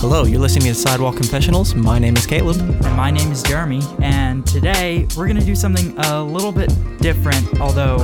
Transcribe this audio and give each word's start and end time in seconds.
Hello, 0.00 0.22
you're 0.22 0.38
listening 0.38 0.68
to 0.68 0.74
Sidewalk 0.76 1.16
Confessionals. 1.16 1.74
My 1.74 1.98
name 1.98 2.16
is 2.16 2.24
Caleb. 2.24 2.60
And 2.60 2.96
my 2.96 3.10
name 3.10 3.32
is 3.32 3.42
Jeremy, 3.42 3.82
and 4.00 4.46
today 4.46 5.08
we're 5.16 5.26
gonna 5.26 5.44
do 5.44 5.56
something 5.56 5.92
a 5.98 6.22
little 6.22 6.52
bit 6.52 6.72
different, 6.98 7.60
although 7.60 7.96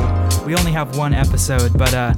we 0.45 0.57
only 0.57 0.73
have 0.73 0.99
one 0.99 1.15
episode, 1.15 1.79
but 1.79 1.95
uh, 1.95 2.13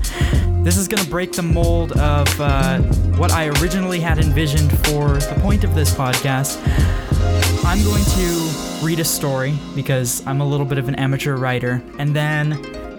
this 0.62 0.78
is 0.78 0.88
gonna 0.88 1.06
break 1.10 1.32
the 1.32 1.42
mold 1.42 1.92
of 1.92 2.40
uh, 2.40 2.78
what 3.18 3.32
I 3.32 3.48
originally 3.60 4.00
had 4.00 4.18
envisioned 4.18 4.72
for 4.86 5.08
the 5.18 5.38
point 5.42 5.62
of 5.62 5.74
this 5.74 5.92
podcast. 5.92 6.56
I'm 7.62 7.84
going 7.84 8.04
to 8.04 8.82
read 8.82 8.98
a 8.98 9.04
story 9.04 9.58
because 9.74 10.26
I'm 10.26 10.40
a 10.40 10.46
little 10.46 10.64
bit 10.64 10.78
of 10.78 10.88
an 10.88 10.94
amateur 10.94 11.36
writer, 11.36 11.82
and 11.98 12.16
then 12.16 12.54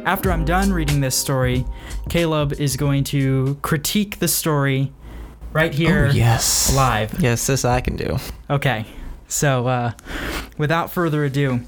after 0.05 0.31
I'm 0.31 0.45
done 0.45 0.71
reading 0.71 1.01
this 1.01 1.15
story, 1.15 1.65
Caleb 2.07 2.53
is 2.53 2.77
going 2.77 3.03
to 3.05 3.57
critique 3.63 4.19
the 4.19 4.27
story 4.27 4.93
right 5.53 5.73
here 5.73 6.07
Oh, 6.09 6.13
yes. 6.13 6.73
live. 6.75 7.19
Yes, 7.21 7.47
this 7.47 7.65
I 7.65 7.81
can 7.81 7.95
do. 7.95 8.17
Okay, 8.49 8.85
so 9.27 9.67
uh, 9.67 9.91
without 10.57 10.91
further 10.91 11.23
ado, 11.25 11.61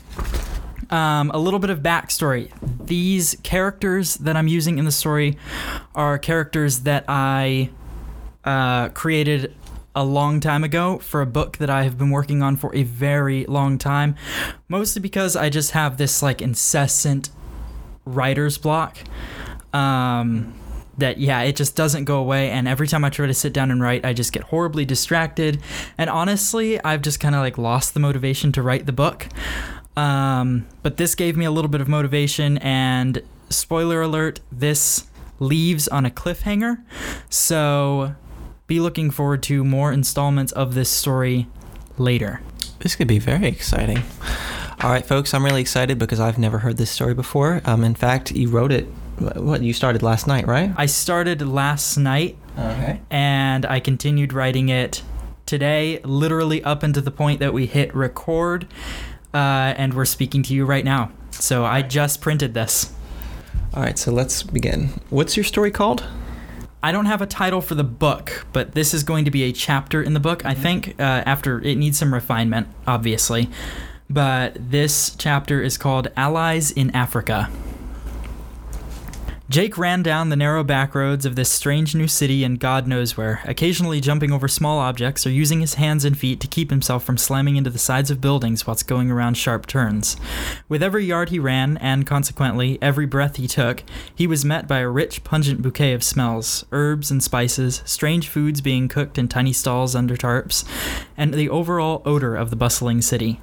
um, 0.89 1.31
a 1.33 1.37
little 1.37 1.59
bit 1.59 1.69
of 1.69 1.79
backstory. 1.79 2.51
These 2.85 3.37
characters 3.43 4.15
that 4.15 4.35
I'm 4.35 4.47
using 4.47 4.77
in 4.79 4.85
the 4.85 4.91
story 4.91 5.37
are 5.95 6.17
characters 6.17 6.79
that 6.81 7.05
I 7.07 7.69
uh, 8.43 8.89
created 8.89 9.55
a 9.95 10.03
long 10.03 10.39
time 10.39 10.63
ago 10.63 10.97
for 10.99 11.21
a 11.21 11.25
book 11.25 11.57
that 11.57 11.69
I 11.69 11.83
have 11.83 11.97
been 11.97 12.09
working 12.09 12.41
on 12.41 12.55
for 12.55 12.73
a 12.75 12.83
very 12.83 13.45
long 13.45 13.77
time, 13.77 14.15
mostly 14.67 15.01
because 15.01 15.35
I 15.35 15.49
just 15.49 15.71
have 15.71 15.97
this 15.97 16.21
like 16.23 16.41
incessant 16.41 17.29
writer's 18.05 18.57
block. 18.57 18.97
Um, 19.73 20.53
that 20.99 21.17
yeah 21.17 21.41
it 21.41 21.55
just 21.55 21.75
doesn't 21.75 22.05
go 22.05 22.19
away 22.19 22.49
and 22.49 22.67
every 22.67 22.87
time 22.87 23.03
i 23.03 23.09
try 23.09 23.25
to 23.25 23.33
sit 23.33 23.53
down 23.53 23.71
and 23.71 23.81
write 23.81 24.05
i 24.05 24.13
just 24.13 24.31
get 24.31 24.43
horribly 24.43 24.85
distracted 24.85 25.61
and 25.97 26.09
honestly 26.09 26.81
i've 26.83 27.01
just 27.01 27.19
kind 27.19 27.35
of 27.35 27.41
like 27.41 27.57
lost 27.57 27.93
the 27.93 27.99
motivation 27.99 28.51
to 28.51 28.61
write 28.61 28.85
the 28.85 28.93
book 28.93 29.27
um, 29.97 30.65
but 30.81 30.95
this 30.95 31.13
gave 31.13 31.35
me 31.35 31.43
a 31.43 31.51
little 31.51 31.69
bit 31.69 31.81
of 31.81 31.89
motivation 31.89 32.57
and 32.59 33.21
spoiler 33.49 34.01
alert 34.01 34.39
this 34.51 35.07
leaves 35.39 35.87
on 35.87 36.05
a 36.05 36.09
cliffhanger 36.09 36.81
so 37.29 38.15
be 38.67 38.79
looking 38.79 39.09
forward 39.09 39.41
to 39.43 39.63
more 39.63 39.91
installments 39.91 40.51
of 40.53 40.73
this 40.73 40.89
story 40.89 41.47
later 41.97 42.39
This 42.79 42.95
could 42.95 43.07
be 43.07 43.19
very 43.19 43.47
exciting. 43.47 44.01
All 44.81 44.89
right, 44.89 45.05
folks, 45.05 45.33
I'm 45.33 45.43
really 45.43 45.59
excited 45.59 45.99
because 45.99 46.19
I've 46.21 46.37
never 46.37 46.59
heard 46.59 46.77
this 46.77 46.89
story 46.89 47.13
before. 47.13 47.61
Um, 47.65 47.83
in 47.83 47.95
fact, 47.95 48.31
you 48.31 48.47
wrote 48.49 48.71
it. 48.71 48.87
What 49.19 49.61
you 49.61 49.73
started 49.73 50.01
last 50.01 50.27
night, 50.27 50.47
right? 50.47 50.71
i 50.77 50.85
started 50.85 51.41
last 51.41 51.97
night 51.97 52.37
Okay. 52.57 52.99
and 53.09 53.65
I 53.65 53.79
continued 53.79 54.33
writing 54.33 54.69
it 54.69 55.01
today, 55.45 55.99
literally 56.03 56.63
up 56.63 56.83
until 56.83 57.03
the 57.03 57.11
point 57.11 57.39
that 57.39 57.53
we 57.53 57.65
hit 57.65 57.93
record, 57.95 58.67
uh, 59.33 59.37
and 59.77 59.93
we're 59.93 60.05
speaking 60.05 60.43
to 60.43 60.53
you 60.53 60.65
right 60.65 60.85
now. 60.85 61.11
So 61.31 61.65
I 61.65 61.81
just 61.81 62.21
printed 62.21 62.53
this. 62.53 62.93
All 63.73 63.81
right, 63.83 63.97
so 63.97 64.11
let's 64.11 64.43
begin. 64.43 64.89
What's 65.09 65.37
your 65.37 65.43
story 65.43 65.71
called? 65.71 66.03
I 66.81 66.91
don't 66.91 67.05
have 67.05 67.21
a 67.21 67.25
title 67.25 67.61
for 67.61 67.75
the 67.75 67.83
book, 67.83 68.45
but 68.53 68.73
this 68.73 68.93
is 68.93 69.03
going 69.03 69.25
to 69.25 69.31
be 69.31 69.43
a 69.43 69.51
chapter 69.51 70.01
in 70.01 70.13
the 70.13 70.19
book. 70.19 70.45
I 70.45 70.53
think 70.53 70.95
uh, 70.99 71.03
after 71.25 71.61
it 71.61 71.75
needs 71.75 71.97
some 71.99 72.13
refinement, 72.13 72.67
obviously, 72.87 73.49
but 74.09 74.55
this 74.71 75.15
chapter 75.17 75.61
is 75.61 75.77
called 75.77 76.09
Allies 76.15 76.71
in 76.71 76.89
Africa. 76.95 77.49
Jake 79.49 79.79
ran 79.79 80.03
down 80.03 80.29
the 80.29 80.35
narrow 80.35 80.63
back 80.63 80.93
roads 80.93 81.25
of 81.25 81.35
this 81.35 81.51
strange 81.51 81.95
new 81.95 82.07
city 82.07 82.43
and 82.43 82.59
God 82.59 82.85
knows 82.85 83.17
where, 83.17 83.41
occasionally 83.45 83.99
jumping 83.99 84.31
over 84.31 84.47
small 84.47 84.77
objects 84.77 85.25
or 85.25 85.31
using 85.31 85.59
his 85.59 85.73
hands 85.73 86.05
and 86.05 86.15
feet 86.15 86.39
to 86.41 86.47
keep 86.47 86.69
himself 86.69 87.03
from 87.03 87.17
slamming 87.17 87.55
into 87.55 87.71
the 87.71 87.79
sides 87.79 88.11
of 88.11 88.21
buildings 88.21 88.67
whilst 88.67 88.87
going 88.87 89.09
around 89.09 89.37
sharp 89.37 89.65
turns. 89.65 90.17
With 90.67 90.83
every 90.83 91.03
yard 91.03 91.29
he 91.29 91.39
ran, 91.39 91.77
and 91.77 92.05
consequently 92.05 92.77
every 92.79 93.07
breath 93.07 93.37
he 93.37 93.47
took, 93.47 93.81
he 94.13 94.27
was 94.27 94.45
met 94.45 94.67
by 94.67 94.79
a 94.79 94.87
rich, 94.87 95.23
pungent 95.23 95.63
bouquet 95.63 95.93
of 95.93 96.03
smells 96.03 96.63
herbs 96.71 97.09
and 97.09 97.23
spices, 97.23 97.81
strange 97.85 98.27
foods 98.27 98.61
being 98.61 98.87
cooked 98.87 99.17
in 99.17 99.27
tiny 99.27 99.51
stalls 99.51 99.95
under 99.95 100.15
tarps, 100.15 100.63
and 101.17 101.33
the 101.33 101.49
overall 101.49 102.03
odor 102.05 102.35
of 102.35 102.51
the 102.51 102.55
bustling 102.55 103.01
city. 103.01 103.41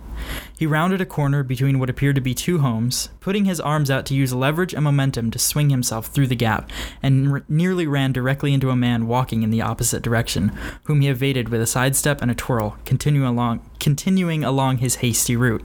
He 0.59 0.67
rounded 0.67 1.01
a 1.01 1.07
corner 1.07 1.43
between 1.43 1.79
what 1.79 1.91
appeared 1.91 2.17
to 2.17 2.21
be 2.21 2.35
two 2.35 2.59
homes, 2.59 3.11
putting 3.21 3.45
his 3.45 3.61
arms 3.61 3.91
out 3.91 4.07
to 4.07 4.15
use 4.15 4.33
leverage 4.33 4.73
and 4.73 4.85
momentum 4.85 5.31
to 5.31 5.39
swing 5.39 5.71
himself 5.71 6.07
through 6.07 6.29
the 6.29 6.35
gap, 6.35 6.71
and 7.03 7.31
r- 7.31 7.43
nearly 7.49 7.87
ran 7.87 8.13
directly 8.13 8.55
into 8.55 8.71
a 8.71 8.77
man 8.77 9.07
walking 9.07 9.43
in 9.43 9.51
the 9.51 9.63
opposite 9.63 10.03
direction, 10.03 10.53
whom 10.85 11.01
he 11.01 11.09
evaded 11.09 11.49
with 11.49 11.61
a 11.61 11.67
sidestep 11.67 12.23
and 12.23 12.31
a 12.31 12.35
twirl, 12.35 12.79
continuing 12.85 13.27
along, 13.29 13.61
continuing 13.79 14.45
along 14.45 14.79
his 14.79 14.97
hasty 14.97 15.37
route. 15.37 15.65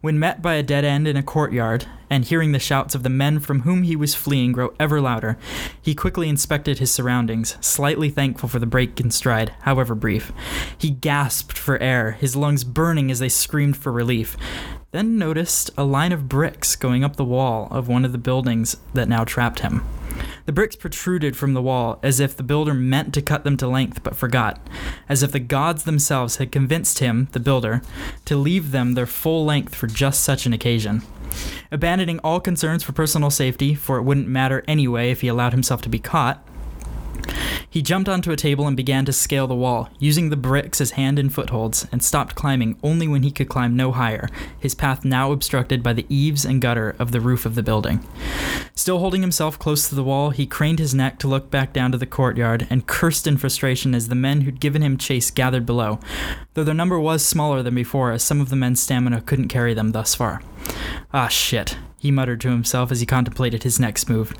When 0.00 0.18
met 0.18 0.42
by 0.42 0.54
a 0.54 0.62
dead 0.62 0.84
end 0.84 1.06
in 1.06 1.16
a 1.16 1.22
courtyard, 1.22 1.86
and 2.12 2.26
hearing 2.26 2.52
the 2.52 2.58
shouts 2.58 2.94
of 2.94 3.02
the 3.04 3.08
men 3.08 3.40
from 3.40 3.60
whom 3.60 3.84
he 3.84 3.96
was 3.96 4.14
fleeing 4.14 4.52
grow 4.52 4.74
ever 4.78 5.00
louder, 5.00 5.38
he 5.80 5.94
quickly 5.94 6.28
inspected 6.28 6.78
his 6.78 6.90
surroundings, 6.90 7.56
slightly 7.62 8.10
thankful 8.10 8.50
for 8.50 8.58
the 8.58 8.66
break 8.66 9.00
in 9.00 9.10
stride, 9.10 9.54
however 9.62 9.94
brief. 9.94 10.30
He 10.76 10.90
gasped 10.90 11.56
for 11.56 11.78
air, 11.78 12.10
his 12.10 12.36
lungs 12.36 12.64
burning 12.64 13.10
as 13.10 13.18
they 13.18 13.30
screamed 13.30 13.78
for 13.78 13.90
relief, 13.90 14.36
then 14.90 15.16
noticed 15.16 15.70
a 15.78 15.84
line 15.84 16.12
of 16.12 16.28
bricks 16.28 16.76
going 16.76 17.02
up 17.02 17.16
the 17.16 17.24
wall 17.24 17.66
of 17.70 17.88
one 17.88 18.04
of 18.04 18.12
the 18.12 18.18
buildings 18.18 18.76
that 18.92 19.08
now 19.08 19.24
trapped 19.24 19.60
him. 19.60 19.82
The 20.44 20.52
bricks 20.52 20.76
protruded 20.76 21.36
from 21.36 21.54
the 21.54 21.62
wall 21.62 22.00
as 22.02 22.18
if 22.18 22.36
the 22.36 22.42
builder 22.42 22.74
meant 22.74 23.14
to 23.14 23.22
cut 23.22 23.44
them 23.44 23.56
to 23.58 23.68
length 23.68 24.02
but 24.02 24.16
forgot, 24.16 24.60
as 25.08 25.22
if 25.22 25.32
the 25.32 25.38
gods 25.38 25.84
themselves 25.84 26.36
had 26.36 26.50
convinced 26.50 26.98
him, 26.98 27.28
the 27.32 27.40
builder, 27.40 27.82
to 28.24 28.36
leave 28.36 28.70
them 28.70 28.94
their 28.94 29.06
full 29.06 29.44
length 29.44 29.74
for 29.74 29.86
just 29.86 30.22
such 30.22 30.44
an 30.46 30.52
occasion. 30.52 31.02
Abandoning 31.70 32.18
all 32.20 32.40
concerns 32.40 32.82
for 32.82 32.92
personal 32.92 33.30
safety, 33.30 33.74
for 33.74 33.98
it 33.98 34.02
wouldn't 34.02 34.28
matter 34.28 34.64
anyway 34.66 35.10
if 35.10 35.20
he 35.20 35.28
allowed 35.28 35.52
himself 35.52 35.80
to 35.82 35.88
be 35.88 35.98
caught, 35.98 36.46
he 37.68 37.80
jumped 37.80 38.08
onto 38.08 38.32
a 38.32 38.36
table 38.36 38.66
and 38.66 38.76
began 38.76 39.04
to 39.04 39.12
scale 39.12 39.46
the 39.46 39.54
wall, 39.54 39.88
using 39.98 40.28
the 40.28 40.36
bricks 40.36 40.80
as 40.80 40.92
hand 40.92 41.18
and 41.18 41.32
footholds, 41.32 41.86
and 41.90 42.02
stopped 42.02 42.34
climbing 42.34 42.78
only 42.82 43.08
when 43.08 43.22
he 43.22 43.30
could 43.30 43.48
climb 43.48 43.74
no 43.74 43.92
higher, 43.92 44.28
his 44.58 44.74
path 44.74 45.04
now 45.04 45.32
obstructed 45.32 45.82
by 45.82 45.92
the 45.92 46.06
eaves 46.08 46.44
and 46.44 46.60
gutter 46.60 46.94
of 46.98 47.12
the 47.12 47.20
roof 47.20 47.46
of 47.46 47.54
the 47.54 47.62
building. 47.62 48.06
Still 48.74 48.98
holding 48.98 49.22
himself 49.22 49.58
close 49.58 49.88
to 49.88 49.94
the 49.94 50.04
wall, 50.04 50.30
he 50.30 50.46
craned 50.46 50.78
his 50.78 50.94
neck 50.94 51.18
to 51.20 51.28
look 51.28 51.50
back 51.50 51.72
down 51.72 51.92
to 51.92 51.98
the 51.98 52.06
courtyard 52.06 52.66
and 52.68 52.86
cursed 52.86 53.26
in 53.26 53.36
frustration 53.36 53.94
as 53.94 54.08
the 54.08 54.14
men 54.14 54.42
who'd 54.42 54.60
given 54.60 54.82
him 54.82 54.96
chase 54.96 55.30
gathered 55.30 55.64
below, 55.64 55.98
though 56.54 56.64
their 56.64 56.74
number 56.74 56.98
was 56.98 57.24
smaller 57.24 57.62
than 57.62 57.74
before 57.74 58.12
as 58.12 58.22
some 58.22 58.40
of 58.40 58.50
the 58.50 58.56
men's 58.56 58.80
stamina 58.80 59.20
couldn't 59.20 59.48
carry 59.48 59.74
them 59.74 59.92
thus 59.92 60.14
far. 60.14 60.42
Ah, 61.12 61.28
shit, 61.28 61.76
he 62.02 62.10
muttered 62.10 62.40
to 62.40 62.50
himself 62.50 62.90
as 62.90 62.98
he 62.98 63.06
contemplated 63.06 63.62
his 63.62 63.78
next 63.78 64.08
move. 64.08 64.34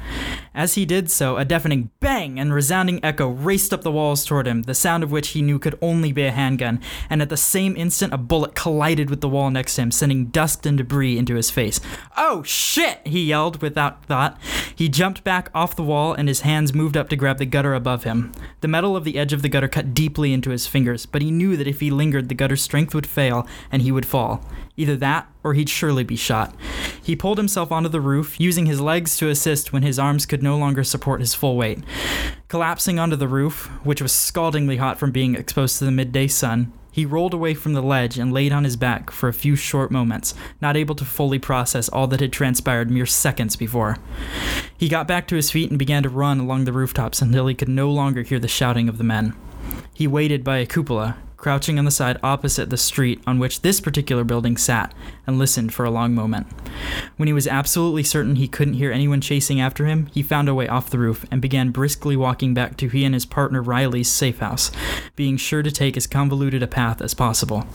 As 0.52 0.74
he 0.74 0.84
did 0.84 1.08
so, 1.08 1.36
a 1.36 1.44
deafening 1.44 1.90
bang 2.00 2.40
and 2.40 2.52
resounding 2.52 2.98
echo 3.04 3.28
raced 3.28 3.72
up 3.72 3.82
the 3.82 3.92
walls 3.92 4.24
toward 4.24 4.48
him, 4.48 4.62
the 4.62 4.74
sound 4.74 5.04
of 5.04 5.12
which 5.12 5.28
he 5.28 5.42
knew 5.42 5.60
could 5.60 5.78
only 5.80 6.10
be 6.10 6.24
a 6.24 6.32
handgun, 6.32 6.80
and 7.08 7.22
at 7.22 7.28
the 7.28 7.36
same 7.36 7.76
instant, 7.76 8.12
a 8.12 8.18
bullet 8.18 8.56
collided 8.56 9.08
with 9.08 9.20
the 9.20 9.28
wall 9.28 9.48
next 9.48 9.76
to 9.76 9.82
him, 9.82 9.92
sending 9.92 10.24
dust 10.24 10.66
and 10.66 10.76
debris 10.76 11.16
into 11.16 11.36
his 11.36 11.52
face. 11.52 11.78
Oh 12.16 12.42
shit! 12.42 12.98
he 13.04 13.22
yelled 13.22 13.62
without 13.62 14.04
thought. 14.06 14.36
He 14.74 14.88
jumped 14.88 15.22
back 15.22 15.48
off 15.54 15.76
the 15.76 15.84
wall, 15.84 16.14
and 16.14 16.26
his 16.26 16.40
hands 16.40 16.74
moved 16.74 16.96
up 16.96 17.08
to 17.10 17.16
grab 17.16 17.38
the 17.38 17.46
gutter 17.46 17.74
above 17.74 18.02
him. 18.02 18.32
The 18.60 18.66
metal 18.66 18.96
of 18.96 19.04
the 19.04 19.16
edge 19.16 19.32
of 19.32 19.42
the 19.42 19.48
gutter 19.48 19.68
cut 19.68 19.94
deeply 19.94 20.32
into 20.32 20.50
his 20.50 20.66
fingers, 20.66 21.06
but 21.06 21.22
he 21.22 21.30
knew 21.30 21.56
that 21.56 21.68
if 21.68 21.78
he 21.78 21.92
lingered, 21.92 22.28
the 22.28 22.34
gutter's 22.34 22.60
strength 22.60 22.92
would 22.92 23.06
fail, 23.06 23.46
and 23.70 23.82
he 23.82 23.92
would 23.92 24.04
fall. 24.04 24.44
Either 24.76 24.96
that, 24.96 25.28
or 25.44 25.54
he'd 25.54 25.68
surely 25.68 26.04
be 26.04 26.16
shot. 26.16 26.54
He 27.02 27.16
pulled 27.16 27.38
himself 27.38 27.72
onto 27.72 27.88
the 27.88 28.00
roof, 28.00 28.38
using 28.40 28.66
his 28.66 28.80
legs 28.80 29.16
to 29.18 29.28
assist 29.28 29.72
when 29.72 29.82
his 29.82 29.98
arms 29.98 30.26
could 30.26 30.42
no 30.42 30.56
longer 30.56 30.84
support 30.84 31.20
his 31.20 31.34
full 31.34 31.56
weight. 31.56 31.80
Collapsing 32.48 32.98
onto 32.98 33.16
the 33.16 33.28
roof, 33.28 33.66
which 33.84 34.02
was 34.02 34.12
scaldingly 34.12 34.76
hot 34.76 34.98
from 34.98 35.10
being 35.10 35.34
exposed 35.34 35.78
to 35.78 35.84
the 35.84 35.90
midday 35.90 36.26
sun, 36.26 36.72
he 36.92 37.06
rolled 37.06 37.32
away 37.32 37.54
from 37.54 37.72
the 37.72 37.82
ledge 37.82 38.18
and 38.18 38.34
laid 38.34 38.52
on 38.52 38.64
his 38.64 38.76
back 38.76 39.10
for 39.10 39.28
a 39.28 39.32
few 39.32 39.56
short 39.56 39.90
moments, 39.90 40.34
not 40.60 40.76
able 40.76 40.94
to 40.94 41.06
fully 41.06 41.38
process 41.38 41.88
all 41.88 42.06
that 42.08 42.20
had 42.20 42.34
transpired 42.34 42.90
mere 42.90 43.06
seconds 43.06 43.56
before. 43.56 43.96
He 44.76 44.90
got 44.90 45.08
back 45.08 45.26
to 45.28 45.36
his 45.36 45.50
feet 45.50 45.70
and 45.70 45.78
began 45.78 46.02
to 46.02 46.10
run 46.10 46.38
along 46.38 46.64
the 46.64 46.72
rooftops 46.72 47.22
until 47.22 47.46
he 47.46 47.54
could 47.54 47.70
no 47.70 47.90
longer 47.90 48.22
hear 48.22 48.38
the 48.38 48.46
shouting 48.46 48.90
of 48.90 48.98
the 48.98 49.04
men. 49.04 49.34
He 49.94 50.06
waited 50.06 50.44
by 50.44 50.58
a 50.58 50.66
cupola, 50.66 51.16
crouching 51.42 51.76
on 51.76 51.84
the 51.84 51.90
side 51.90 52.16
opposite 52.22 52.70
the 52.70 52.76
street 52.76 53.20
on 53.26 53.36
which 53.36 53.62
this 53.62 53.80
particular 53.80 54.22
building 54.22 54.56
sat, 54.56 54.94
and 55.26 55.40
listened 55.40 55.74
for 55.74 55.84
a 55.84 55.90
long 55.90 56.14
moment. 56.14 56.46
When 57.16 57.26
he 57.26 57.32
was 57.32 57.48
absolutely 57.48 58.04
certain 58.04 58.36
he 58.36 58.46
couldn't 58.46 58.74
hear 58.74 58.92
anyone 58.92 59.20
chasing 59.20 59.60
after 59.60 59.86
him, 59.86 60.06
he 60.12 60.22
found 60.22 60.48
a 60.48 60.54
way 60.54 60.68
off 60.68 60.88
the 60.88 61.00
roof 61.00 61.26
and 61.32 61.42
began 61.42 61.70
briskly 61.70 62.16
walking 62.16 62.54
back 62.54 62.76
to 62.76 62.88
he 62.88 63.04
and 63.04 63.12
his 63.12 63.26
partner 63.26 63.60
Riley's 63.60 64.08
safe 64.08 64.38
house, 64.38 64.70
being 65.16 65.36
sure 65.36 65.64
to 65.64 65.72
take 65.72 65.96
as 65.96 66.06
convoluted 66.06 66.62
a 66.62 66.68
path 66.68 67.02
as 67.02 67.12
possible. 67.12 67.66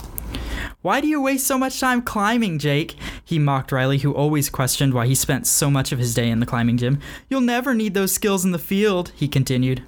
Why 0.81 1.01
do 1.01 1.07
you 1.07 1.21
waste 1.21 1.45
so 1.45 1.57
much 1.57 1.77
time 1.77 2.01
climbing, 2.01 2.59
Jake? 2.59 2.95
He 3.23 3.37
mocked 3.37 3.73
Riley, 3.73 3.97
who 3.97 4.13
always 4.13 4.49
questioned 4.49 4.93
why 4.93 5.07
he 5.07 5.15
spent 5.15 5.45
so 5.45 5.69
much 5.69 5.91
of 5.91 5.99
his 5.99 6.13
day 6.13 6.29
in 6.29 6.39
the 6.39 6.45
climbing 6.45 6.77
gym. 6.77 6.99
You'll 7.29 7.41
never 7.41 7.73
need 7.73 7.93
those 7.93 8.13
skills 8.13 8.45
in 8.45 8.53
the 8.53 8.59
field, 8.59 9.11
he 9.13 9.27
continued. 9.27 9.83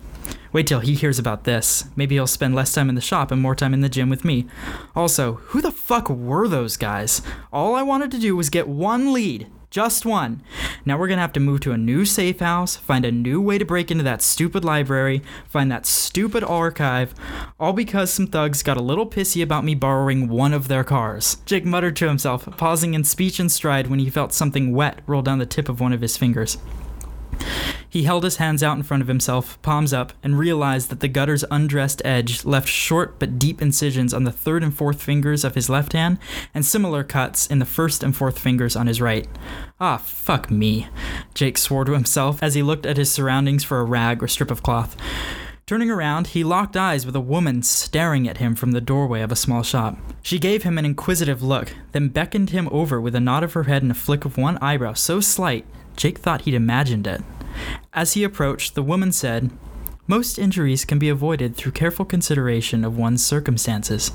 Wait 0.52 0.66
till 0.68 0.80
he 0.80 0.96
hears 0.96 1.20
about 1.20 1.44
this. 1.44 1.86
Maybe 1.96 2.16
he'll 2.16 2.28
spend 2.28 2.56
less 2.56 2.74
time 2.74 2.90
in 2.90 2.96
the 2.96 3.02
shop 3.02 3.32
and 3.32 3.42
more 3.42 3.56
time 3.56 3.74
in 3.74 3.82
the 3.82 3.90
gym 3.90 4.10
with 4.10 4.26
me. 4.26 4.48
Also, 4.96 5.34
who 5.34 5.62
the 5.62 5.72
fuck 5.72 6.10
were 6.10 6.48
those 6.48 6.78
guys? 6.78 7.22
All 7.54 7.76
I 7.76 7.84
wanted 7.84 8.12
to 8.12 8.20
do 8.20 8.36
was 8.36 8.50
get 8.50 8.68
one 8.68 9.14
lead. 9.14 9.48
Just 9.70 10.04
one. 10.04 10.42
Now 10.84 10.98
we're 10.98 11.08
gonna 11.08 11.22
have 11.22 11.34
to 11.34 11.40
move 11.40 11.60
to 11.60 11.72
a 11.72 11.78
new 11.78 12.04
safe 12.04 12.40
house, 12.40 12.76
find 12.76 13.06
a 13.06 13.12
new 13.12 13.40
way 13.40 13.60
to 13.60 13.66
break 13.66 13.92
into 13.92 14.04
that 14.04 14.24
stupid 14.24 14.66
library, 14.66 15.22
find 15.48 15.72
that 15.72 15.86
stupid 15.86 16.44
archive, 16.44 17.14
all 17.60 17.74
because 17.74 18.12
some 18.12 18.26
thugs 18.26 18.64
got 18.64 18.78
a 18.78 18.82
little 18.82 19.08
pissy 19.08 19.44
about 19.44 19.64
me 19.64 19.76
borrowing 19.76 20.28
one 20.28 20.54
of 20.54 20.70
their 20.70 20.84
cars. 20.84 21.38
Jake 21.46 21.66
muttered 21.66 21.96
to 21.98 22.08
himself, 22.08 22.50
pausing 22.58 22.96
in 22.96 23.04
speech 23.04 23.40
and 23.40 23.52
stride 23.52 23.86
when 23.86 24.00
he 24.00 24.10
felt 24.10 24.34
something 24.34 24.74
wet 24.74 25.02
roll 25.06 25.22
down 25.22 25.38
the 25.38 25.46
tip 25.46 25.70
of 25.70 25.80
one 25.80 25.94
of 25.94 26.02
his 26.02 26.18
fingers. 26.18 26.58
He 27.90 28.04
held 28.04 28.24
his 28.24 28.36
hands 28.36 28.62
out 28.62 28.78
in 28.78 28.84
front 28.84 29.02
of 29.02 29.08
himself, 29.08 29.60
palms 29.64 29.94
up, 29.94 30.14
and 30.22 30.38
realized 30.38 30.90
that 30.90 31.00
the 31.00 31.08
gutter's 31.08 31.44
undressed 31.50 32.04
edge 32.06 32.46
left 32.46 32.68
short 32.68 33.18
but 33.18 33.40
deep 33.40 33.62
incisions 33.62 34.14
on 34.14 34.26
the 34.26 34.32
third 34.32 34.64
and 34.64 34.74
fourth 34.74 35.02
fingers 35.02 35.44
of 35.44 35.56
his 35.56 35.70
left 35.70 35.94
hand, 35.94 36.20
and 36.54 36.66
similar 36.66 37.04
cuts 37.04 37.48
in 37.48 37.58
the 37.58 37.66
first 37.66 38.04
and 38.04 38.16
fourth 38.16 38.38
fingers 38.38 38.76
on 38.76 38.86
his 38.86 39.02
right. 39.02 39.28
Ah, 39.80 39.98
fuck 39.98 40.52
me, 40.52 40.88
Jake 41.34 41.58
swore 41.58 41.84
to 41.86 41.94
himself 41.94 42.44
as 42.44 42.54
he 42.54 42.62
looked 42.62 42.86
at 42.86 42.98
his 42.98 43.12
surroundings 43.12 43.64
for 43.64 43.80
a 43.80 43.86
rag 43.86 44.22
or 44.22 44.28
strip 44.28 44.52
of 44.52 44.62
cloth. 44.62 44.96
Turning 45.66 45.92
around, 45.92 46.28
he 46.28 46.44
locked 46.44 46.76
eyes 46.76 47.06
with 47.06 47.16
a 47.16 47.22
woman 47.22 47.62
staring 47.62 48.28
at 48.28 48.38
him 48.38 48.56
from 48.56 48.72
the 48.72 48.82
doorway 48.82 49.22
of 49.22 49.32
a 49.32 49.36
small 49.36 49.62
shop. 49.62 49.98
She 50.22 50.40
gave 50.40 50.64
him 50.64 50.78
an 50.78 50.86
inquisitive 50.86 51.44
look, 51.44 51.76
then 51.92 52.10
beckoned 52.10 52.50
him 52.50 52.68
over 52.72 53.00
with 53.00 53.14
a 53.14 53.20
nod 53.20 53.44
of 53.44 53.54
her 53.54 53.64
head 53.64 53.84
and 53.84 53.92
a 53.92 53.96
flick 53.96 54.26
of 54.26 54.38
one 54.38 54.58
eyebrow 54.64 54.94
so 54.94 55.20
slight, 55.20 55.66
Jake 55.96 56.18
thought 56.18 56.42
he'd 56.42 56.56
imagined 56.56 57.06
it. 57.06 57.22
As 57.94 58.14
he 58.14 58.24
approached, 58.24 58.76
the 58.76 58.84
woman 58.84 59.12
said, 59.12 59.52
Most 60.08 60.40
injuries 60.40 60.86
can 60.86 61.00
be 61.00 61.10
avoided 61.10 61.56
through 61.56 61.74
careful 61.74 62.06
consideration 62.06 62.84
of 62.84 62.98
one's 62.98 63.26
circumstances. 63.26 64.12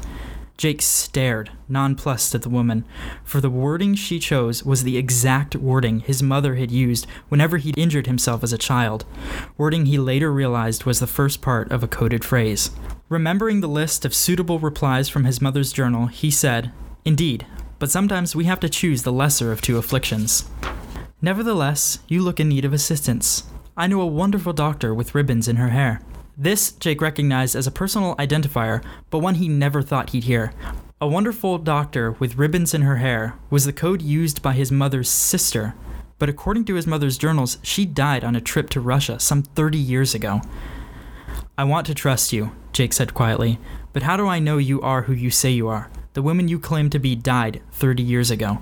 Jake 0.57 0.83
stared, 0.83 1.51
nonplussed 1.69 2.35
at 2.35 2.43
the 2.43 2.49
woman, 2.49 2.85
for 3.25 3.41
the 3.41 3.51
wording 3.51 3.97
she 3.97 4.21
chose 4.21 4.63
was 4.63 4.85
the 4.85 4.97
exact 4.97 5.57
wording 5.57 5.99
his 5.99 6.23
mother 6.23 6.55
had 6.55 6.71
used 6.71 7.07
whenever 7.29 7.57
he'd 7.57 7.77
injured 7.77 8.07
himself 8.07 8.45
as 8.45 8.53
a 8.53 8.59
child, 8.59 9.05
wording 9.59 9.87
he 9.87 9.99
later 9.99 10.33
realized 10.33 10.85
was 10.85 11.01
the 11.01 11.09
first 11.09 11.43
part 11.43 11.73
of 11.73 11.83
a 11.83 11.89
coded 11.89 12.25
phrase. 12.25 12.71
Remembering 13.09 13.61
the 13.61 13.69
list 13.69 14.05
of 14.05 14.15
suitable 14.15 14.61
replies 14.61 15.09
from 15.09 15.25
his 15.25 15.43
mother's 15.43 15.73
journal, 15.73 16.07
he 16.07 16.31
said, 16.31 16.71
Indeed, 17.05 17.47
but 17.81 17.91
sometimes 17.91 18.37
we 18.37 18.45
have 18.45 18.61
to 18.61 18.69
choose 18.69 19.03
the 19.03 19.13
lesser 19.13 19.51
of 19.51 19.61
two 19.61 19.77
afflictions. 19.77 20.49
Nevertheless, 21.23 22.01
you 22.09 22.23
look 22.23 22.41
in 22.41 22.49
need 22.49 22.65
of 22.65 22.73
assistance. 22.73 23.45
I 23.77 23.87
know 23.87 24.01
a 24.01 24.07
wonderful 24.07 24.53
doctor 24.53 24.95
with 24.95 25.15
ribbons 25.15 25.49
in 25.49 25.57
her 25.57 25.71
hair. 25.71 26.01
This 26.37 26.73
Jake 26.73 27.01
recognized 27.01 27.55
as 27.55 27.67
a 27.67 27.73
personal 27.73 28.17
identifier, 28.17 28.85
but 29.11 29.21
one 29.21 29.37
he 29.37 29.49
never 29.49 29.83
thought 29.83 30.11
he'd 30.11 30.25
hear. 30.25 30.53
A 31.01 31.07
wonderful 31.07 31.59
doctor 31.59 32.13
with 32.13 32.37
ribbons 32.37 32.75
in 32.75 32.83
her 32.83 32.97
hair 32.97 33.35
was 33.51 33.65
the 33.65 33.73
code 33.73 34.03
used 34.03 34.43
by 34.43 34.53
his 34.53 34.73
mother's 34.73 35.09
sister, 35.09 35.75
but 36.19 36.29
according 36.29 36.65
to 36.67 36.75
his 36.75 36.87
mother's 36.87 37.19
journals, 37.19 37.59
she 37.63 37.85
died 37.85 38.25
on 38.25 38.37
a 38.37 38.41
trip 38.41 38.71
to 38.71 38.81
Russia 38.81 39.19
some 39.21 39.43
30 39.43 39.79
years 39.79 40.15
ago. 40.15 40.41
I 41.57 41.65
want 41.65 41.87
to 41.87 41.95
trust 41.95 42.33
you, 42.33 42.53
Jake 42.73 42.93
said 42.93 43.15
quietly, 43.15 43.59
but 43.93 44.03
how 44.03 44.17
do 44.17 44.27
I 44.27 44.39
know 44.39 44.59
you 44.59 44.81
are 44.81 45.03
who 45.03 45.13
you 45.13 45.31
say 45.31 45.51
you 45.51 45.69
are? 45.69 45.91
The 46.15 46.23
woman 46.23 46.49
you 46.49 46.59
claim 46.59 46.91
to 46.91 46.99
be 46.99 47.15
died 47.15 47.61
30 47.73 48.03
years 48.03 48.31
ago. 48.31 48.59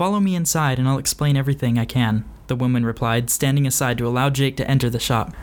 Follow 0.00 0.18
me 0.18 0.34
inside 0.34 0.78
and 0.78 0.88
I'll 0.88 0.96
explain 0.96 1.36
everything 1.36 1.78
I 1.78 1.84
can, 1.84 2.24
the 2.46 2.56
woman 2.56 2.86
replied, 2.86 3.28
standing 3.28 3.66
aside 3.66 3.98
to 3.98 4.06
allow 4.06 4.30
Jake 4.30 4.56
to 4.56 4.66
enter 4.66 4.88
the 4.88 4.98
shop. 4.98 5.34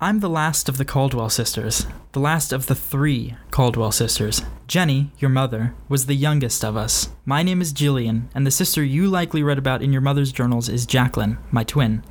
I'm 0.00 0.20
the 0.20 0.28
last 0.28 0.68
of 0.68 0.76
the 0.76 0.84
Caldwell 0.84 1.28
sisters, 1.28 1.84
the 2.12 2.20
last 2.20 2.52
of 2.52 2.68
the 2.68 2.76
three 2.76 3.34
Caldwell 3.50 3.90
sisters. 3.90 4.42
Jenny, 4.68 5.10
your 5.18 5.30
mother, 5.30 5.74
was 5.88 6.06
the 6.06 6.14
youngest 6.14 6.64
of 6.64 6.76
us. 6.76 7.08
My 7.24 7.42
name 7.42 7.60
is 7.60 7.72
Jillian, 7.72 8.28
and 8.32 8.46
the 8.46 8.52
sister 8.52 8.84
you 8.84 9.08
likely 9.08 9.42
read 9.42 9.58
about 9.58 9.82
in 9.82 9.92
your 9.92 10.02
mother's 10.02 10.30
journals 10.30 10.68
is 10.68 10.86
Jacqueline, 10.86 11.38
my 11.50 11.64
twin. 11.64 12.04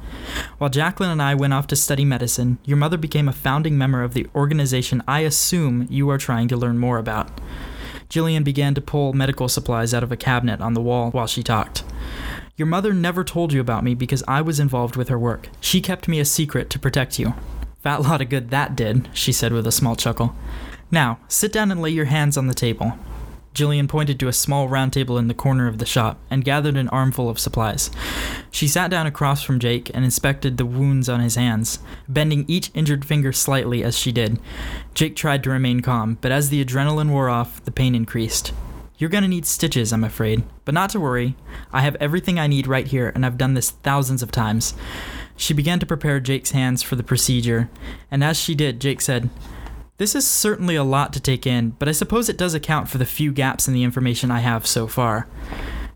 While 0.57 0.69
Jacqueline 0.69 1.11
and 1.11 1.21
I 1.21 1.33
went 1.33 1.53
off 1.53 1.67
to 1.67 1.77
study 1.77 2.03
medicine, 2.03 2.57
your 2.65 2.75
mother 2.75 2.97
became 2.97 3.29
a 3.29 3.31
founding 3.31 3.77
member 3.77 4.03
of 4.03 4.13
the 4.13 4.27
organization 4.35 5.01
I 5.07 5.21
assume 5.21 5.87
you 5.89 6.09
are 6.09 6.17
trying 6.17 6.49
to 6.49 6.57
learn 6.57 6.77
more 6.77 6.97
about. 6.97 7.39
Jillian 8.09 8.43
began 8.43 8.73
to 8.73 8.81
pull 8.81 9.13
medical 9.13 9.49
supplies 9.49 9.93
out 9.93 10.03
of 10.03 10.11
a 10.11 10.17
cabinet 10.17 10.61
on 10.61 10.73
the 10.73 10.81
wall 10.81 11.11
while 11.11 11.27
she 11.27 11.43
talked. 11.43 11.83
Your 12.55 12.65
mother 12.65 12.93
never 12.93 13.23
told 13.23 13.53
you 13.53 13.61
about 13.61 13.83
me 13.83 13.93
because 13.93 14.23
I 14.27 14.41
was 14.41 14.59
involved 14.59 14.95
with 14.95 15.09
her 15.09 15.19
work. 15.19 15.49
She 15.59 15.81
kept 15.81 16.07
me 16.07 16.19
a 16.19 16.25
secret 16.25 16.69
to 16.71 16.79
protect 16.79 17.19
you. 17.19 17.33
Fat 17.79 18.01
lot 18.01 18.21
of 18.21 18.29
good 18.29 18.49
that 18.49 18.75
did, 18.75 19.09
she 19.13 19.31
said 19.31 19.53
with 19.53 19.67
a 19.67 19.71
small 19.71 19.95
chuckle. 19.95 20.35
Now, 20.89 21.19
sit 21.27 21.51
down 21.51 21.71
and 21.71 21.81
lay 21.81 21.91
your 21.91 22.05
hands 22.05 22.37
on 22.37 22.47
the 22.47 22.53
table. 22.53 22.93
Jillian 23.57 23.87
pointed 23.87 24.19
to 24.19 24.27
a 24.27 24.33
small 24.33 24.69
round 24.69 24.93
table 24.93 25.17
in 25.17 25.27
the 25.27 25.33
corner 25.33 25.67
of 25.67 25.79
the 25.79 25.85
shop 25.85 26.19
and 26.29 26.45
gathered 26.45 26.77
an 26.77 26.89
armful 26.89 27.27
of 27.27 27.39
supplies. 27.39 27.89
She 28.51 28.67
sat 28.67 28.91
down 28.91 29.07
across 29.07 29.41
from 29.41 29.59
Jake 29.59 29.89
and 29.95 30.05
inspected 30.05 30.57
the 30.57 30.65
wounds 30.65 31.09
on 31.09 31.21
his 31.21 31.35
hands, 31.35 31.79
bending 32.07 32.45
each 32.47 32.69
injured 32.75 33.03
finger 33.03 33.33
slightly 33.33 33.83
as 33.83 33.97
she 33.97 34.11
did. 34.11 34.39
Jake 34.93 35.15
tried 35.15 35.43
to 35.43 35.49
remain 35.49 35.79
calm, 35.79 36.19
but 36.21 36.31
as 36.31 36.49
the 36.49 36.63
adrenaline 36.63 37.09
wore 37.09 37.29
off, 37.29 37.63
the 37.65 37.71
pain 37.71 37.95
increased. 37.95 38.53
You're 38.99 39.09
gonna 39.09 39.27
need 39.27 39.47
stitches, 39.47 39.91
I'm 39.91 40.03
afraid, 40.03 40.43
but 40.63 40.75
not 40.75 40.91
to 40.91 40.99
worry. 40.99 41.35
I 41.73 41.81
have 41.81 41.95
everything 41.95 42.39
I 42.39 42.45
need 42.45 42.67
right 42.67 42.87
here, 42.87 43.11
and 43.15 43.25
I've 43.25 43.39
done 43.39 43.55
this 43.55 43.71
thousands 43.71 44.21
of 44.21 44.31
times. 44.31 44.75
She 45.35 45.53
began 45.55 45.79
to 45.79 45.85
prepare 45.85 46.19
Jake's 46.19 46.51
hands 46.51 46.83
for 46.83 46.95
the 46.95 47.03
procedure, 47.03 47.69
and 48.11 48.23
as 48.23 48.37
she 48.39 48.53
did, 48.53 48.79
Jake 48.79 49.01
said, 49.01 49.31
this 49.97 50.13
is 50.13 50.27
certainly 50.27 50.75
a 50.75 50.83
lot 50.83 51.11
to 51.13 51.19
take 51.19 51.47
in, 51.47 51.71
but 51.79 51.89
I 51.89 51.91
suppose 51.91 52.29
it 52.29 52.37
does 52.37 52.53
account 52.53 52.87
for 52.87 52.99
the 52.99 53.05
few 53.05 53.31
gaps 53.31 53.67
in 53.67 53.73
the 53.73 53.83
information 53.83 54.29
I 54.29 54.39
have 54.39 54.67
so 54.67 54.87
far. 54.87 55.27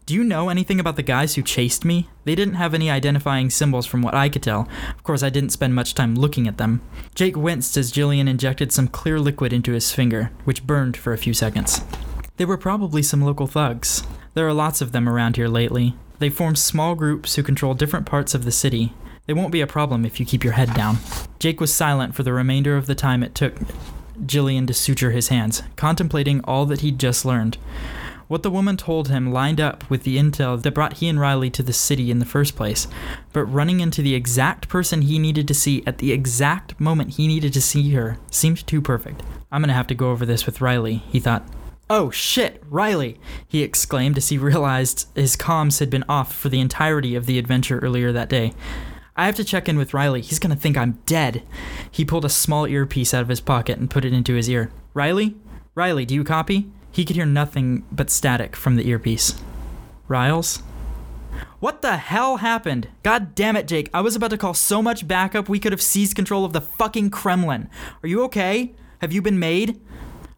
Do 0.07 0.15
you 0.15 0.23
know 0.23 0.49
anything 0.49 0.79
about 0.79 0.95
the 0.95 1.03
guys 1.03 1.35
who 1.35 1.43
chased 1.43 1.85
me? 1.85 2.09
They 2.25 2.33
didn't 2.33 2.55
have 2.55 2.73
any 2.73 2.89
identifying 2.89 3.51
symbols 3.51 3.85
from 3.85 4.01
what 4.01 4.15
I 4.15 4.27
could 4.27 4.41
tell. 4.41 4.67
Of 4.89 5.03
course, 5.03 5.21
I 5.21 5.29
didn't 5.29 5.51
spend 5.51 5.75
much 5.75 5.93
time 5.93 6.15
looking 6.15 6.47
at 6.47 6.57
them. 6.57 6.81
Jake 7.13 7.37
winced 7.37 7.77
as 7.77 7.91
Jillian 7.91 8.27
injected 8.27 8.71
some 8.71 8.87
clear 8.87 9.19
liquid 9.19 9.53
into 9.53 9.73
his 9.73 9.91
finger, 9.91 10.31
which 10.43 10.65
burned 10.65 10.97
for 10.97 11.13
a 11.13 11.17
few 11.17 11.35
seconds. 11.35 11.81
They 12.37 12.45
were 12.45 12.57
probably 12.57 13.03
some 13.03 13.21
local 13.21 13.45
thugs. 13.45 14.03
There 14.33 14.47
are 14.47 14.53
lots 14.53 14.81
of 14.81 14.91
them 14.91 15.07
around 15.07 15.35
here 15.35 15.47
lately. 15.47 15.95
They 16.17 16.29
form 16.29 16.55
small 16.55 16.95
groups 16.95 17.35
who 17.35 17.43
control 17.43 17.75
different 17.75 18.07
parts 18.07 18.33
of 18.33 18.45
the 18.45 18.51
city. 18.51 18.93
They 19.25 19.33
won't 19.33 19.51
be 19.51 19.61
a 19.61 19.67
problem 19.67 20.05
if 20.05 20.19
you 20.19 20.25
keep 20.25 20.43
your 20.43 20.53
head 20.53 20.73
down. 20.73 20.97
Jake 21.39 21.61
was 21.61 21.73
silent 21.73 22.15
for 22.15 22.23
the 22.23 22.33
remainder 22.33 22.75
of 22.77 22.87
the 22.87 22.95
time 22.95 23.23
it 23.23 23.35
took 23.35 23.55
Jillian 24.25 24.67
to 24.67 24.73
suture 24.73 25.11
his 25.11 25.29
hands, 25.29 25.63
contemplating 25.75 26.41
all 26.43 26.65
that 26.65 26.81
he'd 26.81 26.99
just 26.99 27.25
learned. 27.25 27.57
What 28.27 28.43
the 28.43 28.51
woman 28.51 28.77
told 28.77 29.09
him 29.09 29.33
lined 29.33 29.59
up 29.59 29.89
with 29.89 30.03
the 30.03 30.17
intel 30.17 30.61
that 30.61 30.71
brought 30.73 30.93
he 30.93 31.09
and 31.09 31.19
Riley 31.19 31.49
to 31.49 31.61
the 31.61 31.73
city 31.73 32.09
in 32.09 32.19
the 32.19 32.25
first 32.25 32.55
place, 32.55 32.87
but 33.33 33.43
running 33.43 33.81
into 33.81 34.01
the 34.01 34.15
exact 34.15 34.69
person 34.69 35.01
he 35.01 35.19
needed 35.19 35.49
to 35.49 35.53
see 35.53 35.83
at 35.85 35.97
the 35.97 36.13
exact 36.13 36.79
moment 36.79 37.15
he 37.15 37.27
needed 37.27 37.51
to 37.53 37.61
see 37.61 37.91
her 37.91 38.17
seemed 38.29 38.65
too 38.65 38.81
perfect. 38.81 39.21
I'm 39.51 39.61
gonna 39.61 39.73
have 39.73 39.87
to 39.87 39.95
go 39.95 40.11
over 40.11 40.25
this 40.25 40.45
with 40.45 40.61
Riley, 40.61 41.03
he 41.09 41.19
thought. 41.19 41.45
Oh 41.89 42.09
shit, 42.09 42.63
Riley! 42.69 43.19
he 43.45 43.63
exclaimed 43.63 44.17
as 44.17 44.29
he 44.29 44.37
realized 44.37 45.09
his 45.13 45.35
comms 45.35 45.79
had 45.79 45.89
been 45.89 46.05
off 46.07 46.33
for 46.33 46.47
the 46.47 46.61
entirety 46.61 47.15
of 47.15 47.25
the 47.25 47.37
adventure 47.37 47.79
earlier 47.79 48.13
that 48.13 48.29
day. 48.29 48.53
I 49.21 49.25
have 49.25 49.35
to 49.35 49.43
check 49.43 49.69
in 49.69 49.77
with 49.77 49.93
Riley. 49.93 50.21
He's 50.21 50.39
gonna 50.39 50.55
think 50.55 50.75
I'm 50.75 50.97
dead. 51.05 51.43
He 51.91 52.03
pulled 52.03 52.25
a 52.25 52.29
small 52.29 52.65
earpiece 52.65 53.13
out 53.13 53.21
of 53.21 53.27
his 53.27 53.39
pocket 53.39 53.77
and 53.77 53.87
put 53.87 54.03
it 54.03 54.13
into 54.13 54.33
his 54.33 54.49
ear. 54.49 54.71
Riley? 54.95 55.35
Riley, 55.75 56.07
do 56.07 56.15
you 56.15 56.23
copy? 56.23 56.71
He 56.91 57.05
could 57.05 57.15
hear 57.15 57.27
nothing 57.27 57.85
but 57.91 58.09
static 58.09 58.55
from 58.55 58.77
the 58.77 58.87
earpiece. 58.87 59.39
Riles? 60.07 60.63
What 61.59 61.83
the 61.83 61.97
hell 61.97 62.37
happened? 62.37 62.87
God 63.03 63.35
damn 63.35 63.55
it, 63.55 63.67
Jake. 63.67 63.91
I 63.93 64.01
was 64.01 64.15
about 64.15 64.31
to 64.31 64.39
call 64.39 64.55
so 64.55 64.81
much 64.81 65.07
backup 65.07 65.47
we 65.47 65.59
could 65.59 65.71
have 65.71 65.83
seized 65.83 66.15
control 66.15 66.43
of 66.43 66.53
the 66.53 66.59
fucking 66.59 67.11
Kremlin. 67.11 67.69
Are 68.01 68.07
you 68.07 68.23
okay? 68.23 68.73
Have 69.01 69.13
you 69.13 69.21
been 69.21 69.37
made? 69.37 69.79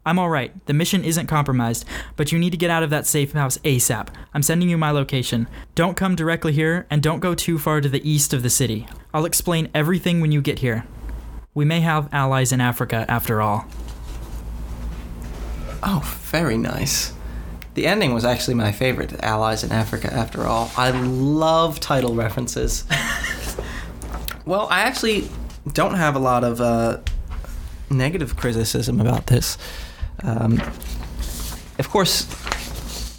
I'm 0.05 0.19
alright. 0.19 0.65
The 0.65 0.73
mission 0.73 1.03
isn't 1.03 1.27
compromised, 1.27 1.85
but 2.15 2.31
you 2.31 2.39
need 2.39 2.49
to 2.49 2.57
get 2.57 2.69
out 2.69 2.83
of 2.83 2.89
that 2.89 3.07
safe 3.07 3.31
house 3.31 3.57
ASAP. 3.59 4.09
I'm 4.33 4.43
sending 4.43 4.69
you 4.69 4.77
my 4.77 4.91
location. 4.91 5.47
Don't 5.75 5.95
come 5.95 6.15
directly 6.15 6.51
here, 6.51 6.85
and 6.89 7.01
don't 7.01 7.19
go 7.19 7.33
too 7.33 7.57
far 7.57 7.79
to 7.79 7.87
the 7.87 8.07
east 8.09 8.33
of 8.33 8.43
the 8.43 8.49
city. 8.49 8.87
I'll 9.13 9.25
explain 9.25 9.69
everything 9.73 10.19
when 10.19 10.31
you 10.31 10.41
get 10.41 10.59
here. 10.59 10.85
We 11.53 11.65
may 11.65 11.79
have 11.81 12.13
allies 12.13 12.51
in 12.51 12.59
Africa 12.59 13.05
after 13.07 13.41
all. 13.41 13.65
Oh, 15.83 16.01
very 16.31 16.57
nice. 16.57 17.13
The 17.73 17.87
ending 17.87 18.13
was 18.13 18.23
actually 18.23 18.53
my 18.53 18.71
favorite, 18.71 19.23
Allies 19.23 19.63
in 19.63 19.71
Africa, 19.71 20.13
after 20.13 20.45
all. 20.45 20.71
I 20.77 20.91
love 20.91 21.79
title 21.79 22.13
references. 22.13 22.85
well, 24.45 24.67
I 24.69 24.81
actually 24.81 25.27
don't 25.71 25.95
have 25.95 26.15
a 26.15 26.19
lot 26.19 26.43
of 26.43 26.61
uh, 26.61 26.99
negative 27.89 28.35
criticism 28.35 29.01
about 29.01 29.27
this. 29.27 29.57
Um, 30.23 30.61
of 31.79 31.89
course, 31.89 32.27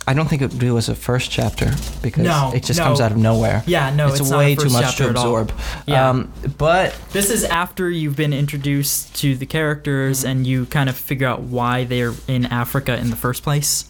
I 0.06 0.12
don't 0.14 0.28
think 0.28 0.42
it 0.42 0.50
would 0.50 0.58
do 0.58 0.76
as 0.78 0.88
a 0.88 0.94
first 0.94 1.30
chapter 1.30 1.73
because 2.02 2.25
No, 2.25 2.52
it 2.54 2.62
just 2.64 2.78
no. 2.78 2.84
comes 2.87 3.00
out 3.00 3.11
of 3.12 3.16
nowhere. 3.18 3.62
Yeah, 3.66 3.94
no, 3.94 4.08
it's, 4.08 4.30
a 4.30 4.37
way 4.37 4.54
too 4.54 4.68
much 4.70 4.96
to 4.96 5.08
absorb. 5.11 5.52
Yeah. 5.87 6.11
Um, 6.11 6.32
but 6.58 6.94
This 7.12 7.30
is 7.30 7.44
after 7.44 7.88
you've 7.90 8.16
been 8.16 8.32
introduced 8.32 9.14
to 9.16 9.34
the 9.37 9.46
characters 9.46 10.20
Mm-hmm. 10.20 10.28
and 10.28 10.46
you 10.46 10.66
kind 10.66 10.88
of 10.88 10.96
figure 10.96 11.26
out 11.26 11.42
why 11.42 11.84
they're 11.84 12.12
in 12.28 12.46
Africa 12.46 12.96
in 12.99 13.11
the 13.11 13.16
first 13.16 13.42
place. 13.42 13.87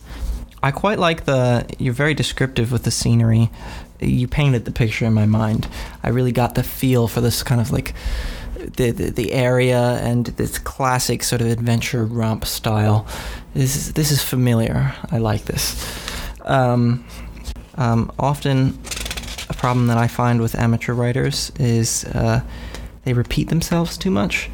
I 0.63 0.71
quite 0.71 0.99
like 0.99 1.25
the. 1.27 1.67
You're 1.79 1.93
very 1.93 2.15
descriptive 2.15 2.73
with 2.73 2.85
the 2.85 2.91
scenery. 2.91 3.51
You 4.01 4.27
painted 4.27 4.65
the 4.65 4.73
picture 4.73 5.05
in 5.05 5.13
my 5.13 5.27
mind. 5.27 5.69
I 6.03 6.09
really 6.09 6.33
got 6.33 6.55
the 6.55 6.63
feel 6.63 7.07
for 7.07 7.21
this 7.21 7.43
kind 7.43 7.61
of 7.61 7.71
like 7.71 7.93
the 8.77 8.91
the, 8.91 9.11
the 9.11 9.33
area 9.33 9.99
and 10.03 10.27
this 10.27 10.59
classic 10.59 11.23
sort 11.23 11.41
of 11.41 11.49
adventure 11.49 12.05
romp 12.05 12.45
style. 12.45 13.07
This 13.55 13.77
is 13.77 13.93
this 13.93 14.11
is 14.11 14.23
familiar. 14.23 14.95
I 15.11 15.19
like 15.19 15.45
this. 15.45 15.77
Um, 16.43 17.05
um, 17.77 18.13
often, 18.19 18.79
a 19.49 19.55
problem 19.55 19.87
that 19.89 19.99
I 19.99 20.09
find 20.09 20.41
with 20.41 20.55
amateur 20.55 20.93
writers 20.93 21.51
is 21.59 22.05
uh, 22.07 22.41
they 23.05 23.13
repeat 23.13 23.49
themselves 23.49 23.97
too 23.97 24.11
much. 24.11 24.51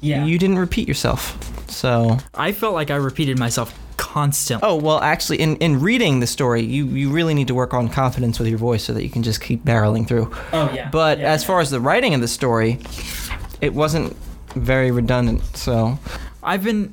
Yeah, 0.00 0.24
you 0.24 0.38
didn't 0.38 0.58
repeat 0.58 0.88
yourself, 0.88 1.36
so 1.70 2.18
I 2.34 2.52
felt 2.52 2.74
like 2.74 2.90
I 2.90 2.96
repeated 2.96 3.38
myself 3.38 3.74
constantly. 4.12 4.68
Oh 4.68 4.74
well, 4.76 5.00
actually, 5.00 5.40
in, 5.40 5.56
in 5.56 5.80
reading 5.80 6.20
the 6.20 6.26
story, 6.26 6.62
you, 6.62 6.86
you 6.86 7.10
really 7.10 7.34
need 7.34 7.46
to 7.48 7.54
work 7.54 7.72
on 7.74 7.88
confidence 7.88 8.38
with 8.38 8.48
your 8.48 8.58
voice 8.58 8.82
so 8.84 8.92
that 8.92 9.02
you 9.04 9.10
can 9.10 9.22
just 9.22 9.40
keep 9.40 9.64
barreling 9.64 10.06
through. 10.08 10.30
Oh, 10.52 10.70
yeah. 10.74 10.88
But 10.90 11.18
Yeah, 11.18 11.32
as 11.32 11.42
yeah. 11.42 11.46
far 11.46 11.60
as 11.60 11.70
the 11.70 11.80
writing 11.80 12.14
of 12.14 12.20
the 12.20 12.28
story, 12.28 12.78
it 13.60 13.72
wasn't 13.74 14.16
very 14.56 14.90
redundant. 14.90 15.44
So 15.56 15.98
I've 16.42 16.64
been. 16.64 16.92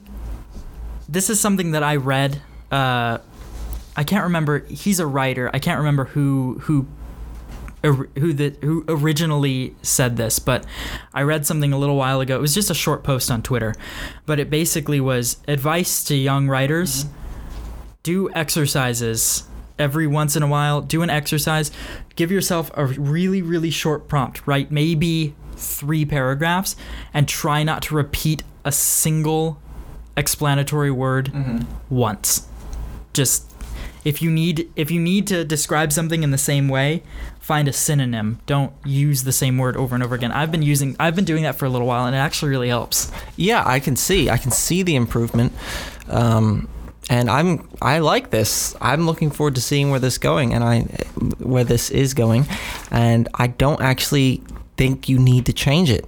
This 1.09 1.29
is 1.29 1.39
something 1.39 1.71
that 1.71 1.83
I 1.83 1.95
read. 1.95 2.41
Uh, 2.71 3.17
I 3.95 4.03
can't 4.03 4.23
remember. 4.25 4.59
He's 4.67 4.99
a 4.99 5.07
writer. 5.07 5.49
I 5.53 5.59
can't 5.59 5.79
remember 5.79 6.05
who 6.05 6.59
who 6.63 6.85
who 7.93 8.33
the 8.33 8.55
who 8.61 8.85
originally 8.87 9.75
said 9.81 10.17
this, 10.17 10.39
but 10.39 10.65
I 11.13 11.23
read 11.23 11.45
something 11.45 11.73
a 11.73 11.77
little 11.77 11.95
while 11.95 12.21
ago. 12.21 12.35
It 12.35 12.41
was 12.41 12.53
just 12.53 12.69
a 12.69 12.73
short 12.75 13.03
post 13.03 13.29
on 13.29 13.41
Twitter, 13.41 13.73
but 14.25 14.39
it 14.39 14.49
basically 14.49 14.99
was 14.99 15.37
advice 15.47 16.03
to 16.05 16.15
young 16.15 16.47
writers: 16.47 17.05
mm-hmm. 17.05 17.13
do 18.03 18.29
exercises 18.33 19.43
every 19.79 20.07
once 20.07 20.35
in 20.35 20.43
a 20.43 20.47
while. 20.47 20.81
Do 20.81 21.01
an 21.01 21.09
exercise. 21.09 21.71
Give 22.15 22.31
yourself 22.31 22.71
a 22.75 22.85
really 22.85 23.41
really 23.41 23.71
short 23.71 24.07
prompt. 24.07 24.47
Write 24.47 24.71
maybe 24.71 25.35
three 25.55 26.05
paragraphs, 26.05 26.75
and 27.13 27.27
try 27.27 27.63
not 27.63 27.81
to 27.83 27.95
repeat 27.95 28.43
a 28.63 28.71
single 28.71 29.59
explanatory 30.15 30.91
word 30.91 31.31
mm-hmm. 31.31 31.63
once. 31.89 32.47
Just 33.13 33.53
if 34.03 34.21
you 34.21 34.31
need 34.31 34.71
if 34.75 34.89
you 34.89 34.99
need 34.99 35.27
to 35.27 35.43
describe 35.43 35.91
something 35.91 36.23
in 36.23 36.31
the 36.31 36.37
same 36.37 36.69
way, 36.69 37.03
find 37.47 37.69
a 37.69 37.71
synonym. 37.71 38.39
Don't 38.45 38.73
use 38.85 39.23
the 39.23 39.31
same 39.31 39.57
word 39.57 39.77
over 39.77 39.95
and 39.95 40.03
over 40.03 40.13
again. 40.13 40.33
I've 40.33 40.51
been 40.51 40.61
using 40.61 40.97
I've 40.99 41.15
been 41.15 41.23
doing 41.23 41.43
that 41.43 41.55
for 41.55 41.65
a 41.65 41.69
little 41.69 41.87
while 41.87 42.05
and 42.05 42.13
it 42.13 42.19
actually 42.19 42.49
really 42.49 42.67
helps. 42.67 43.09
yeah, 43.37 43.63
I 43.65 43.79
can 43.79 43.95
see 43.95 44.29
I 44.29 44.35
can 44.35 44.51
see 44.51 44.83
the 44.83 44.97
improvement, 44.97 45.53
um, 46.09 46.67
and 47.09 47.29
I'm 47.29 47.69
I 47.81 47.99
like 47.99 48.31
this. 48.31 48.75
I'm 48.81 49.05
looking 49.05 49.31
forward 49.31 49.55
to 49.55 49.61
seeing 49.61 49.91
where 49.91 49.99
this 49.99 50.17
going 50.17 50.53
and 50.53 50.61
I 50.61 50.81
where 51.39 51.63
this 51.63 51.89
is 51.89 52.13
going, 52.13 52.45
and 52.91 53.29
I 53.35 53.47
don't 53.47 53.81
actually 53.81 54.43
think 54.75 55.07
you 55.07 55.17
need 55.17 55.45
to 55.45 55.53
change 55.53 55.89
it. 55.89 56.05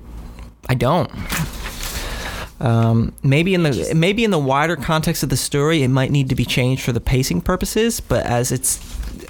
I 0.67 0.75
don't. 0.75 1.09
Um, 2.59 3.13
maybe 3.23 3.53
in 3.53 3.63
the 3.63 3.93
maybe 3.95 4.25
in 4.25 4.31
the 4.31 4.39
wider 4.39 4.75
context 4.75 5.23
of 5.23 5.29
the 5.29 5.37
story, 5.37 5.83
it 5.83 5.87
might 5.87 6.11
need 6.11 6.27
to 6.27 6.35
be 6.35 6.43
changed 6.43 6.83
for 6.83 6.91
the 6.91 6.99
pacing 6.99 7.39
purposes. 7.39 8.01
But 8.01 8.25
as 8.25 8.51
it's 8.51 8.77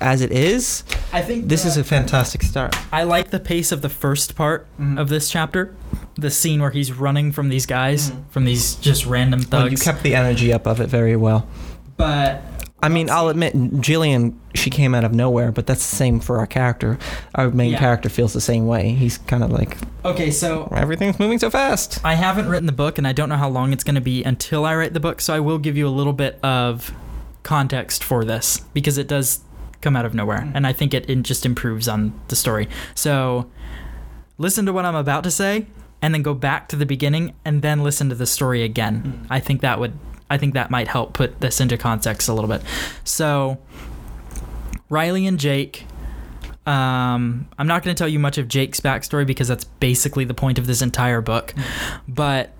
as 0.01 0.21
it 0.21 0.31
is, 0.31 0.83
I 1.13 1.21
think 1.21 1.47
this 1.47 1.65
is 1.65 1.77
a 1.77 1.83
fantastic 1.83 2.43
start. 2.43 2.75
I 2.91 3.03
like 3.03 3.31
the 3.31 3.39
pace 3.39 3.71
of 3.71 3.81
the 3.81 3.89
first 3.89 4.35
part 4.35 4.65
Mhm. 4.79 4.99
of 4.99 5.09
this 5.09 5.29
chapter. 5.29 5.73
The 6.15 6.29
scene 6.31 6.61
where 6.61 6.71
he's 6.71 6.91
running 6.91 7.31
from 7.31 7.49
these 7.49 7.65
guys, 7.65 8.11
from 8.29 8.45
these 8.45 8.75
just 8.75 9.05
random 9.05 9.41
thugs. 9.41 9.51
Well, 9.63 9.71
you 9.71 9.77
kept 9.77 10.03
the 10.03 10.15
energy 10.15 10.51
up 10.53 10.65
of 10.67 10.79
it 10.81 10.87
very 10.89 11.15
well. 11.15 11.47
but 11.97 12.41
I 12.81 12.87
mean, 12.87 13.09
I'll 13.09 13.27
admit, 13.27 13.53
Jillian, 13.81 14.35
she 14.55 14.69
came 14.69 14.95
out 14.95 15.03
of 15.03 15.13
nowhere, 15.13 15.51
but 15.51 15.67
that's 15.67 15.89
the 15.89 15.97
same 15.97 16.21
for 16.21 16.37
our 16.39 16.47
character. 16.47 16.97
Our 17.35 17.49
main 17.51 17.71
Yeah. 17.73 17.79
character 17.79 18.07
feels 18.07 18.31
the 18.31 18.39
same 18.39 18.67
way. 18.67 18.91
He's 18.93 19.17
kind 19.17 19.43
of 19.43 19.51
like, 19.51 19.75
okay, 20.05 20.31
so 20.31 20.71
everything's 20.73 21.19
moving 21.19 21.39
so 21.39 21.49
fast. 21.49 21.99
I 22.05 22.13
haven't 22.15 22.47
written 22.47 22.67
the 22.67 22.71
book, 22.71 22.97
and 22.97 23.05
I 23.05 23.11
don't 23.11 23.27
know 23.27 23.35
how 23.35 23.49
long 23.49 23.73
it's 23.73 23.83
going 23.83 23.95
to 23.95 24.01
be 24.01 24.23
until 24.23 24.63
I 24.65 24.75
write 24.77 24.93
the 24.93 25.01
book. 25.01 25.19
So 25.19 25.33
I 25.35 25.41
will 25.41 25.57
give 25.57 25.75
you 25.75 25.85
a 25.85 25.91
little 25.91 26.13
bit 26.13 26.39
of 26.41 26.93
context 27.43 28.01
for 28.01 28.23
this 28.23 28.61
because 28.73 28.97
it 28.97 29.09
does 29.09 29.41
come 29.81 29.95
out 29.95 30.05
of 30.05 30.13
nowhere, 30.13 30.49
and 30.53 30.65
I 30.67 30.73
think 30.73 30.93
it, 30.93 31.09
it 31.09 31.21
just 31.23 31.45
improves 31.45 31.87
on 31.87 32.19
the 32.27 32.35
story. 32.35 32.67
So 32.95 33.49
listen 34.37 34.65
to 34.65 34.73
what 34.73 34.85
I'm 34.85 34.95
about 34.95 35.23
to 35.25 35.31
say, 35.31 35.67
and 36.01 36.13
then 36.13 36.21
go 36.21 36.33
back 36.33 36.67
to 36.69 36.75
the 36.75 36.85
beginning, 36.85 37.33
and 37.45 37.61
then 37.61 37.83
listen 37.83 38.09
to 38.09 38.15
the 38.15 38.27
story 38.27 38.63
again. 38.63 39.25
I 39.29 39.39
think 39.39 39.61
that 39.61 39.79
would. 39.79 39.97
I 40.31 40.37
think 40.37 40.53
that 40.53 40.69
might 40.69 40.87
help 40.87 41.13
put 41.13 41.41
this 41.41 41.59
into 41.59 41.75
context 41.75 42.29
a 42.29 42.33
little 42.33 42.49
bit. 42.49 42.61
So, 43.03 43.57
Riley 44.87 45.25
and 45.25 45.39
Jake 45.39 45.85
um, 46.69 47.47
I'm 47.57 47.65
not 47.65 47.83
going 47.83 47.95
to 47.95 47.97
tell 47.97 48.07
you 48.07 48.19
much 48.19 48.37
of 48.37 48.47
Jake's 48.47 48.79
backstory 48.79 49.25
because 49.25 49.47
that's 49.47 49.63
basically 49.63 50.23
the 50.23 50.35
point 50.35 50.59
of 50.59 50.67
this 50.67 50.83
entire 50.83 51.19
book. 51.19 51.55
But 52.07 52.51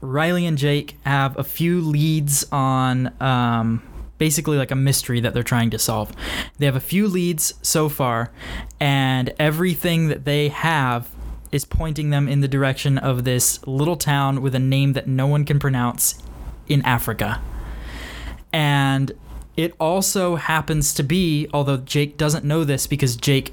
Riley 0.00 0.46
and 0.46 0.56
Jake 0.56 0.96
have 1.04 1.38
a 1.38 1.44
few 1.44 1.82
leads 1.82 2.46
on 2.50 3.12
um, 3.20 3.82
basically 4.22 4.56
like 4.56 4.70
a 4.70 4.76
mystery 4.76 5.18
that 5.18 5.34
they're 5.34 5.42
trying 5.42 5.68
to 5.68 5.80
solve. 5.80 6.14
They 6.56 6.66
have 6.66 6.76
a 6.76 6.80
few 6.94 7.08
leads 7.08 7.54
so 7.60 7.88
far, 7.88 8.30
and 8.78 9.34
everything 9.36 10.06
that 10.06 10.24
they 10.24 10.46
have 10.46 11.10
is 11.50 11.64
pointing 11.64 12.10
them 12.10 12.28
in 12.28 12.38
the 12.38 12.46
direction 12.46 12.98
of 12.98 13.24
this 13.24 13.66
little 13.66 13.96
town 13.96 14.40
with 14.40 14.54
a 14.54 14.60
name 14.60 14.92
that 14.92 15.08
no 15.08 15.26
one 15.26 15.44
can 15.44 15.58
pronounce 15.58 16.22
in 16.68 16.82
Africa. 16.82 17.42
And 18.52 19.10
it 19.56 19.74
also 19.80 20.36
happens 20.36 20.94
to 20.94 21.02
be, 21.02 21.48
although 21.52 21.78
Jake 21.78 22.16
doesn't 22.16 22.44
know 22.44 22.62
this 22.62 22.86
because 22.86 23.16
Jake 23.16 23.52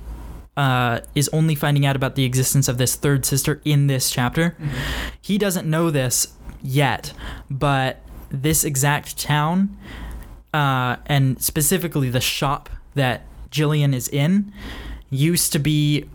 uh, 0.55 0.99
is 1.15 1.29
only 1.29 1.55
finding 1.55 1.87
out 1.87 1.95
about 1.95 2.13
the 2.13 2.25
existence 2.25 2.67
of 2.67 2.77
this 2.77 2.95
third 2.95 3.25
sister 3.25 3.59
in 3.65 3.87
this 3.87 4.11
chapter. 4.11 4.55
He 5.19 5.39
doesn't 5.39 5.67
know 5.67 5.89
this 5.89 6.35
yet, 6.61 7.11
but 7.49 8.03
this 8.29 8.63
exact 8.63 9.17
town, 9.17 9.75
uh, 10.53 10.97
and 11.05 11.41
specifically 11.41 12.09
the 12.09 12.21
shop 12.21 12.69
that 12.95 13.23
Jillian 13.51 13.93
is 13.93 14.07
in, 14.07 14.51
used 15.09 15.51
to 15.53 15.59
be 15.59 16.05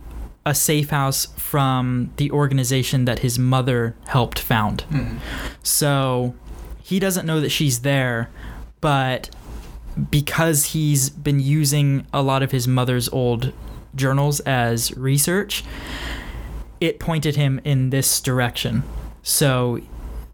a 0.47 0.55
safe 0.55 0.91
house 0.91 1.27
from 1.37 2.13
the 2.17 2.31
organization 2.31 3.07
that 3.07 3.21
his 3.21 3.39
mother 3.39 3.97
helped 4.07 4.39
found. 4.39 4.85
So 5.63 6.35
he 6.83 6.99
doesn't 6.99 7.25
know 7.27 7.41
that 7.41 7.49
she's 7.51 7.81
there, 7.81 8.31
but 8.81 9.31
because 10.11 10.67
he's 10.67 11.09
been 11.09 11.41
using 11.41 12.07
a 12.13 12.23
lot 12.23 12.43
of 12.43 12.51
his 12.51 12.69
mother's 12.69 13.09
old 13.09 13.53
journals 13.95 14.41
as 14.41 14.95
research, 14.97 15.65
it 16.81 16.99
pointed 16.99 17.37
him 17.37 17.61
in 17.65 17.91
this 17.91 18.21
direction. 18.21 18.83
So 19.23 19.81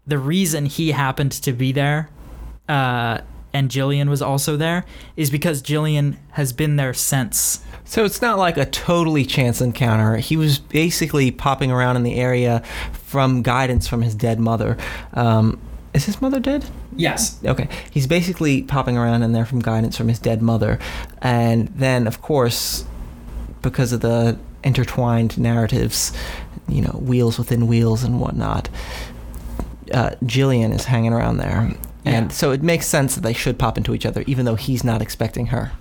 the 0.05 0.17
reason 0.17 0.65
he 0.65 0.91
happened 0.91 1.31
to 1.31 1.53
be 1.53 1.71
there, 1.71 2.09
uh, 2.67 3.21
and 3.53 3.69
Jillian 3.69 4.09
was 4.09 4.21
also 4.21 4.57
there, 4.57 4.85
is 5.15 5.29
because 5.29 5.61
Jillian 5.61 6.17
has 6.31 6.53
been 6.53 6.75
there 6.75 6.93
since. 6.93 7.61
So 7.83 8.05
it's 8.05 8.21
not 8.21 8.37
like 8.37 8.57
a 8.57 8.65
totally 8.65 9.25
chance 9.25 9.59
encounter. 9.59 10.17
He 10.17 10.37
was 10.37 10.59
basically 10.59 11.31
popping 11.31 11.71
around 11.71 11.97
in 11.97 12.03
the 12.03 12.15
area 12.15 12.63
from 12.93 13.41
guidance 13.41 13.87
from 13.87 14.01
his 14.01 14.15
dead 14.15 14.39
mother. 14.39 14.77
Um, 15.13 15.59
is 15.93 16.05
his 16.05 16.21
mother 16.21 16.39
dead? 16.39 16.65
Yes. 16.95 17.37
Okay. 17.43 17.67
He's 17.89 18.07
basically 18.07 18.61
popping 18.63 18.97
around 18.97 19.23
in 19.23 19.33
there 19.33 19.45
from 19.45 19.59
guidance 19.59 19.97
from 19.97 20.07
his 20.07 20.19
dead 20.19 20.41
mother. 20.41 20.79
And 21.21 21.67
then, 21.69 22.07
of 22.07 22.21
course, 22.21 22.85
because 23.61 23.91
of 23.91 24.01
the 24.01 24.39
intertwined 24.63 25.37
narratives, 25.37 26.13
you 26.69 26.81
know, 26.81 26.91
wheels 26.91 27.37
within 27.37 27.67
wheels 27.67 28.03
and 28.03 28.21
whatnot, 28.21 28.69
uh, 29.93 30.11
Jillian 30.23 30.73
is 30.73 30.85
hanging 30.85 31.11
around 31.11 31.37
there. 31.37 31.73
Yeah. 32.03 32.11
And 32.13 32.33
so 32.33 32.51
it 32.51 32.63
makes 32.63 32.87
sense 32.87 33.15
that 33.15 33.21
they 33.21 33.33
should 33.33 33.59
pop 33.59 33.77
into 33.77 33.93
each 33.93 34.05
other, 34.05 34.23
even 34.27 34.45
though 34.45 34.55
he's 34.55 34.83
not 34.83 35.01
expecting 35.01 35.47
her. 35.47 35.71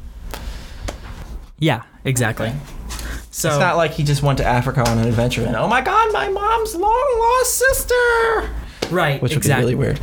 Yeah, 1.59 1.83
exactly. 2.05 2.53
So 3.31 3.49
it's 3.49 3.59
not 3.59 3.77
like 3.77 3.93
he 3.93 4.03
just 4.03 4.23
went 4.23 4.39
to 4.39 4.45
Africa 4.45 4.87
on 4.89 4.99
an 4.99 5.07
adventure 5.07 5.45
and, 5.45 5.55
oh 5.57 5.69
my 5.69 5.81
god, 5.81 6.13
my 6.13 6.29
mom's 6.29 6.75
long 6.75 7.17
lost 7.19 7.55
sister! 7.59 8.51
right, 8.91 9.23
Which 9.23 9.31
would 9.33 9.39
exactly. 9.39 9.73
be 9.75 9.79
really 9.81 9.93
weird. 9.95 10.01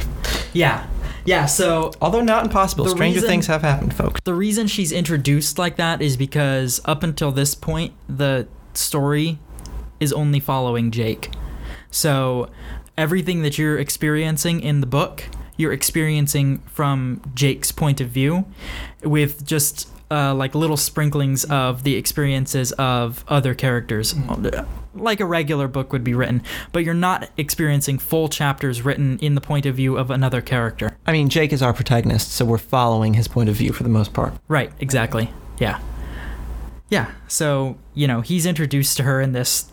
Yeah. 0.54 0.88
Yeah, 1.26 1.46
so 1.46 1.92
Although 2.02 2.22
not 2.22 2.46
impossible. 2.46 2.88
Stranger 2.88 3.16
reason- 3.18 3.30
things 3.30 3.48
have 3.48 3.62
happened, 3.62 3.94
folks. 3.94 4.22
the 4.24 4.34
reason 4.34 4.68
she's 4.68 4.94
introduced 4.94 5.60
like 5.60 5.76
that 5.76 6.02
is 6.02 6.16
because 6.16 6.80
up 6.86 7.04
until 7.04 7.32
this 7.34 7.54
point, 7.54 7.94
the 8.08 8.48
story 8.74 9.40
is 10.00 10.14
only 10.14 10.40
following 10.40 10.90
Jake. 10.90 11.32
So 11.92 12.50
everything 12.98 13.42
that 13.42 13.58
you're 13.58 13.78
experiencing 13.78 14.62
in 14.62 14.80
the 14.80 14.88
book, 14.88 15.24
you're 15.58 15.74
experiencing 15.74 16.60
from 16.68 17.22
Jake's 17.34 17.72
point 17.72 18.00
of 18.00 18.10
view, 18.10 18.46
with 19.04 19.46
just 19.46 19.90
uh, 20.10 20.34
like 20.34 20.56
little 20.56 20.78
sprinklings 20.78 21.44
of 21.46 21.84
the 21.84 21.96
experiences 21.96 22.72
of 22.74 23.26
other 23.28 23.54
characters, 23.54 24.16
like 24.96 25.20
a 25.20 25.26
regular 25.26 25.68
book 25.68 25.92
would 25.92 26.04
be 26.04 26.14
written. 26.14 26.42
But 26.72 26.84
you're 26.84 26.94
not 26.94 27.30
experiencing 27.38 28.00
full 28.00 28.30
chapters 28.30 28.84
written 28.84 29.20
in 29.20 29.36
the 29.36 29.42
point 29.42 29.66
of 29.66 29.76
view 29.76 29.98
of 29.98 30.10
another 30.10 30.42
character. 30.42 30.98
I 31.06 31.12
mean, 31.12 31.30
Jake 31.30 31.52
is 31.52 31.62
our 31.62 31.74
protagonist, 31.74 32.32
so 32.32 32.46
we're 32.46 32.58
following 32.58 33.16
his 33.16 33.28
point 33.28 33.50
of 33.50 33.56
view 33.56 33.74
for 33.74 33.84
the 33.84 33.90
most 33.90 34.14
part. 34.14 34.34
Right, 34.48 34.72
exactly. 34.80 35.30
Yeah. 35.60 35.80
Yeah. 36.90 37.12
So, 37.28 37.78
you 37.94 38.08
know, 38.08 38.22
he's 38.22 38.46
introduced 38.46 38.96
to 38.98 39.04
her 39.04 39.20
in 39.20 39.34
this 39.34 39.70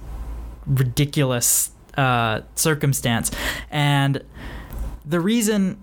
ridiculous 0.66 1.70
uh, 1.96 2.40
circumstance. 2.56 3.30
And 3.70 4.24
the 5.04 5.20
reason 5.20 5.78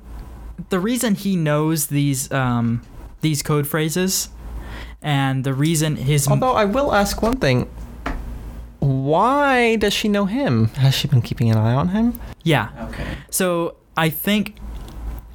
the 0.70 0.80
reason 0.80 1.16
he 1.16 1.36
knows 1.36 1.88
these 1.88 2.32
um, 2.32 2.82
these 3.22 3.42
code 3.44 3.68
phrases 3.68 4.30
and 5.02 5.44
the 5.44 5.54
reason 5.54 5.96
his 5.96 6.28
Although 6.28 6.54
I 6.54 6.66
will 6.66 6.94
ask 6.94 7.22
one 7.22 7.38
thing. 7.38 7.70
Why 8.80 9.76
does 9.76 9.94
she 9.94 10.08
know 10.08 10.26
him? 10.26 10.68
Has 10.70 10.96
she 10.96 11.08
been 11.08 11.22
keeping 11.22 11.52
an 11.52 11.58
eye 11.58 11.74
on 11.74 11.90
him? 11.90 12.20
yeah 12.44 12.70
Okay. 12.90 13.06
So 13.30 13.76
I 13.96 14.10
think 14.10 14.56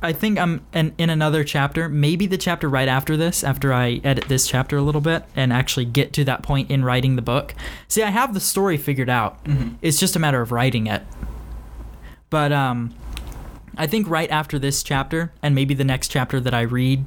I 0.02 0.12
think 0.12 0.38
I'm 0.38 0.64
in, 0.75 0.95
in 0.99 1.11
another 1.11 1.43
chapter, 1.43 1.88
maybe 1.88 2.26
the 2.26 2.37
chapter 2.37 2.69
right 2.69 2.88
after 2.88 3.16
this, 3.16 3.43
after 3.43 3.73
I 3.73 4.00
edit 4.05 4.28
this 4.28 4.47
chapter 4.47 4.76
a 4.76 4.83
little 4.83 5.00
bit 5.00 5.25
and 5.35 5.52
actually 5.52 5.87
get 5.87 6.12
to 6.14 6.25
that 6.25 6.43
point 6.43 6.71
in 6.71 6.85
writing 6.85 7.16
the 7.16 7.23
book. 7.23 7.55
See, 7.88 8.02
I 8.02 8.11
have 8.11 8.35
the 8.35 8.40
story 8.40 8.76
figured 8.76 9.09
out. 9.09 9.38
It's 9.81 9.99
just 9.99 10.14
a 10.14 10.19
matter 10.19 10.43
of 10.43 10.52
writing 10.52 10.87
it. 10.87 11.02
But 12.31 12.52
um 12.52 12.95
I 13.76 13.87
think 13.87 14.09
right 14.09 14.30
after 14.30 14.59
this 14.59 14.83
chapter 14.83 15.33
and 15.42 15.54
maybe 15.54 15.75
the 15.75 15.85
next 15.85 16.09
chapter 16.09 16.40
that 16.40 16.54
I 16.54 16.62
read 16.62 17.06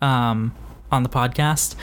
um 0.00 0.54
on 0.90 1.02
the 1.02 1.08
podcast 1.08 1.74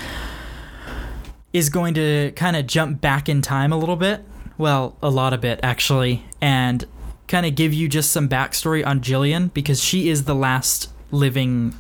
is 1.52 1.70
going 1.70 1.96
to 1.96 2.32
kind 2.36 2.56
of 2.56 2.68
jump 2.68 3.02
back 3.02 3.28
in 3.28 3.42
time 3.42 3.74
a 3.74 3.78
little 3.78 3.96
bit. 3.96 4.24
Well, 4.58 4.96
a 5.02 5.10
lot 5.10 5.34
of 5.34 5.42
bit 5.42 5.60
actually, 5.64 6.24
and 6.42 6.86
kind 7.28 7.46
of 7.46 7.56
give 7.56 7.74
you 7.74 7.88
just 7.88 8.12
some 8.12 8.28
backstory 8.28 8.86
on 8.86 9.00
Jillian 9.02 9.54
because 9.54 9.84
she 9.84 10.10
is 10.10 10.26
the 10.26 10.36
last 10.36 10.90
living 11.12 11.74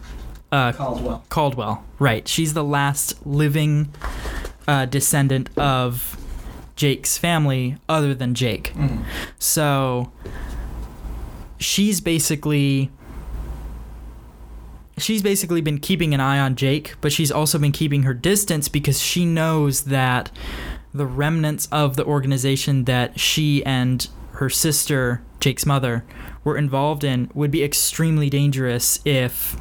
uh, 0.52 0.72
Caldwell. 0.72 1.26
Caldwell. 1.30 1.84
Right. 2.00 2.28
She's 2.28 2.54
the 2.54 2.64
last 2.64 3.26
living 3.26 3.94
uh, 4.68 4.86
descendant 4.86 5.50
of 5.58 6.18
Jake's 6.76 7.18
family 7.18 7.78
other 7.88 8.14
than 8.16 8.34
Jake. 8.34 8.74
So 9.38 10.12
she's 11.60 12.02
basically 12.02 12.90
she's 14.98 15.22
basically 15.22 15.62
been 15.62 15.80
keeping 15.80 16.14
an 16.14 16.20
eye 16.20 16.40
on 16.40 16.56
Jake, 16.56 16.96
but 17.02 17.12
she's 17.12 17.32
also 17.32 17.58
been 17.58 17.72
keeping 17.72 18.04
her 18.04 18.14
distance 18.14 18.68
because 18.68 19.00
she 19.02 19.26
knows 19.26 19.84
that 19.84 20.32
the 20.94 21.06
remnants 21.06 21.68
of 21.72 21.96
the 21.96 22.04
organization 22.04 22.86
that 22.86 23.20
she 23.20 23.64
and 23.66 24.08
her 24.34 24.50
sister, 24.50 25.22
Jake's 25.40 25.66
mother, 25.66 26.04
were 26.44 26.58
involved 26.58 27.04
in 27.04 27.30
would 27.34 27.52
be 27.52 27.64
extremely 27.64 28.30
dangerous 28.30 29.00
if 29.06 29.56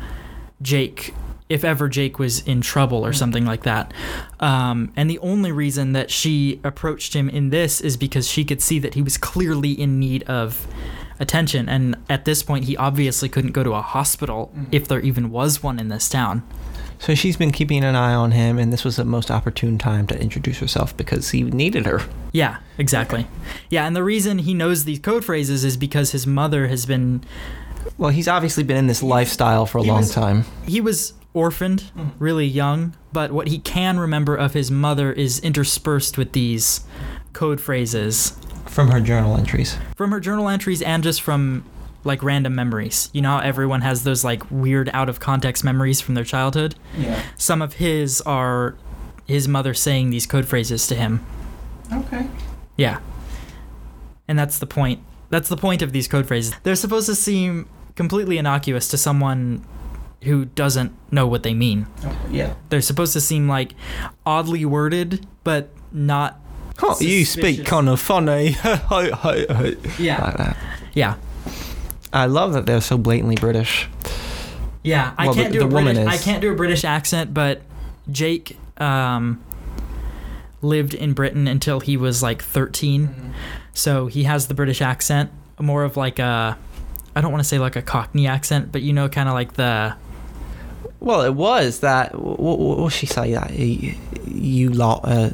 Jake 0.62 1.14
if 1.48 1.64
ever 1.64 1.88
Jake 1.88 2.18
was 2.18 2.46
in 2.46 2.60
trouble 2.60 3.06
or 3.06 3.14
something 3.14 3.46
like 3.46 3.62
that. 3.62 3.94
Um, 4.38 4.92
and 4.94 5.08
the 5.08 5.18
only 5.20 5.50
reason 5.50 5.92
that 5.92 6.10
she 6.10 6.60
approached 6.62 7.14
him 7.14 7.30
in 7.30 7.48
this 7.48 7.80
is 7.80 7.96
because 7.96 8.28
she 8.28 8.44
could 8.44 8.60
see 8.60 8.78
that 8.80 8.92
he 8.92 9.00
was 9.00 9.16
clearly 9.16 9.72
in 9.72 9.98
need 9.98 10.24
of 10.24 10.66
attention. 11.20 11.68
And 11.68 11.96
at 12.08 12.24
this 12.24 12.42
point, 12.42 12.64
he 12.64 12.76
obviously 12.76 13.28
couldn't 13.28 13.52
go 13.52 13.62
to 13.62 13.74
a 13.74 13.82
hospital 13.82 14.52
mm-hmm. 14.54 14.64
if 14.72 14.88
there 14.88 15.00
even 15.00 15.30
was 15.30 15.62
one 15.62 15.78
in 15.78 15.88
this 15.88 16.08
town. 16.08 16.42
So 16.98 17.14
she's 17.14 17.36
been 17.36 17.52
keeping 17.52 17.84
an 17.84 17.94
eye 17.94 18.14
on 18.14 18.32
him, 18.32 18.58
and 18.58 18.72
this 18.72 18.84
was 18.84 18.96
the 18.96 19.04
most 19.04 19.30
opportune 19.30 19.78
time 19.78 20.06
to 20.08 20.20
introduce 20.20 20.58
herself 20.58 20.96
because 20.96 21.30
he 21.30 21.44
needed 21.44 21.86
her. 21.86 22.02
Yeah, 22.32 22.58
exactly. 22.76 23.26
Yeah, 23.70 23.86
and 23.86 23.94
the 23.94 24.02
reason 24.02 24.38
he 24.38 24.52
knows 24.52 24.84
these 24.84 24.98
code 24.98 25.24
phrases 25.24 25.64
is 25.64 25.76
because 25.76 26.10
his 26.10 26.26
mother 26.26 26.66
has 26.66 26.86
been. 26.86 27.22
Well, 27.96 28.10
he's 28.10 28.26
obviously 28.26 28.64
been 28.64 28.76
in 28.76 28.86
this 28.88 29.02
lifestyle 29.02 29.64
for 29.64 29.78
a 29.78 29.82
long 29.82 29.98
was- 29.98 30.12
time. 30.12 30.44
He 30.66 30.80
was 30.80 31.14
orphaned, 31.34 31.84
mm-hmm. 31.96 32.08
really 32.18 32.46
young, 32.46 32.96
but 33.12 33.30
what 33.30 33.46
he 33.46 33.58
can 33.58 33.98
remember 33.98 34.34
of 34.34 34.54
his 34.54 34.70
mother 34.70 35.12
is 35.12 35.38
interspersed 35.40 36.18
with 36.18 36.32
these 36.32 36.80
code 37.32 37.60
phrases 37.60 38.36
From 38.66 38.90
her 38.90 39.00
journal 39.00 39.36
entries. 39.36 39.76
from 39.96 40.10
her 40.12 40.20
journal 40.20 40.48
entries 40.48 40.82
and 40.82 41.02
just 41.02 41.22
from 41.22 41.64
like 42.04 42.22
random 42.22 42.54
memories. 42.54 43.10
You 43.12 43.22
know 43.22 43.30
how 43.30 43.38
everyone 43.40 43.80
has 43.82 44.04
those 44.04 44.24
like 44.24 44.48
weird 44.50 44.88
out 44.92 45.08
of 45.08 45.20
context 45.20 45.64
memories 45.64 46.00
from 46.00 46.14
their 46.14 46.24
childhood? 46.24 46.74
Yeah. 46.96 47.20
Some 47.36 47.60
of 47.60 47.74
his 47.74 48.20
are 48.22 48.76
his 49.26 49.46
mother 49.48 49.74
saying 49.74 50.10
these 50.10 50.26
code 50.26 50.46
phrases 50.46 50.86
to 50.86 50.94
him. 50.94 51.24
Okay. 51.92 52.26
Yeah. 52.76 53.00
And 54.26 54.38
that's 54.38 54.58
the 54.58 54.66
point. 54.66 55.00
That's 55.30 55.48
the 55.48 55.56
point 55.56 55.82
of 55.82 55.92
these 55.92 56.08
code 56.08 56.26
phrases. 56.26 56.54
They're 56.62 56.76
supposed 56.76 57.06
to 57.06 57.14
seem 57.14 57.68
completely 57.96 58.38
innocuous 58.38 58.88
to 58.88 58.96
someone 58.96 59.64
who 60.22 60.46
doesn't 60.46 60.92
know 61.12 61.26
what 61.26 61.42
they 61.42 61.52
mean. 61.54 61.86
Yeah. 62.30 62.54
They're 62.70 62.80
supposed 62.80 63.12
to 63.14 63.20
seem 63.20 63.48
like 63.48 63.74
oddly 64.24 64.64
worded, 64.64 65.26
but 65.44 65.68
not. 65.92 66.40
Oh, 66.82 66.96
you 67.00 67.24
speak 67.24 67.56
Suspicious. 67.56 67.66
kind 67.68 67.88
of 67.88 68.00
funny. 68.00 68.56
like 68.90 69.98
Yeah. 69.98 70.30
that. 70.36 70.56
Yeah. 70.94 71.14
I 72.12 72.26
love 72.26 72.52
that 72.54 72.66
they're 72.66 72.80
so 72.80 72.96
blatantly 72.96 73.36
British. 73.36 73.88
Yeah. 74.82 75.12
I 75.18 75.26
Well, 75.26 75.34
can't 75.34 75.52
the- 75.52 75.58
do 75.60 75.64
a 75.66 75.68
British. 75.68 76.06
I 76.06 76.16
can't 76.16 76.40
do 76.40 76.52
a 76.52 76.56
British 76.56 76.84
accent, 76.84 77.34
but 77.34 77.62
Jake 78.10 78.56
um, 78.78 79.42
lived 80.62 80.94
in 80.94 81.12
Britain 81.12 81.46
until 81.48 81.80
he 81.80 81.96
was 81.96 82.22
like 82.22 82.42
13, 82.42 83.34
so 83.74 84.06
he 84.06 84.22
has 84.24 84.46
the 84.46 84.54
British 84.54 84.80
accent, 84.80 85.30
more 85.60 85.84
of 85.84 85.96
like 85.96 86.18
a. 86.18 86.56
I 87.16 87.20
don't 87.20 87.32
want 87.32 87.42
to 87.42 87.48
say 87.48 87.58
like 87.58 87.74
a 87.76 87.82
Cockney 87.82 88.26
accent, 88.28 88.70
but 88.70 88.82
you 88.82 88.92
know, 88.92 89.08
kind 89.08 89.28
of 89.28 89.34
like 89.34 89.54
the. 89.54 89.94
Well, 91.00 91.22
it 91.22 91.34
was 91.34 91.80
that. 91.80 92.14
What, 92.18 92.38
what, 92.58 92.78
what 92.78 92.92
she 92.92 93.06
say 93.06 93.32
that? 93.32 93.52
You, 93.52 93.94
you 94.26 94.70
lot. 94.70 95.00
Uh, 95.04 95.30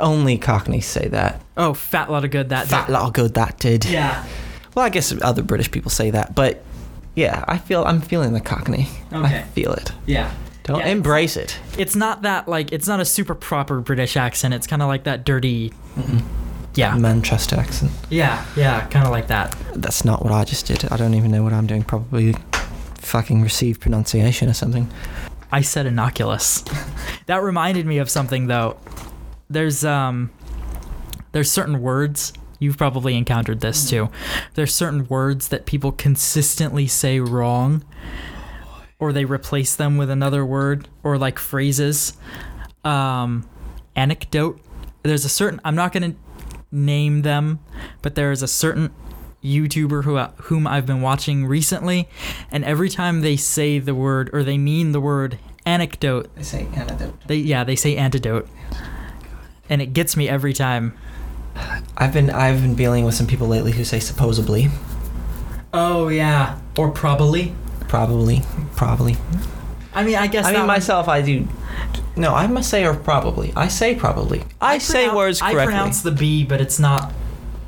only 0.00 0.38
Cockneys 0.38 0.86
say 0.86 1.08
that. 1.08 1.40
Oh, 1.56 1.74
fat 1.74 2.10
lot 2.10 2.24
of 2.24 2.30
good 2.30 2.48
that. 2.50 2.68
Fat 2.68 2.90
lot 2.90 3.06
of 3.06 3.12
good 3.12 3.34
that 3.34 3.58
did. 3.58 3.84
Yeah. 3.84 4.24
Well, 4.74 4.84
I 4.84 4.88
guess 4.88 5.12
other 5.22 5.42
British 5.42 5.70
people 5.70 5.90
say 5.90 6.10
that, 6.10 6.34
but 6.34 6.62
yeah, 7.16 7.44
I 7.48 7.58
feel 7.58 7.84
I'm 7.84 8.00
feeling 8.00 8.32
the 8.32 8.40
Cockney. 8.40 8.88
Okay. 9.12 9.38
I 9.38 9.42
feel 9.42 9.72
it. 9.72 9.92
Yeah. 10.06 10.32
Don't 10.62 10.78
Yeah, 10.80 10.86
embrace 10.88 11.36
it. 11.36 11.58
It's 11.78 11.96
not 11.96 12.22
that 12.22 12.46
like 12.48 12.72
it's 12.72 12.86
not 12.86 13.00
a 13.00 13.04
super 13.04 13.34
proper 13.34 13.80
British 13.80 14.16
accent. 14.16 14.54
It's 14.54 14.66
kind 14.66 14.82
of 14.82 14.88
like 14.88 15.04
that 15.04 15.24
dirty. 15.24 15.72
Yeah. 16.74 16.96
Manchester 16.96 17.56
accent. 17.56 17.90
Yeah. 18.10 18.44
Yeah. 18.56 18.86
Kind 18.88 19.04
of 19.06 19.10
like 19.10 19.26
that. 19.28 19.56
That's 19.74 20.04
not 20.04 20.22
what 20.22 20.32
I 20.32 20.44
just 20.44 20.66
did. 20.66 20.90
I 20.92 20.96
don't 20.96 21.14
even 21.14 21.30
know 21.30 21.42
what 21.42 21.52
I'm 21.52 21.66
doing. 21.66 21.82
Probably 21.82 22.34
fucking 22.96 23.42
received 23.42 23.80
pronunciation 23.80 24.48
or 24.48 24.52
something. 24.54 24.88
I 25.50 25.62
said 25.62 25.86
innocuous. 25.86 26.64
that 27.26 27.42
reminded 27.42 27.86
me 27.86 27.98
of 27.98 28.08
something 28.08 28.46
though. 28.46 28.76
There's 29.50 29.84
um 29.84 30.30
there's 31.32 31.50
certain 31.50 31.80
words 31.82 32.32
you've 32.58 32.76
probably 32.78 33.16
encountered 33.16 33.60
this 33.60 33.88
too. 33.90 34.08
There's 34.54 34.74
certain 34.74 35.06
words 35.08 35.48
that 35.48 35.66
people 35.66 35.92
consistently 35.92 36.86
say 36.86 37.20
wrong 37.20 37.84
or 38.98 39.12
they 39.12 39.24
replace 39.24 39.74
them 39.74 39.96
with 39.96 40.10
another 40.10 40.44
word 40.44 40.88
or 41.02 41.18
like 41.18 41.38
phrases. 41.38 42.16
Um 42.84 43.48
anecdote. 43.96 44.60
There's 45.02 45.24
a 45.24 45.28
certain 45.28 45.60
I'm 45.64 45.74
not 45.74 45.92
going 45.92 46.12
to 46.12 46.18
name 46.70 47.22
them, 47.22 47.58
but 48.02 48.14
there 48.14 48.30
is 48.30 48.42
a 48.42 48.48
certain 48.48 48.90
YouTuber 49.42 50.04
who 50.04 50.18
whom 50.44 50.66
I've 50.66 50.84
been 50.86 51.00
watching 51.00 51.46
recently, 51.46 52.08
and 52.52 52.62
every 52.64 52.88
time 52.90 53.22
they 53.22 53.36
say 53.36 53.78
the 53.78 53.94
word 53.94 54.28
or 54.34 54.42
they 54.44 54.58
mean 54.58 54.92
the 54.92 55.00
word 55.00 55.38
anecdote, 55.66 56.34
They 56.36 56.42
say 56.42 56.66
anecdote. 56.74 57.14
they 57.26 57.36
yeah 57.36 57.64
they 57.64 57.74
say 57.76 57.96
antidote, 57.96 58.46
and 59.70 59.80
it 59.80 59.94
gets 59.94 60.16
me 60.16 60.28
every 60.28 60.52
time. 60.52 60.92
I've 61.96 62.12
been 62.12 62.28
I've 62.30 62.60
been 62.60 62.74
dealing 62.74 63.04
with 63.04 63.14
some 63.14 63.26
people 63.26 63.46
lately 63.48 63.72
who 63.72 63.84
say 63.84 63.98
supposedly, 64.00 64.68
Oh 65.72 66.08
yeah, 66.08 66.58
or 66.76 66.90
probably. 66.90 67.54
probably, 67.88 68.42
probably. 68.76 69.16
I 69.94 70.04
mean, 70.04 70.16
I 70.16 70.26
guess. 70.26 70.46
I 70.46 70.50
mean, 70.52 70.60
one- 70.60 70.66
myself, 70.68 71.08
I 71.08 71.22
do. 71.22 71.48
No, 72.16 72.34
I 72.34 72.46
must 72.46 72.68
say 72.70 72.84
or 72.84 72.94
probably. 72.94 73.52
I 73.56 73.68
say 73.68 73.94
probably. 73.94 74.42
I, 74.60 74.78
say 74.78 75.04
pronounce- 75.04 75.16
words 75.16 75.40
correctly. 75.40 75.60
I 75.62 75.64
pronounce 75.66 76.02
the 76.02 76.10
B, 76.12 76.44
but 76.44 76.60
it's 76.60 76.78
not 76.78 77.12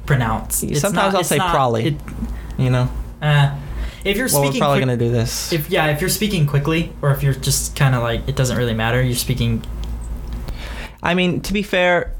pronounced. 0.06 0.64
It's 0.64 0.80
Sometimes 0.80 1.12
not- 1.14 1.18
I'll 1.20 1.24
say 1.24 1.38
not- 1.38 1.50
probably. 1.50 1.86
It, 1.88 1.94
you 2.58 2.70
know. 2.70 2.88
uh, 3.20 3.56
if 4.04 4.16
you're 4.16 4.26
Well, 4.32 4.42
we're 4.42 4.46
speaking, 4.46 4.60
probably 4.60 4.78
quick- 4.78 4.86
gonna 4.86 4.96
do 4.96 5.10
this. 5.10 5.52
if 5.52 5.70
yeah, 5.70 5.86
if 5.88 6.00
you're 6.00 6.10
speaking 6.10 6.46
quickly, 6.46 6.92
or 7.02 7.10
if 7.12 7.22
you're 7.22 7.34
just 7.34 7.76
kind 7.76 7.94
of 7.94 8.02
like 8.02 8.22
it 8.28 8.36
doesn't 8.36 8.56
really 8.56 8.74
matter, 8.74 9.02
you're 9.02 9.14
speaking. 9.16 9.62
I 11.02 11.14
mean, 11.14 11.40
to 11.42 11.52
be 11.52 11.62
fair, 11.62 12.14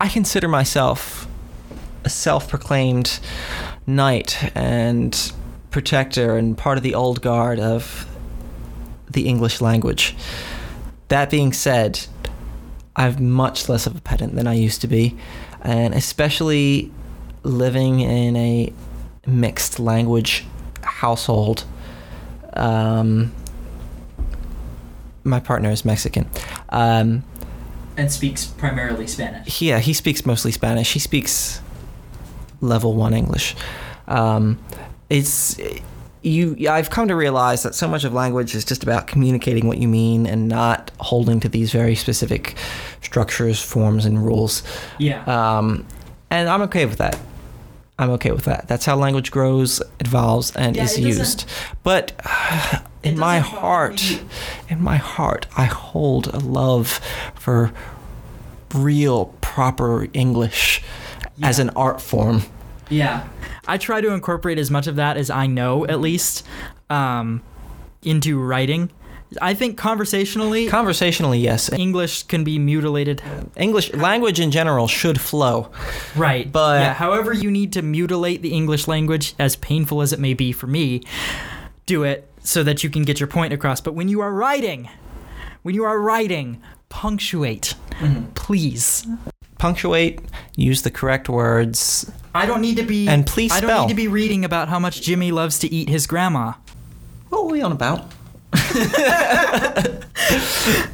I 0.00 0.08
consider 0.08 0.48
myself 0.48 1.28
a 2.04 2.08
self-proclaimed 2.08 3.20
knight 3.86 4.56
and 4.56 5.32
protector 5.70 6.36
and 6.36 6.56
part 6.56 6.76
of 6.76 6.82
the 6.82 6.94
old 6.94 7.22
guard 7.22 7.60
of 7.60 8.06
the 9.10 9.28
English 9.28 9.60
language. 9.60 10.16
That 11.08 11.30
being 11.30 11.52
said, 11.52 12.06
I'm 12.96 13.30
much 13.30 13.68
less 13.68 13.86
of 13.86 13.96
a 13.96 14.00
pedant 14.00 14.34
than 14.34 14.46
I 14.46 14.54
used 14.54 14.80
to 14.80 14.88
be, 14.88 15.16
and 15.62 15.94
especially 15.94 16.90
living 17.42 18.00
in 18.00 18.36
a 18.36 18.72
mixed 19.26 19.78
language 19.78 20.44
household. 20.82 21.64
Um, 22.54 23.32
my 25.22 25.40
partner 25.40 25.70
is 25.70 25.84
Mexican. 25.84 26.28
Um, 26.70 27.24
And 27.96 28.10
speaks 28.10 28.46
primarily 28.46 29.06
Spanish. 29.06 29.60
yeah, 29.60 29.78
he 29.78 29.92
speaks 29.92 30.24
mostly 30.24 30.52
Spanish. 30.52 30.92
He 30.92 30.98
speaks 30.98 31.60
level 32.60 32.94
one 32.94 33.12
English. 33.14 33.54
Um, 34.06 34.58
it's 35.10 35.58
you. 36.22 36.56
I've 36.68 36.90
come 36.90 37.08
to 37.08 37.16
realize 37.16 37.62
that 37.62 37.74
so 37.74 37.88
much 37.88 38.04
of 38.04 38.12
language 38.14 38.54
is 38.54 38.64
just 38.64 38.82
about 38.82 39.06
communicating 39.06 39.66
what 39.66 39.78
you 39.78 39.88
mean 39.88 40.26
and 40.26 40.48
not 40.48 40.90
holding 41.00 41.40
to 41.40 41.48
these 41.48 41.72
very 41.72 41.94
specific 41.94 42.56
structures, 43.02 43.62
forms, 43.62 44.04
and 44.06 44.24
rules. 44.24 44.62
Yeah. 44.98 45.24
Um, 45.24 45.86
and 46.30 46.48
I'm 46.48 46.62
okay 46.62 46.86
with 46.86 46.98
that. 46.98 47.18
I'm 47.98 48.10
okay 48.10 48.30
with 48.30 48.44
that. 48.44 48.66
That's 48.66 48.86
how 48.86 48.96
language 48.96 49.30
grows, 49.30 49.82
evolves, 49.98 50.54
and 50.56 50.74
Yeah, 50.74 50.84
is 50.84 50.98
used. 50.98 51.44
But 51.82 52.12
in 53.02 53.18
my 53.18 53.38
heart, 53.38 54.20
in 54.68 54.82
my 54.82 54.96
heart, 54.96 55.46
I 55.56 55.64
hold 55.64 56.26
a 56.28 56.38
love 56.38 57.00
for 57.34 57.72
real, 58.74 59.26
proper 59.40 60.06
English 60.12 60.82
as 61.42 61.58
an 61.58 61.70
art 61.70 62.00
form. 62.00 62.42
Yeah. 62.88 63.26
I 63.66 63.78
try 63.78 64.00
to 64.00 64.10
incorporate 64.12 64.58
as 64.58 64.70
much 64.70 64.86
of 64.86 64.96
that 64.96 65.16
as 65.16 65.30
I 65.30 65.46
know, 65.46 65.86
at 65.86 66.00
least, 66.00 66.44
um, 66.88 67.42
into 68.02 68.38
writing. 68.38 68.90
I 69.40 69.54
think 69.54 69.78
conversationally, 69.78 70.66
Conversationally, 70.66 71.38
yes. 71.38 71.72
English 71.72 72.24
can 72.24 72.42
be 72.42 72.58
mutilated. 72.58 73.22
English 73.56 73.92
language 73.94 74.40
in 74.40 74.50
general 74.50 74.88
should 74.88 75.20
flow. 75.20 75.70
Right. 76.16 76.50
But- 76.50 76.80
yeah, 76.80 76.94
however 76.94 77.32
you 77.32 77.50
need 77.50 77.72
to 77.74 77.82
mutilate 77.82 78.42
the 78.42 78.52
English 78.52 78.88
language, 78.88 79.34
as 79.38 79.54
painful 79.56 80.02
as 80.02 80.12
it 80.12 80.18
may 80.18 80.34
be 80.34 80.50
for 80.52 80.66
me, 80.66 81.02
do 81.86 82.02
it 82.02 82.29
so 82.42 82.62
that 82.62 82.82
you 82.82 82.90
can 82.90 83.02
get 83.02 83.20
your 83.20 83.26
point 83.26 83.52
across. 83.52 83.80
But 83.80 83.94
when 83.94 84.08
you 84.08 84.20
are 84.20 84.32
writing, 84.32 84.88
when 85.62 85.74
you 85.74 85.84
are 85.84 86.00
writing, 86.00 86.62
punctuate, 86.88 87.74
mm-hmm. 87.92 88.26
please. 88.32 89.06
Punctuate, 89.58 90.20
use 90.56 90.82
the 90.82 90.90
correct 90.90 91.28
words, 91.28 92.10
I 92.34 92.46
don't 92.46 92.60
need 92.60 92.76
to 92.76 92.84
be 92.84 93.08
And 93.08 93.26
please 93.26 93.52
I 93.52 93.60
don't 93.60 93.86
need 93.86 93.92
to 93.92 93.96
be 93.96 94.08
reading 94.08 94.44
about 94.44 94.68
how 94.68 94.78
much 94.78 95.02
Jimmy 95.02 95.32
loves 95.32 95.58
to 95.60 95.72
eat 95.72 95.88
his 95.88 96.06
grandma. 96.06 96.54
what 97.28 97.44
were 97.44 97.50
we 97.50 97.62
on 97.62 97.72
about? 97.72 98.12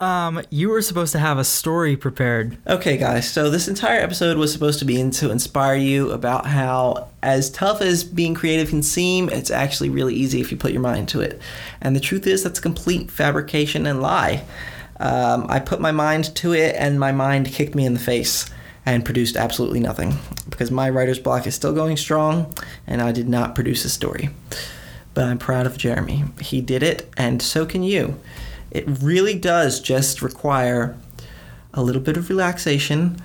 Um, 0.00 0.42
you 0.50 0.70
were 0.70 0.82
supposed 0.82 1.12
to 1.12 1.20
have 1.20 1.38
a 1.38 1.44
story 1.44 1.96
prepared. 1.96 2.58
Okay, 2.66 2.96
guys, 2.96 3.30
so 3.30 3.48
this 3.48 3.68
entire 3.68 4.00
episode 4.00 4.36
was 4.36 4.52
supposed 4.52 4.80
to 4.80 4.84
be 4.84 5.08
to 5.08 5.30
inspire 5.30 5.76
you 5.76 6.10
about 6.10 6.46
how, 6.46 7.08
as 7.22 7.48
tough 7.48 7.80
as 7.80 8.02
being 8.02 8.34
creative 8.34 8.70
can 8.70 8.82
seem, 8.82 9.28
it's 9.28 9.52
actually 9.52 9.90
really 9.90 10.14
easy 10.14 10.40
if 10.40 10.50
you 10.50 10.56
put 10.56 10.72
your 10.72 10.82
mind 10.82 11.08
to 11.10 11.20
it. 11.20 11.40
And 11.80 11.94
the 11.94 12.00
truth 12.00 12.26
is, 12.26 12.42
that's 12.42 12.58
complete 12.58 13.08
fabrication 13.08 13.86
and 13.86 14.02
lie. 14.02 14.44
Um, 14.98 15.46
I 15.48 15.60
put 15.60 15.80
my 15.80 15.92
mind 15.92 16.34
to 16.36 16.52
it, 16.52 16.74
and 16.76 16.98
my 16.98 17.12
mind 17.12 17.46
kicked 17.46 17.76
me 17.76 17.86
in 17.86 17.94
the 17.94 18.00
face 18.00 18.50
and 18.84 19.04
produced 19.04 19.36
absolutely 19.36 19.80
nothing 19.80 20.14
because 20.48 20.70
my 20.72 20.90
writer's 20.90 21.20
block 21.20 21.46
is 21.46 21.54
still 21.54 21.72
going 21.72 21.96
strong, 21.96 22.52
and 22.86 23.00
I 23.00 23.12
did 23.12 23.28
not 23.28 23.54
produce 23.54 23.84
a 23.84 23.90
story. 23.90 24.30
But 25.14 25.24
I'm 25.24 25.38
proud 25.38 25.66
of 25.66 25.78
Jeremy. 25.78 26.24
He 26.40 26.60
did 26.60 26.82
it, 26.82 27.08
and 27.16 27.40
so 27.40 27.64
can 27.64 27.84
you. 27.84 28.18
It 28.74 28.84
really 29.00 29.34
does 29.38 29.80
just 29.80 30.20
require 30.20 30.96
a 31.72 31.82
little 31.82 32.02
bit 32.02 32.16
of 32.16 32.28
relaxation, 32.28 33.16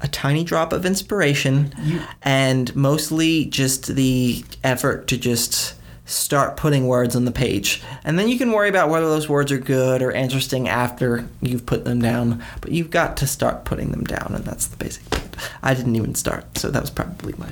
a 0.00 0.06
tiny 0.08 0.44
drop 0.44 0.72
of 0.72 0.86
inspiration, 0.86 1.74
You- 1.82 2.00
and 2.22 2.74
mostly 2.76 3.46
just 3.46 3.86
the 3.96 4.44
effort 4.62 5.08
to 5.08 5.16
just 5.16 5.74
start 6.04 6.56
putting 6.56 6.86
words 6.86 7.14
on 7.16 7.24
the 7.26 7.30
page. 7.30 7.82
And 8.04 8.18
then 8.18 8.28
you 8.28 8.38
can 8.38 8.52
worry 8.52 8.68
about 8.70 8.88
whether 8.88 9.06
those 9.06 9.28
words 9.28 9.52
are 9.52 9.58
good 9.58 10.00
or 10.00 10.10
interesting 10.10 10.66
after 10.68 11.26
you've 11.42 11.66
put 11.66 11.84
them 11.84 12.00
down, 12.00 12.42
but 12.62 12.72
you've 12.72 12.90
got 12.90 13.16
to 13.18 13.26
start 13.26 13.64
putting 13.66 13.90
them 13.90 14.04
down, 14.04 14.32
and 14.34 14.44
that's 14.44 14.66
the 14.66 14.76
basic 14.78 15.02
thing. 15.04 15.28
I 15.62 15.74
didn't 15.74 15.96
even 15.96 16.14
start, 16.14 16.56
so 16.56 16.70
that 16.70 16.80
was 16.80 16.90
probably 16.90 17.34
my 17.36 17.48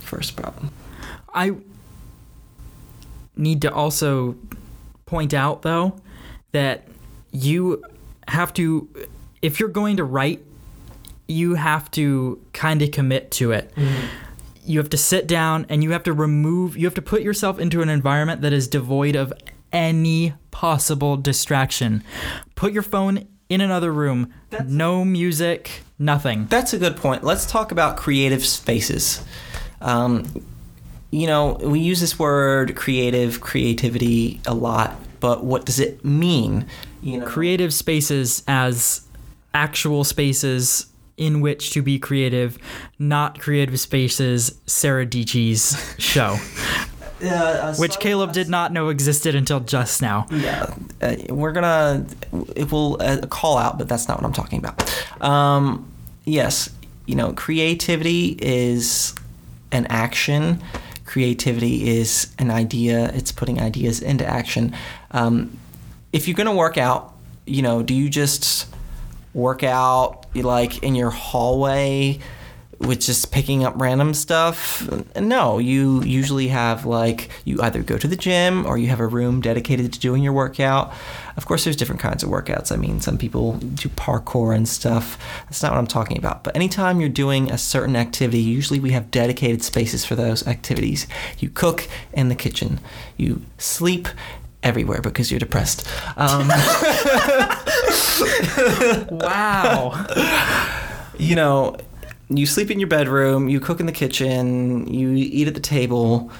first 0.00 0.34
problem. 0.36 0.70
I 1.32 1.52
need 3.36 3.62
to 3.62 3.72
also 3.72 4.34
point 5.06 5.32
out 5.32 5.62
though 5.62 5.94
that 6.52 6.86
you 7.32 7.84
have 8.28 8.52
to 8.54 8.88
if 9.42 9.58
you're 9.58 9.68
going 9.68 9.96
to 9.96 10.04
write 10.04 10.44
you 11.26 11.54
have 11.54 11.90
to 11.92 12.44
kind 12.52 12.82
of 12.82 12.90
commit 12.90 13.30
to 13.30 13.52
it. 13.52 13.72
You 14.64 14.78
have 14.78 14.90
to 14.90 14.96
sit 14.96 15.26
down 15.28 15.64
and 15.68 15.82
you 15.82 15.92
have 15.92 16.02
to 16.04 16.12
remove 16.12 16.76
you 16.76 16.86
have 16.86 16.94
to 16.94 17.02
put 17.02 17.22
yourself 17.22 17.58
into 17.58 17.82
an 17.82 17.88
environment 17.88 18.42
that 18.42 18.52
is 18.52 18.68
devoid 18.68 19.16
of 19.16 19.32
any 19.72 20.34
possible 20.50 21.16
distraction. 21.16 22.02
Put 22.56 22.72
your 22.72 22.82
phone 22.82 23.26
in 23.48 23.60
another 23.60 23.92
room. 23.92 24.32
no 24.66 25.04
music, 25.04 25.82
nothing. 25.98 26.46
That's 26.46 26.72
a 26.72 26.78
good 26.78 26.96
point. 26.96 27.24
Let's 27.24 27.46
talk 27.46 27.72
about 27.72 27.96
creative 27.96 28.44
spaces. 28.44 29.24
Um, 29.80 30.44
you 31.10 31.26
know, 31.26 31.54
we 31.60 31.80
use 31.80 32.00
this 32.00 32.18
word 32.18 32.76
creative, 32.76 33.40
creativity 33.40 34.40
a 34.46 34.54
lot, 34.54 34.96
but 35.18 35.44
what 35.44 35.66
does 35.66 35.80
it 35.80 36.04
mean? 36.04 36.66
You 37.02 37.18
know, 37.18 37.26
creative 37.26 37.72
spaces 37.72 38.42
as 38.46 39.06
actual 39.54 40.04
spaces 40.04 40.86
in 41.16 41.40
which 41.40 41.70
to 41.72 41.82
be 41.82 41.98
creative, 41.98 42.58
not 42.98 43.38
creative 43.38 43.78
spaces 43.78 44.58
Sarah 44.66 45.06
Dietschy's 45.06 45.94
show, 45.98 46.38
uh, 47.24 47.74
which 47.76 47.98
Caleb 48.00 48.32
did 48.32 48.48
not 48.48 48.72
know 48.72 48.88
existed 48.88 49.34
until 49.34 49.60
just 49.60 50.00
now. 50.00 50.26
Yeah, 50.30 50.74
uh, 51.02 51.16
we're 51.28 51.52
gonna 51.52 52.06
it 52.56 52.72
will 52.72 52.96
uh, 53.00 53.26
call 53.26 53.58
out, 53.58 53.78
but 53.78 53.88
that's 53.88 54.08
not 54.08 54.18
what 54.18 54.26
I'm 54.26 54.32
talking 54.32 54.58
about. 54.58 55.22
Um, 55.22 55.90
yes, 56.24 56.70
you 57.06 57.14
know, 57.14 57.32
creativity 57.34 58.36
is 58.40 59.14
an 59.72 59.86
action. 59.86 60.62
Creativity 61.04 61.88
is 61.88 62.32
an 62.38 62.50
idea. 62.50 63.10
It's 63.12 63.32
putting 63.32 63.60
ideas 63.60 64.00
into 64.00 64.24
action. 64.24 64.74
Um, 65.10 65.58
if 66.12 66.28
you're 66.28 66.36
gonna 66.36 66.54
work 66.54 66.78
out, 66.78 67.14
you 67.46 67.62
know, 67.62 67.82
do 67.82 67.94
you 67.94 68.08
just 68.08 68.66
work 69.34 69.62
out 69.62 70.26
like 70.34 70.82
in 70.82 70.94
your 70.94 71.10
hallway? 71.10 72.20
with 72.80 73.00
just 73.00 73.30
picking 73.30 73.62
up 73.62 73.74
random 73.76 74.14
stuff. 74.14 74.88
No, 75.14 75.58
you 75.58 76.02
usually 76.02 76.48
have 76.48 76.86
like 76.86 77.28
you 77.44 77.60
either 77.60 77.82
go 77.82 77.98
to 77.98 78.08
the 78.08 78.16
gym 78.16 78.64
or 78.64 78.78
you 78.78 78.88
have 78.88 79.00
a 79.00 79.06
room 79.06 79.42
dedicated 79.42 79.92
to 79.92 80.00
doing 80.00 80.22
your 80.22 80.32
workout. 80.32 80.90
Of 81.36 81.44
course, 81.44 81.64
there's 81.64 81.76
different 81.76 82.00
kinds 82.00 82.22
of 82.22 82.30
workouts. 82.30 82.72
I 82.72 82.76
mean, 82.76 83.00
some 83.02 83.18
people 83.18 83.58
do 83.58 83.90
parkour 83.90 84.56
and 84.56 84.66
stuff. 84.66 85.18
That's 85.44 85.62
not 85.62 85.72
what 85.72 85.78
I'm 85.78 85.86
talking 85.86 86.16
about. 86.16 86.42
But 86.42 86.56
anytime 86.56 87.00
you're 87.00 87.10
doing 87.10 87.50
a 87.50 87.58
certain 87.58 87.96
activity, 87.96 88.40
usually 88.40 88.80
we 88.80 88.92
have 88.92 89.10
dedicated 89.10 89.62
spaces 89.62 90.06
for 90.06 90.14
those 90.14 90.46
activities. 90.46 91.06
You 91.38 91.50
cook 91.50 91.86
in 92.14 92.30
the 92.30 92.34
kitchen. 92.34 92.80
You 93.18 93.42
sleep 93.58 94.08
everywhere 94.62 95.00
because 95.00 95.30
you're 95.30 95.40
depressed. 95.40 95.86
Um, 96.16 96.50
Wow. 99.10 100.06
you 101.18 101.34
know, 101.34 101.76
you 102.28 102.46
sleep 102.46 102.70
in 102.70 102.78
your 102.78 102.88
bedroom, 102.88 103.48
you 103.48 103.60
cook 103.60 103.80
in 103.80 103.86
the 103.86 103.92
kitchen, 103.92 104.86
you 104.92 105.12
eat 105.12 105.48
at 105.48 105.54
the 105.54 105.60
table. 105.60 106.30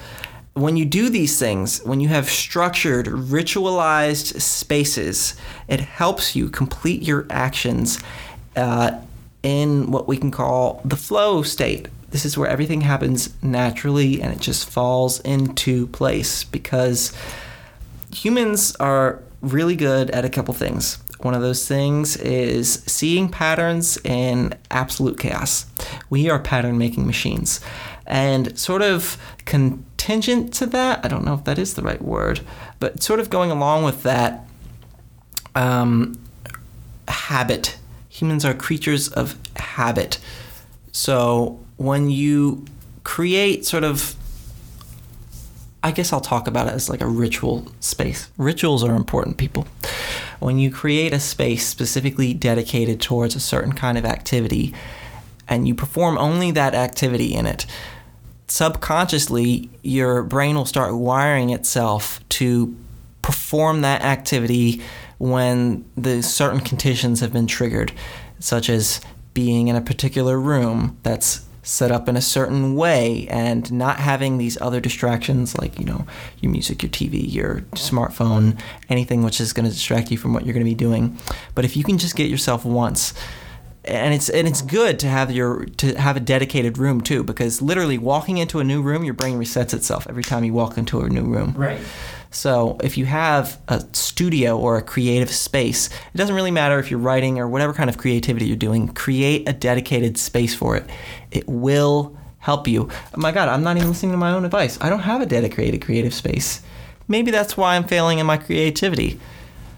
When 0.54 0.76
you 0.76 0.84
do 0.84 1.08
these 1.08 1.38
things, 1.38 1.82
when 1.84 2.00
you 2.00 2.08
have 2.08 2.28
structured, 2.28 3.06
ritualized 3.06 4.40
spaces, 4.40 5.34
it 5.68 5.80
helps 5.80 6.36
you 6.36 6.48
complete 6.50 7.02
your 7.02 7.26
actions 7.30 7.98
uh, 8.56 9.00
in 9.42 9.90
what 9.90 10.06
we 10.08 10.16
can 10.16 10.30
call 10.30 10.82
the 10.84 10.96
flow 10.96 11.42
state. 11.42 11.88
This 12.10 12.24
is 12.24 12.36
where 12.36 12.48
everything 12.48 12.80
happens 12.82 13.32
naturally 13.42 14.20
and 14.20 14.32
it 14.32 14.40
just 14.40 14.68
falls 14.68 15.20
into 15.20 15.86
place 15.88 16.44
because 16.44 17.12
humans 18.14 18.74
are 18.76 19.22
really 19.40 19.76
good 19.76 20.10
at 20.10 20.24
a 20.24 20.28
couple 20.28 20.54
things. 20.54 20.98
One 21.20 21.34
of 21.34 21.42
those 21.42 21.66
things 21.68 22.16
is 22.16 22.82
seeing 22.86 23.28
patterns 23.28 23.98
in 24.04 24.54
absolute 24.70 25.18
chaos. 25.18 25.66
We 26.08 26.30
are 26.30 26.38
pattern 26.38 26.78
making 26.78 27.06
machines. 27.06 27.60
And 28.06 28.58
sort 28.58 28.82
of 28.82 29.18
contingent 29.44 30.54
to 30.54 30.66
that, 30.66 31.04
I 31.04 31.08
don't 31.08 31.24
know 31.24 31.34
if 31.34 31.44
that 31.44 31.58
is 31.58 31.74
the 31.74 31.82
right 31.82 32.00
word, 32.00 32.40
but 32.78 33.02
sort 33.02 33.20
of 33.20 33.28
going 33.30 33.50
along 33.50 33.84
with 33.84 34.02
that, 34.02 34.46
um, 35.54 36.18
habit. 37.06 37.76
Humans 38.08 38.44
are 38.44 38.54
creatures 38.54 39.08
of 39.08 39.36
habit. 39.56 40.18
So 40.92 41.60
when 41.76 42.10
you 42.10 42.64
create 43.04 43.66
sort 43.66 43.84
of 43.84 44.14
I 45.82 45.92
guess 45.92 46.12
I'll 46.12 46.20
talk 46.20 46.46
about 46.46 46.66
it 46.66 46.74
as 46.74 46.88
like 46.90 47.00
a 47.00 47.06
ritual 47.06 47.66
space. 47.80 48.30
Rituals 48.36 48.84
are 48.84 48.94
important, 48.94 49.38
people. 49.38 49.66
When 50.38 50.58
you 50.58 50.70
create 50.70 51.12
a 51.12 51.20
space 51.20 51.66
specifically 51.66 52.34
dedicated 52.34 53.00
towards 53.00 53.34
a 53.34 53.40
certain 53.40 53.72
kind 53.72 53.96
of 53.96 54.04
activity 54.04 54.74
and 55.48 55.66
you 55.66 55.74
perform 55.74 56.18
only 56.18 56.50
that 56.52 56.74
activity 56.74 57.34
in 57.34 57.46
it, 57.46 57.66
subconsciously 58.48 59.70
your 59.82 60.22
brain 60.22 60.56
will 60.56 60.66
start 60.66 60.94
wiring 60.94 61.50
itself 61.50 62.20
to 62.30 62.76
perform 63.22 63.80
that 63.82 64.02
activity 64.02 64.82
when 65.18 65.84
the 65.96 66.22
certain 66.22 66.60
conditions 66.60 67.20
have 67.20 67.32
been 67.32 67.46
triggered, 67.46 67.92
such 68.38 68.68
as 68.68 69.00
being 69.34 69.68
in 69.68 69.76
a 69.76 69.80
particular 69.80 70.38
room 70.38 70.98
that's 71.02 71.46
set 71.62 71.90
up 71.92 72.08
in 72.08 72.16
a 72.16 72.22
certain 72.22 72.74
way 72.74 73.26
and 73.28 73.70
not 73.70 73.98
having 73.98 74.38
these 74.38 74.58
other 74.60 74.80
distractions 74.80 75.58
like 75.58 75.78
you 75.78 75.84
know 75.84 76.06
your 76.40 76.50
music 76.50 76.82
your 76.82 76.90
tv 76.90 77.30
your 77.30 77.60
smartphone 77.72 78.58
anything 78.88 79.22
which 79.22 79.40
is 79.40 79.52
going 79.52 79.66
to 79.66 79.70
distract 79.72 80.10
you 80.10 80.16
from 80.16 80.32
what 80.32 80.44
you're 80.46 80.54
going 80.54 80.64
to 80.64 80.70
be 80.70 80.74
doing 80.74 81.18
but 81.54 81.64
if 81.64 81.76
you 81.76 81.84
can 81.84 81.98
just 81.98 82.16
get 82.16 82.30
yourself 82.30 82.64
once 82.64 83.12
and 83.84 84.12
it's 84.14 84.28
and 84.28 84.46
it's 84.46 84.62
good 84.62 84.98
to 84.98 85.06
have 85.06 85.30
your 85.30 85.64
to 85.76 85.94
have 85.98 86.16
a 86.16 86.20
dedicated 86.20 86.78
room 86.78 87.00
too 87.00 87.22
because 87.22 87.60
literally 87.62 87.98
walking 87.98 88.38
into 88.38 88.58
a 88.58 88.64
new 88.64 88.80
room 88.82 89.04
your 89.04 89.14
brain 89.14 89.38
resets 89.38 89.72
itself 89.74 90.06
every 90.08 90.22
time 90.22 90.44
you 90.44 90.52
walk 90.52 90.78
into 90.78 91.00
a 91.00 91.08
new 91.08 91.24
room 91.24 91.54
Right. 91.56 91.80
So 92.30 92.78
if 92.82 92.96
you 92.96 93.06
have 93.06 93.60
a 93.68 93.84
studio 93.92 94.56
or 94.56 94.76
a 94.76 94.82
creative 94.82 95.30
space, 95.30 95.88
it 95.88 96.16
doesn't 96.16 96.34
really 96.34 96.52
matter 96.52 96.78
if 96.78 96.90
you're 96.90 97.00
writing 97.00 97.38
or 97.38 97.48
whatever 97.48 97.72
kind 97.72 97.90
of 97.90 97.98
creativity 97.98 98.46
you're 98.46 98.56
doing, 98.56 98.88
create 98.88 99.48
a 99.48 99.52
dedicated 99.52 100.16
space 100.16 100.54
for 100.54 100.76
it. 100.76 100.88
It 101.32 101.48
will 101.48 102.16
help 102.38 102.68
you. 102.68 102.88
Oh 103.14 103.20
my 103.20 103.32
God, 103.32 103.48
I'm 103.48 103.62
not 103.62 103.76
even 103.76 103.88
listening 103.88 104.12
to 104.12 104.18
my 104.18 104.32
own 104.32 104.44
advice. 104.44 104.78
I 104.80 104.88
don't 104.88 105.00
have 105.00 105.20
a 105.20 105.26
dedicated 105.26 105.82
creative 105.82 106.14
space. 106.14 106.62
Maybe 107.08 107.32
that's 107.32 107.56
why 107.56 107.74
I'm 107.74 107.84
failing 107.84 108.20
in 108.20 108.26
my 108.26 108.36
creativity. 108.36 109.18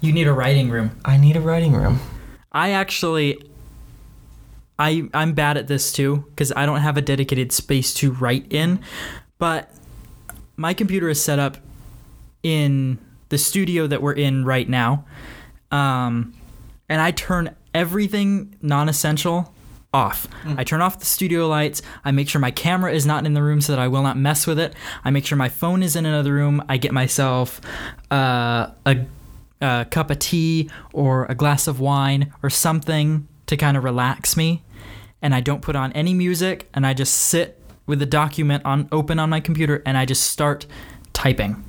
You 0.02 0.12
need 0.12 0.26
a 0.26 0.32
writing 0.32 0.68
room. 0.68 0.98
I 1.04 1.16
need 1.16 1.36
a 1.36 1.40
writing 1.40 1.72
room. 1.72 2.00
I 2.52 2.72
actually 2.72 3.42
I 4.78 5.08
I'm 5.14 5.32
bad 5.32 5.56
at 5.56 5.68
this 5.68 5.90
too 5.90 6.26
cuz 6.36 6.52
I 6.54 6.66
don't 6.66 6.80
have 6.80 6.98
a 6.98 7.02
dedicated 7.02 7.50
space 7.50 7.94
to 7.94 8.12
write 8.12 8.46
in, 8.50 8.80
but 9.38 9.70
my 10.56 10.74
computer 10.74 11.08
is 11.08 11.22
set 11.22 11.38
up 11.38 11.56
in 12.42 12.98
the 13.28 13.38
studio 13.38 13.86
that 13.86 14.02
we're 14.02 14.12
in 14.12 14.44
right 14.44 14.68
now. 14.68 15.04
Um 15.70 16.34
and 16.88 17.00
I 17.00 17.10
turn 17.10 17.54
everything 17.74 18.56
non-essential 18.60 19.52
off. 19.94 20.26
I 20.56 20.64
turn 20.64 20.80
off 20.80 20.98
the 20.98 21.04
studio 21.04 21.46
lights. 21.48 21.82
I 22.04 22.12
make 22.12 22.28
sure 22.28 22.40
my 22.40 22.50
camera 22.50 22.92
is 22.92 23.04
not 23.04 23.26
in 23.26 23.34
the 23.34 23.42
room 23.42 23.60
so 23.60 23.72
that 23.72 23.78
I 23.78 23.88
will 23.88 24.02
not 24.02 24.16
mess 24.16 24.46
with 24.46 24.58
it. 24.58 24.74
I 25.04 25.10
make 25.10 25.26
sure 25.26 25.36
my 25.36 25.50
phone 25.50 25.82
is 25.82 25.96
in 25.96 26.06
another 26.06 26.32
room. 26.32 26.62
I 26.68 26.78
get 26.78 26.92
myself 26.92 27.60
uh, 28.10 28.70
a, 28.86 29.04
a 29.60 29.86
cup 29.90 30.10
of 30.10 30.18
tea 30.18 30.70
or 30.94 31.26
a 31.26 31.34
glass 31.34 31.66
of 31.66 31.78
wine 31.78 32.32
or 32.42 32.48
something 32.48 33.28
to 33.46 33.56
kind 33.56 33.76
of 33.76 33.84
relax 33.84 34.36
me. 34.36 34.62
And 35.20 35.34
I 35.34 35.40
don't 35.40 35.60
put 35.60 35.76
on 35.76 35.92
any 35.92 36.14
music 36.14 36.70
and 36.72 36.86
I 36.86 36.94
just 36.94 37.14
sit 37.14 37.60
with 37.86 37.98
the 37.98 38.06
document 38.06 38.64
on 38.64 38.88
open 38.92 39.18
on 39.18 39.28
my 39.28 39.40
computer 39.40 39.82
and 39.84 39.98
I 39.98 40.06
just 40.06 40.24
start 40.30 40.66
typing. 41.12 41.62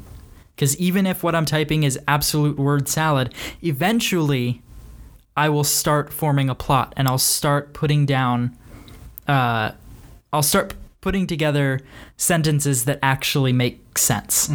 Because 0.64 0.78
even 0.78 1.06
if 1.06 1.24
what 1.24 1.36
I'm 1.36 1.44
typing 1.44 1.84
is 1.84 2.00
absolute 2.08 2.58
word 2.58 2.88
salad, 2.88 3.34
eventually 3.62 4.62
I 5.36 5.50
will 5.50 5.66
start 5.66 6.14
forming 6.14 6.50
a 6.50 6.56
plot 6.56 6.94
and 6.96 7.06
I'll 7.06 7.18
start 7.18 7.74
putting 7.74 8.06
down, 8.06 8.58
uh, 9.28 9.72
I'll 10.32 10.42
start 10.42 10.76
putting 11.02 11.28
together 11.28 11.82
sentences 12.16 12.86
that 12.86 12.98
actually 13.04 13.52
make 13.52 13.98
sense. 13.98 14.50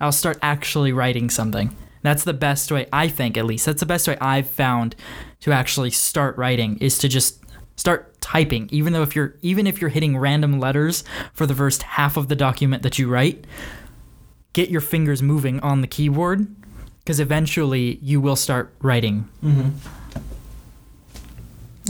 I'll 0.00 0.10
start 0.10 0.36
actually 0.42 0.92
writing 0.92 1.30
something. 1.30 1.76
That's 2.02 2.24
the 2.24 2.34
best 2.34 2.72
way, 2.72 2.88
I 2.92 3.06
think, 3.06 3.36
at 3.36 3.44
least. 3.44 3.66
That's 3.66 3.78
the 3.78 3.86
best 3.86 4.08
way 4.08 4.18
I've 4.20 4.50
found 4.50 4.96
to 5.42 5.52
actually 5.52 5.92
start 5.92 6.36
writing 6.36 6.76
is 6.78 6.98
to 6.98 7.08
just 7.08 7.40
start 7.76 8.20
typing. 8.20 8.68
Even 8.72 8.92
though 8.94 9.02
if 9.02 9.14
you're 9.14 9.36
even 9.42 9.68
if 9.68 9.80
you're 9.80 9.90
hitting 9.90 10.18
random 10.18 10.58
letters 10.58 11.04
for 11.32 11.46
the 11.46 11.54
first 11.54 11.84
half 11.84 12.16
of 12.16 12.26
the 12.26 12.34
document 12.34 12.82
that 12.82 12.98
you 12.98 13.08
write, 13.08 13.44
get 14.56 14.70
your 14.70 14.80
fingers 14.80 15.22
moving 15.22 15.60
on 15.60 15.82
the 15.82 15.86
keyboard 15.86 16.46
because 17.00 17.20
eventually 17.20 17.98
you 18.02 18.18
will 18.22 18.36
start 18.36 18.72
writing. 18.80 19.28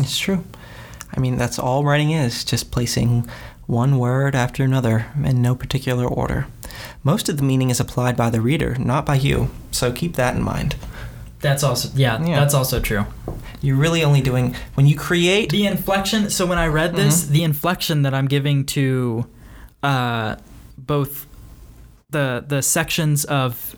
It's 0.01 0.19
true. 0.19 0.45
I 1.17 1.21
mean, 1.21 1.37
that's 1.37 1.61
all 1.61 1.85
writing 1.85 2.11
is 2.11 2.45
just 2.45 2.73
placing 2.73 3.31
one 3.67 3.99
word 3.99 4.35
after 4.35 4.65
another 4.65 5.07
in 5.25 5.41
no 5.41 5.55
particular 5.55 6.07
order. 6.07 6.49
Most 7.05 7.29
of 7.29 7.37
the 7.37 7.45
meaning 7.45 7.71
is 7.71 7.79
applied 7.79 8.17
by 8.17 8.31
the 8.31 8.41
reader, 8.41 8.75
not 8.79 9.07
by 9.07 9.15
you, 9.15 9.49
so 9.71 9.93
keep 9.93 10.17
that 10.17 10.35
in 10.35 10.43
mind. 10.43 10.75
That's 11.41 11.63
also 11.63 11.89
yeah, 11.95 12.21
Yeah. 12.27 12.41
that's 12.41 12.55
also 12.55 12.81
true. 12.81 13.05
You're 13.63 13.77
really 13.77 14.03
only 14.03 14.21
doing, 14.23 14.57
when 14.75 14.87
you 14.87 14.97
create, 14.97 15.51
The 15.51 15.67
inflection. 15.67 16.31
So 16.31 16.47
when 16.47 16.59
I 16.59 16.67
read 16.67 16.97
this, 16.97 17.27
the 17.27 17.45
inflection 17.45 18.03
that 18.03 18.13
I'm 18.13 18.27
giving 18.27 18.65
to 18.67 19.27
uh, 19.83 20.37
both 20.77 21.27
the 22.17 22.45
the 22.55 22.63
sections 22.63 23.25
of 23.27 23.77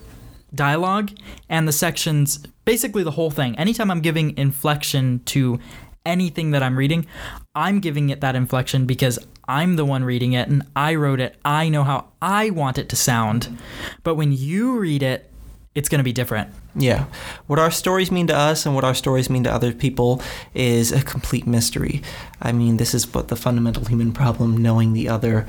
dialogue 0.54 1.10
and 1.48 1.68
the 1.68 1.72
sections, 1.72 2.38
basically 2.64 3.02
the 3.02 3.16
whole 3.18 3.30
thing. 3.30 3.58
Anytime 3.58 3.90
I'm 3.90 4.00
giving 4.00 4.36
inflection 4.38 5.20
to 5.26 5.58
anything 6.06 6.52
that 6.52 6.62
I'm 6.62 6.76
reading, 6.78 7.06
I'm 7.54 7.80
giving 7.80 8.10
it 8.10 8.20
that 8.20 8.34
inflection 8.34 8.86
because 8.86 9.18
I'm 9.46 9.76
the 9.76 9.84
one 9.84 10.04
reading 10.04 10.32
it 10.32 10.48
and 10.48 10.62
I 10.76 10.94
wrote 10.94 11.20
it. 11.20 11.36
I 11.44 11.68
know 11.68 11.84
how 11.84 12.06
I 12.22 12.50
want 12.50 12.78
it 12.78 12.88
to 12.90 12.96
sound. 12.96 13.58
But 14.04 14.14
when 14.14 14.32
you 14.32 14.78
read 14.78 15.02
it, 15.02 15.30
it's 15.74 15.88
going 15.88 16.00
to 16.00 16.04
be 16.04 16.12
different. 16.12 16.48
yeah, 16.74 17.04
what 17.46 17.58
our 17.58 17.70
stories 17.70 18.10
mean 18.10 18.26
to 18.28 18.36
us 18.36 18.66
and 18.66 18.74
what 18.74 18.84
our 18.84 18.94
stories 18.94 19.28
mean 19.30 19.44
to 19.44 19.52
other 19.52 19.72
people 19.72 20.22
is 20.54 20.92
a 20.92 21.02
complete 21.02 21.46
mystery. 21.46 22.02
I 22.42 22.52
mean, 22.52 22.78
this 22.78 22.94
is 22.94 23.12
what 23.14 23.28
the 23.28 23.36
fundamental 23.36 23.84
human 23.84 24.12
problem 24.12 24.56
knowing 24.56 24.92
the 24.92 25.08
other. 25.08 25.46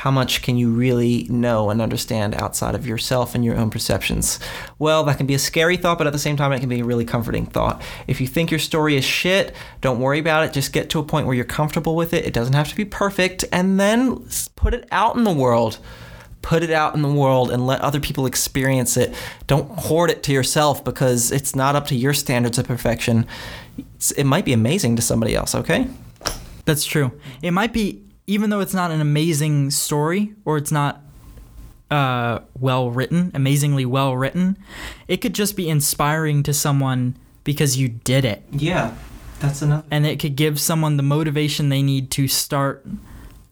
How 0.00 0.10
much 0.10 0.40
can 0.40 0.56
you 0.56 0.70
really 0.70 1.26
know 1.28 1.68
and 1.68 1.82
understand 1.82 2.34
outside 2.34 2.74
of 2.74 2.86
yourself 2.86 3.34
and 3.34 3.44
your 3.44 3.58
own 3.58 3.68
perceptions? 3.68 4.40
Well, 4.78 5.04
that 5.04 5.18
can 5.18 5.26
be 5.26 5.34
a 5.34 5.38
scary 5.38 5.76
thought, 5.76 5.98
but 5.98 6.06
at 6.06 6.14
the 6.14 6.18
same 6.18 6.38
time, 6.38 6.52
it 6.52 6.60
can 6.60 6.70
be 6.70 6.80
a 6.80 6.84
really 6.84 7.04
comforting 7.04 7.44
thought. 7.44 7.82
If 8.06 8.18
you 8.18 8.26
think 8.26 8.50
your 8.50 8.60
story 8.60 8.96
is 8.96 9.04
shit, 9.04 9.54
don't 9.82 10.00
worry 10.00 10.18
about 10.18 10.44
it. 10.44 10.54
Just 10.54 10.72
get 10.72 10.88
to 10.88 11.00
a 11.00 11.02
point 11.02 11.26
where 11.26 11.36
you're 11.36 11.44
comfortable 11.44 11.96
with 11.96 12.14
it. 12.14 12.24
It 12.24 12.32
doesn't 12.32 12.54
have 12.54 12.68
to 12.68 12.76
be 12.76 12.86
perfect, 12.86 13.44
and 13.52 13.78
then 13.78 14.26
put 14.56 14.72
it 14.72 14.88
out 14.90 15.16
in 15.16 15.24
the 15.24 15.34
world. 15.34 15.78
Put 16.40 16.62
it 16.62 16.70
out 16.70 16.94
in 16.94 17.02
the 17.02 17.12
world 17.12 17.50
and 17.50 17.66
let 17.66 17.82
other 17.82 18.00
people 18.00 18.24
experience 18.24 18.96
it. 18.96 19.14
Don't 19.46 19.70
hoard 19.80 20.08
it 20.08 20.22
to 20.22 20.32
yourself 20.32 20.82
because 20.82 21.30
it's 21.30 21.54
not 21.54 21.76
up 21.76 21.86
to 21.88 21.94
your 21.94 22.14
standards 22.14 22.56
of 22.56 22.66
perfection. 22.66 23.26
It's, 23.96 24.12
it 24.12 24.24
might 24.24 24.46
be 24.46 24.54
amazing 24.54 24.96
to 24.96 25.02
somebody 25.02 25.36
else, 25.36 25.54
okay? 25.54 25.88
That's 26.64 26.86
true. 26.86 27.12
It 27.42 27.50
might 27.50 27.74
be, 27.74 28.02
even 28.26 28.50
though 28.50 28.60
it's 28.60 28.74
not 28.74 28.90
an 28.90 29.00
amazing 29.00 29.70
story 29.70 30.34
or 30.44 30.56
it's 30.56 30.72
not 30.72 31.02
uh, 31.90 32.40
well 32.58 32.90
written, 32.90 33.30
amazingly 33.34 33.84
well 33.84 34.16
written, 34.16 34.56
it 35.08 35.18
could 35.18 35.34
just 35.34 35.56
be 35.56 35.68
inspiring 35.68 36.42
to 36.44 36.54
someone 36.54 37.16
because 37.44 37.76
you 37.76 37.88
did 37.88 38.24
it. 38.24 38.44
Yeah, 38.52 38.94
that's 39.40 39.62
enough. 39.62 39.84
And 39.90 40.06
it 40.06 40.20
could 40.20 40.36
give 40.36 40.60
someone 40.60 40.96
the 40.96 41.02
motivation 41.02 41.68
they 41.68 41.82
need 41.82 42.10
to 42.12 42.28
start 42.28 42.86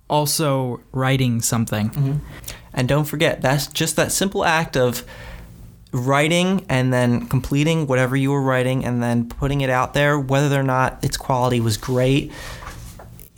also 0.09 0.81
writing 0.93 1.41
something. 1.41 2.21
And 2.73 2.89
don't 2.89 3.05
forget, 3.05 3.43
that's 3.43 3.67
just 3.67 3.97
that 3.97 4.13
simple 4.13 4.45
act 4.45 4.77
of 4.77 5.05
writing 5.93 6.65
and 6.69 6.93
then 6.93 7.27
completing 7.27 7.87
whatever 7.87 8.15
you 8.17 8.31
were 8.31 8.43
writing 8.43 8.85
and 8.85 9.03
then 9.03 9.29
putting 9.29 9.63
it 9.63 9.71
out 9.71 9.95
there, 9.95 10.19
whether 10.19 10.59
or 10.59 10.63
not 10.63 11.03
its 11.03 11.17
quality 11.17 11.61
was 11.61 11.77
great, 11.77 12.31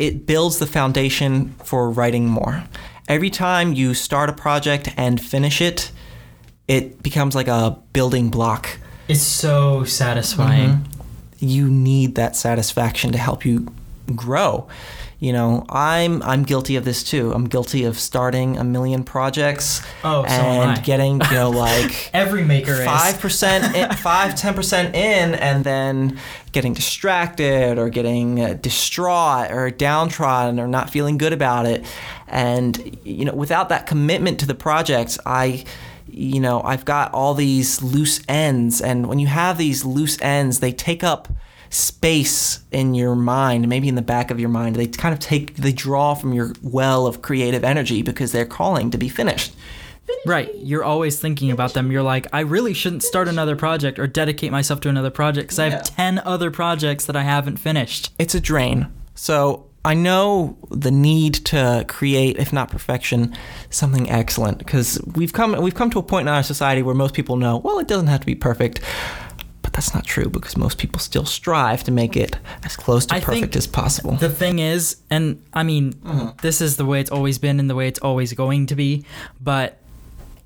it 0.00 0.24
builds 0.24 0.58
the 0.58 0.66
foundation 0.66 1.50
for 1.62 1.90
writing 1.90 2.26
more. 2.26 2.64
Every 3.06 3.28
time 3.28 3.74
you 3.74 3.92
start 3.92 4.30
a 4.30 4.32
project 4.32 4.88
and 4.96 5.20
finish 5.20 5.60
it, 5.60 5.92
it 6.66 7.02
becomes 7.02 7.34
like 7.34 7.48
a 7.48 7.78
building 7.92 8.30
block. 8.30 8.78
It's 9.08 9.20
so 9.20 9.84
satisfying. 9.84 10.70
Mm-hmm. 10.70 11.46
You 11.46 11.68
need 11.68 12.14
that 12.14 12.34
satisfaction 12.34 13.12
to 13.12 13.18
help 13.18 13.44
you 13.44 13.66
grow. 14.16 14.68
You 15.22 15.34
know, 15.34 15.66
I'm 15.68 16.22
I'm 16.22 16.44
guilty 16.44 16.76
of 16.76 16.86
this 16.86 17.04
too. 17.04 17.30
I'm 17.32 17.44
guilty 17.44 17.84
of 17.84 17.98
starting 17.98 18.56
a 18.56 18.64
million 18.64 19.04
projects 19.04 19.82
Oh, 20.02 20.24
and 20.24 20.70
I. 20.70 20.80
getting, 20.80 21.20
you 21.20 21.30
know, 21.32 21.50
like 21.66 22.08
Every 22.14 22.42
maker 22.42 22.74
five 22.84 23.16
is. 23.16 23.20
percent, 23.20 23.94
five 23.98 24.34
ten 24.34 24.54
percent 24.54 24.94
in, 24.96 25.34
and 25.34 25.62
then 25.62 26.18
getting 26.52 26.72
distracted 26.72 27.78
or 27.78 27.90
getting 27.90 28.40
uh, 28.42 28.54
distraught 28.54 29.50
or 29.52 29.70
downtrodden 29.70 30.58
or 30.58 30.66
not 30.66 30.88
feeling 30.88 31.18
good 31.18 31.34
about 31.34 31.66
it. 31.66 31.84
And 32.26 32.98
you 33.04 33.26
know, 33.26 33.34
without 33.34 33.68
that 33.68 33.86
commitment 33.86 34.40
to 34.40 34.46
the 34.46 34.54
project, 34.54 35.18
I, 35.26 35.66
you 36.10 36.40
know, 36.40 36.62
I've 36.62 36.86
got 36.86 37.12
all 37.12 37.34
these 37.34 37.82
loose 37.82 38.22
ends, 38.26 38.80
and 38.80 39.06
when 39.06 39.18
you 39.18 39.26
have 39.26 39.58
these 39.58 39.84
loose 39.84 40.16
ends, 40.22 40.60
they 40.60 40.72
take 40.72 41.04
up 41.04 41.28
space 41.70 42.60
in 42.72 42.94
your 42.94 43.14
mind 43.14 43.66
maybe 43.68 43.88
in 43.88 43.94
the 43.94 44.02
back 44.02 44.30
of 44.30 44.38
your 44.40 44.48
mind 44.48 44.74
they 44.76 44.86
kind 44.86 45.12
of 45.14 45.20
take 45.20 45.54
they 45.56 45.72
draw 45.72 46.14
from 46.14 46.32
your 46.32 46.52
well 46.62 47.06
of 47.06 47.22
creative 47.22 47.62
energy 47.64 48.02
because 48.02 48.32
they're 48.32 48.44
calling 48.44 48.90
to 48.90 48.98
be 48.98 49.08
finished 49.08 49.54
Right. 50.26 50.52
You're 50.56 50.82
always 50.82 51.20
thinking 51.20 51.52
about 51.52 51.72
them. 51.72 51.92
You're 51.92 52.02
like, 52.02 52.26
I 52.32 52.40
really 52.40 52.74
shouldn't 52.74 53.04
start 53.04 53.28
another 53.28 53.54
project 53.54 53.96
or 53.96 54.08
dedicate 54.08 54.50
myself 54.50 54.80
to 54.80 54.88
another 54.88 55.08
project 55.08 55.46
because 55.46 55.60
I 55.60 55.66
Yeah. 55.66 55.70
have 55.76 55.82
10 55.84 56.18
other 56.24 56.50
projects 56.50 57.06
that 57.06 57.14
I 57.14 57.22
haven't 57.22 57.58
finished. 57.58 58.10
it's 58.18 58.34
a 58.34 58.40
drain. 58.40 58.88
So 59.14 59.66
I 59.84 59.94
know 59.94 60.56
the 60.68 60.90
need 60.90 61.34
to 61.46 61.84
create, 61.86 62.38
if 62.38 62.52
not 62.52 62.70
perfection, 62.70 63.32
something 63.70 64.10
excellent. 64.10 64.58
Because 64.58 65.00
we've 65.14 65.32
come 65.32 65.52
we've 65.62 65.76
come 65.76 65.90
to 65.90 66.00
a 66.00 66.02
point 66.02 66.28
in 66.28 66.34
our 66.34 66.42
society 66.42 66.82
where 66.82 66.94
most 66.94 67.14
people 67.14 67.36
know, 67.36 67.58
well, 67.58 67.78
it 67.78 67.86
doesn't 67.86 68.08
have 68.08 68.20
to 68.20 68.26
be 68.26 68.34
perfect. 68.34 68.80
But 69.70 69.74
that's 69.74 69.94
not 69.94 70.04
true 70.04 70.28
because 70.28 70.56
most 70.56 70.78
people 70.78 70.98
still 70.98 71.24
strive 71.24 71.84
to 71.84 71.92
make 71.92 72.16
it 72.16 72.38
as 72.64 72.76
close 72.76 73.06
to 73.06 73.14
I 73.14 73.20
perfect 73.20 73.54
as 73.54 73.66
possible. 73.66 74.12
The 74.16 74.28
thing 74.28 74.58
is, 74.58 74.96
and 75.10 75.42
I 75.54 75.62
mean, 75.62 75.92
mm-hmm. 75.92 76.36
this 76.42 76.60
is 76.60 76.76
the 76.76 76.84
way 76.84 77.00
it's 77.00 77.10
always 77.10 77.38
been 77.38 77.60
and 77.60 77.70
the 77.70 77.74
way 77.74 77.86
it's 77.86 78.00
always 78.00 78.32
going 78.32 78.66
to 78.66 78.74
be, 78.74 79.04
but 79.40 79.78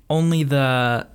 only 0.09 0.43
the 0.43 1.07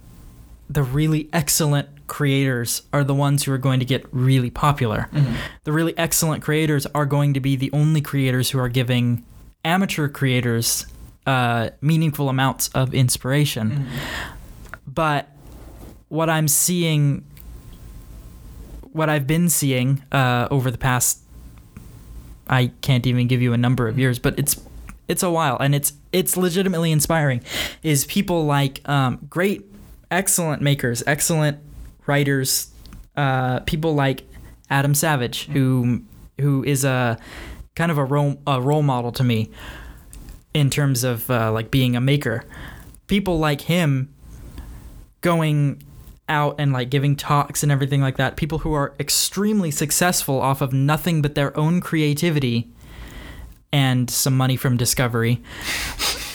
the 0.68 0.82
really 0.82 1.28
excellent 1.32 1.88
creators 2.06 2.82
are 2.92 3.04
the 3.04 3.14
ones 3.14 3.44
who 3.44 3.52
are 3.52 3.58
going 3.58 3.80
to 3.80 3.86
get 3.86 4.04
really 4.12 4.50
popular. 4.50 5.08
Mm-hmm. 5.12 5.34
The 5.64 5.72
really 5.72 5.96
excellent 5.98 6.42
creators 6.42 6.86
are 6.86 7.06
going 7.06 7.34
to 7.34 7.40
be 7.40 7.56
the 7.56 7.70
only 7.72 8.00
creators 8.00 8.50
who 8.50 8.58
are 8.58 8.68
giving 8.68 9.24
amateur 9.64 10.08
creators 10.08 10.86
uh, 11.26 11.70
meaningful 11.80 12.28
amounts 12.28 12.68
of 12.68 12.94
inspiration. 12.94 13.70
Mm-hmm. 13.70 14.80
But 14.86 15.28
what 16.08 16.28
I'm 16.28 16.48
seeing, 16.48 17.24
what 18.92 19.08
I've 19.08 19.26
been 19.26 19.48
seeing 19.48 20.02
uh, 20.12 20.48
over 20.50 20.70
the 20.70 20.78
past, 20.78 21.20
I 22.48 22.72
can't 22.80 23.06
even 23.06 23.26
give 23.26 23.40
you 23.40 23.52
a 23.52 23.58
number 23.58 23.88
of 23.88 23.98
years, 23.98 24.18
but 24.18 24.38
it's 24.38 24.60
it's 25.08 25.22
a 25.22 25.30
while, 25.30 25.56
and 25.58 25.74
it's 25.74 25.92
it's 26.12 26.36
legitimately 26.36 26.92
inspiring. 26.92 27.42
Is 27.82 28.04
people 28.04 28.44
like 28.44 28.86
um, 28.88 29.26
great, 29.28 29.64
excellent 30.10 30.62
makers, 30.62 31.02
excellent 31.06 31.58
writers, 32.06 32.70
uh, 33.16 33.60
people 33.60 33.94
like 33.94 34.22
Adam 34.68 34.94
Savage, 34.94 35.46
who 35.46 36.02
who 36.40 36.64
is 36.64 36.84
a 36.84 37.18
kind 37.74 37.90
of 37.90 37.98
a 37.98 38.04
role 38.04 38.40
a 38.46 38.60
role 38.60 38.82
model 38.82 39.12
to 39.12 39.24
me 39.24 39.50
in 40.54 40.70
terms 40.70 41.04
of 41.04 41.30
uh, 41.30 41.52
like 41.52 41.70
being 41.70 41.96
a 41.96 42.00
maker. 42.00 42.44
People 43.06 43.38
like 43.38 43.62
him 43.62 44.12
going 45.20 45.82
out 46.30 46.54
and 46.58 46.72
like 46.72 46.88
giving 46.88 47.16
talks 47.16 47.62
and 47.62 47.70
everything 47.70 48.00
like 48.00 48.16
that. 48.16 48.36
People 48.36 48.58
who 48.60 48.72
are 48.72 48.94
extremely 48.98 49.70
successful 49.70 50.40
off 50.40 50.62
of 50.62 50.72
nothing 50.72 51.20
but 51.20 51.34
their 51.34 51.54
own 51.58 51.80
creativity 51.80 52.70
and 53.72 54.08
some 54.08 54.36
money 54.36 54.56
from 54.56 54.76
Discovery. 54.76 55.42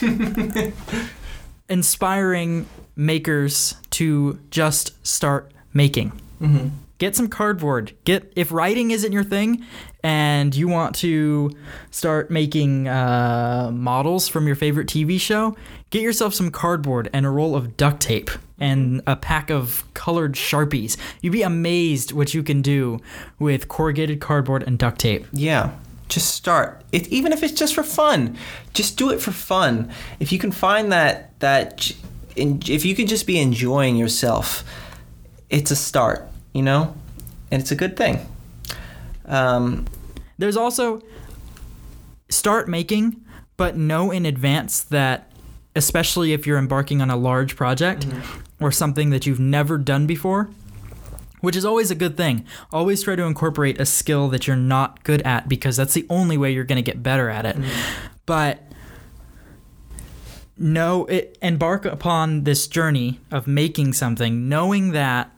Inspiring 1.70 2.68
makers 2.96 3.76
to 3.92 4.40
just 4.52 5.06
start 5.06 5.52
making. 5.74 6.12
Get 6.98 7.16
some 7.16 7.28
cardboard. 7.28 7.94
Get 8.06 8.32
if 8.36 8.52
writing 8.52 8.92
isn't 8.92 9.12
your 9.12 9.24
thing, 9.24 9.66
and 10.04 10.56
you 10.56 10.68
want 10.70 10.96
to 10.98 11.52
start 11.92 12.32
making 12.32 12.88
uh, 12.88 13.72
models 13.74 14.28
from 14.30 14.48
your 14.48 14.56
favorite 14.56 14.88
TV 14.88 15.20
show, 15.20 15.58
get 15.90 16.02
yourself 16.02 16.34
some 16.34 16.52
cardboard 16.52 17.10
and 17.12 17.26
a 17.26 17.30
roll 17.30 17.56
of 17.56 17.76
duct 17.76 18.00
tape 18.02 18.30
and 18.60 19.02
a 19.06 19.16
pack 19.16 19.50
of 19.50 19.84
colored 19.94 20.34
sharpies. 20.34 20.98
You'd 21.22 21.34
be 21.34 21.42
amazed 21.42 22.12
what 22.12 22.34
you 22.34 22.44
can 22.44 22.62
do 22.62 23.00
with 23.40 23.68
corrugated 23.68 24.22
cardboard 24.22 24.64
and 24.64 24.78
duct 24.78 25.00
tape. 25.00 25.26
Yeah. 25.32 25.72
Just 26.08 26.36
start. 26.36 26.84
It, 26.92 27.08
even 27.08 27.34
if 27.34 27.44
it's 27.44 27.54
just 27.54 27.74
for 27.74 27.84
fun, 27.84 28.38
just 28.74 28.98
do 28.98 29.10
it 29.10 29.22
for 29.22 29.32
fun. 29.32 29.92
If 30.20 30.32
you 30.32 30.40
can 30.40 30.52
find 30.52 30.92
that 30.92 31.40
that, 31.40 31.92
in, 32.36 32.62
if 32.68 32.86
you 32.86 32.96
can 32.96 33.08
just 33.08 33.26
be 33.26 33.40
enjoying 33.40 33.96
yourself, 33.96 34.64
it's 35.50 35.72
a 35.72 35.76
start. 35.76 36.28
You 36.54 36.62
know, 36.62 36.96
and 37.52 37.62
it's 37.62 37.72
a 37.72 37.76
good 37.76 37.98
thing. 37.98 38.26
Um, 39.26 39.86
There's 40.38 40.56
also 40.56 41.02
start 42.30 42.70
making, 42.70 43.26
but 43.58 43.76
know 43.76 44.12
in 44.12 44.26
advance 44.26 44.84
that, 44.84 45.32
especially 45.76 46.34
if 46.34 46.48
you're 46.48 46.58
embarking 46.58 47.02
on 47.02 47.10
a 47.10 47.18
large 47.18 47.56
project 47.56 48.08
mm-hmm. 48.08 48.64
or 48.64 48.72
something 48.72 49.10
that 49.10 49.26
you've 49.26 49.40
never 49.40 49.78
done 49.78 50.08
before, 50.08 50.50
which 51.42 51.56
is 51.56 51.66
always 51.66 51.92
a 51.92 51.96
good 51.96 52.18
thing. 52.18 52.46
Always 52.72 53.04
try 53.04 53.16
to 53.16 53.24
incorporate 53.24 53.80
a 53.80 53.86
skill 53.86 54.30
that 54.30 54.48
you're 54.48 54.56
not 54.56 55.04
good 55.04 55.22
at 55.24 55.50
because 55.50 55.78
that's 55.78 55.94
the 55.94 56.06
only 56.10 56.38
way 56.38 56.52
you're 56.52 56.64
going 56.64 56.84
to 56.84 56.92
get 56.92 57.04
better 57.04 57.30
at 57.30 57.46
it. 57.46 57.58
Mm-hmm. 57.58 58.08
But 58.26 58.62
no, 60.58 61.06
it 61.06 61.38
embark 61.42 61.86
upon 61.86 62.46
this 62.46 62.68
journey 62.68 63.20
of 63.30 63.46
making 63.46 63.94
something, 63.94 64.48
knowing 64.48 64.92
that 64.92 65.30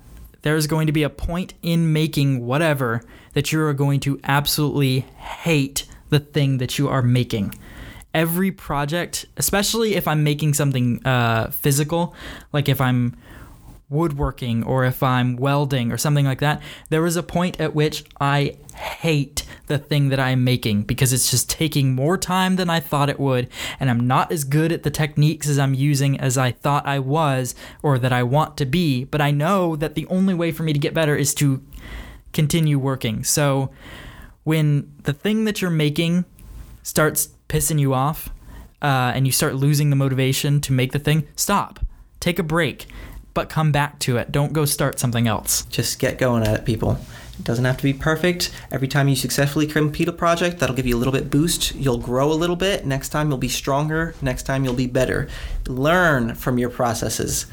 there's 0.44 0.68
going 0.68 0.86
to 0.88 0.94
be 0.94 1.04
a 1.04 1.10
point 1.10 1.56
in 1.62 1.92
making 1.92 2.46
whatever 2.46 3.02
that 3.34 3.52
you 3.52 3.62
are 3.62 3.74
going 3.74 4.00
to 4.02 4.20
absolutely 4.24 5.00
hate 5.18 5.86
the 6.10 6.20
thing 6.20 6.60
that 6.60 6.78
you 6.78 6.88
are 6.88 7.02
making. 7.02 7.54
Every 8.14 8.52
project, 8.52 9.26
especially 9.38 9.96
if 9.96 10.08
I'm 10.08 10.24
making 10.24 10.54
something 10.56 11.06
uh, 11.06 11.52
physical, 11.52 12.16
like 12.52 12.68
if 12.68 12.82
I'm 12.82 13.16
woodworking 13.90 14.64
or 14.64 14.84
if 14.84 15.02
I'm 15.02 15.38
welding 15.38 15.92
or 15.92 15.98
something 15.98 16.26
like 16.26 16.40
that, 16.40 16.62
there 16.90 17.06
is 17.06 17.16
a 17.16 17.24
point 17.24 17.60
at 17.60 17.74
which 17.74 18.04
I 18.20 18.58
hate 18.76 19.46
the 19.68 19.78
thing 19.78 20.10
that 20.10 20.20
I'm 20.20 20.44
making 20.44 20.84
because 20.84 21.14
it's 21.14 21.32
just 21.32 21.50
taking 21.50 21.96
more 21.96 22.18
time 22.18 22.56
than 22.56 22.70
I 22.70 22.80
thought 22.80 23.10
it 23.10 23.20
would, 23.20 23.48
and 23.80 23.90
I'm 23.90 24.06
not 24.08 24.32
as 24.32 24.44
good 24.44 24.72
at 24.72 24.84
the 24.84 24.92
techniques 24.92 25.48
as 25.48 25.60
I'm 25.60 25.74
using 25.74 26.20
as 26.20 26.38
I 26.38 26.52
thought 26.52 26.86
I 26.86 27.00
was 27.00 27.56
or 27.82 28.00
that 28.00 28.14
I 28.14 28.24
want 28.24 28.58
to 28.58 28.66
be. 28.66 29.04
But 29.06 29.22
I 29.22 29.32
know 29.32 29.76
that 29.76 29.96
the 29.96 30.08
only 30.08 30.34
way 30.34 30.52
for 30.52 30.64
me 30.64 30.74
to 30.74 30.80
get 30.80 30.94
better 30.94 31.16
is 31.16 31.34
to 31.36 31.64
continue 32.34 32.80
working. 32.80 33.24
So 33.24 33.72
when 34.44 34.92
the 35.04 35.14
thing 35.14 35.46
that 35.46 35.62
you're 35.62 35.72
making 35.72 36.26
starts 36.84 37.30
pissing 37.48 37.80
you 37.80 37.94
off 37.94 38.30
uh, 38.82 39.12
and 39.16 39.26
you 39.26 39.32
start 39.32 39.56
losing 39.56 39.90
the 39.90 39.96
motivation 39.96 40.62
to 40.62 40.74
make 40.74 40.92
the 40.92 41.00
thing, 41.00 41.28
stop. 41.36 41.80
Take 42.20 42.40
a 42.40 42.44
break, 42.44 42.88
but 43.34 43.50
come 43.50 43.72
back 43.72 44.00
to 44.00 44.18
it. 44.18 44.32
Don't 44.32 44.54
go 44.54 44.66
start 44.66 45.00
something 45.00 45.28
else. 45.28 45.66
just 45.66 46.00
get 46.00 46.18
going 46.18 46.44
at 46.44 46.60
it, 46.60 46.66
people. 46.66 47.00
It 47.40 47.46
doesn't 47.46 47.66
have 47.66 47.78
to 47.78 47.84
be 47.84 47.94
perfect. 47.94 48.52
Every 48.72 48.88
time 48.88 49.08
you 49.08 49.16
successfully 49.16 49.68
complete 49.68 50.08
a 50.08 50.14
project, 50.14 50.60
that'll 50.60 50.76
give 50.76 50.88
you 50.88 50.96
a 50.96 50.98
little 50.98 51.14
bit 51.14 51.30
boost. 51.30 51.76
You'll 51.76 52.00
grow 52.00 52.32
a 52.32 52.34
little 52.34 52.56
bit. 52.56 52.86
Next 52.86 53.10
time 53.10 53.30
you'll 53.30 53.38
be 53.38 53.48
stronger. 53.48 54.16
Next 54.22 54.44
time 54.44 54.64
you'll 54.64 54.74
be 54.74 54.88
better. 54.88 55.28
Learn 55.68 56.34
from 56.34 56.58
your 56.58 56.70
processes. 56.70 57.46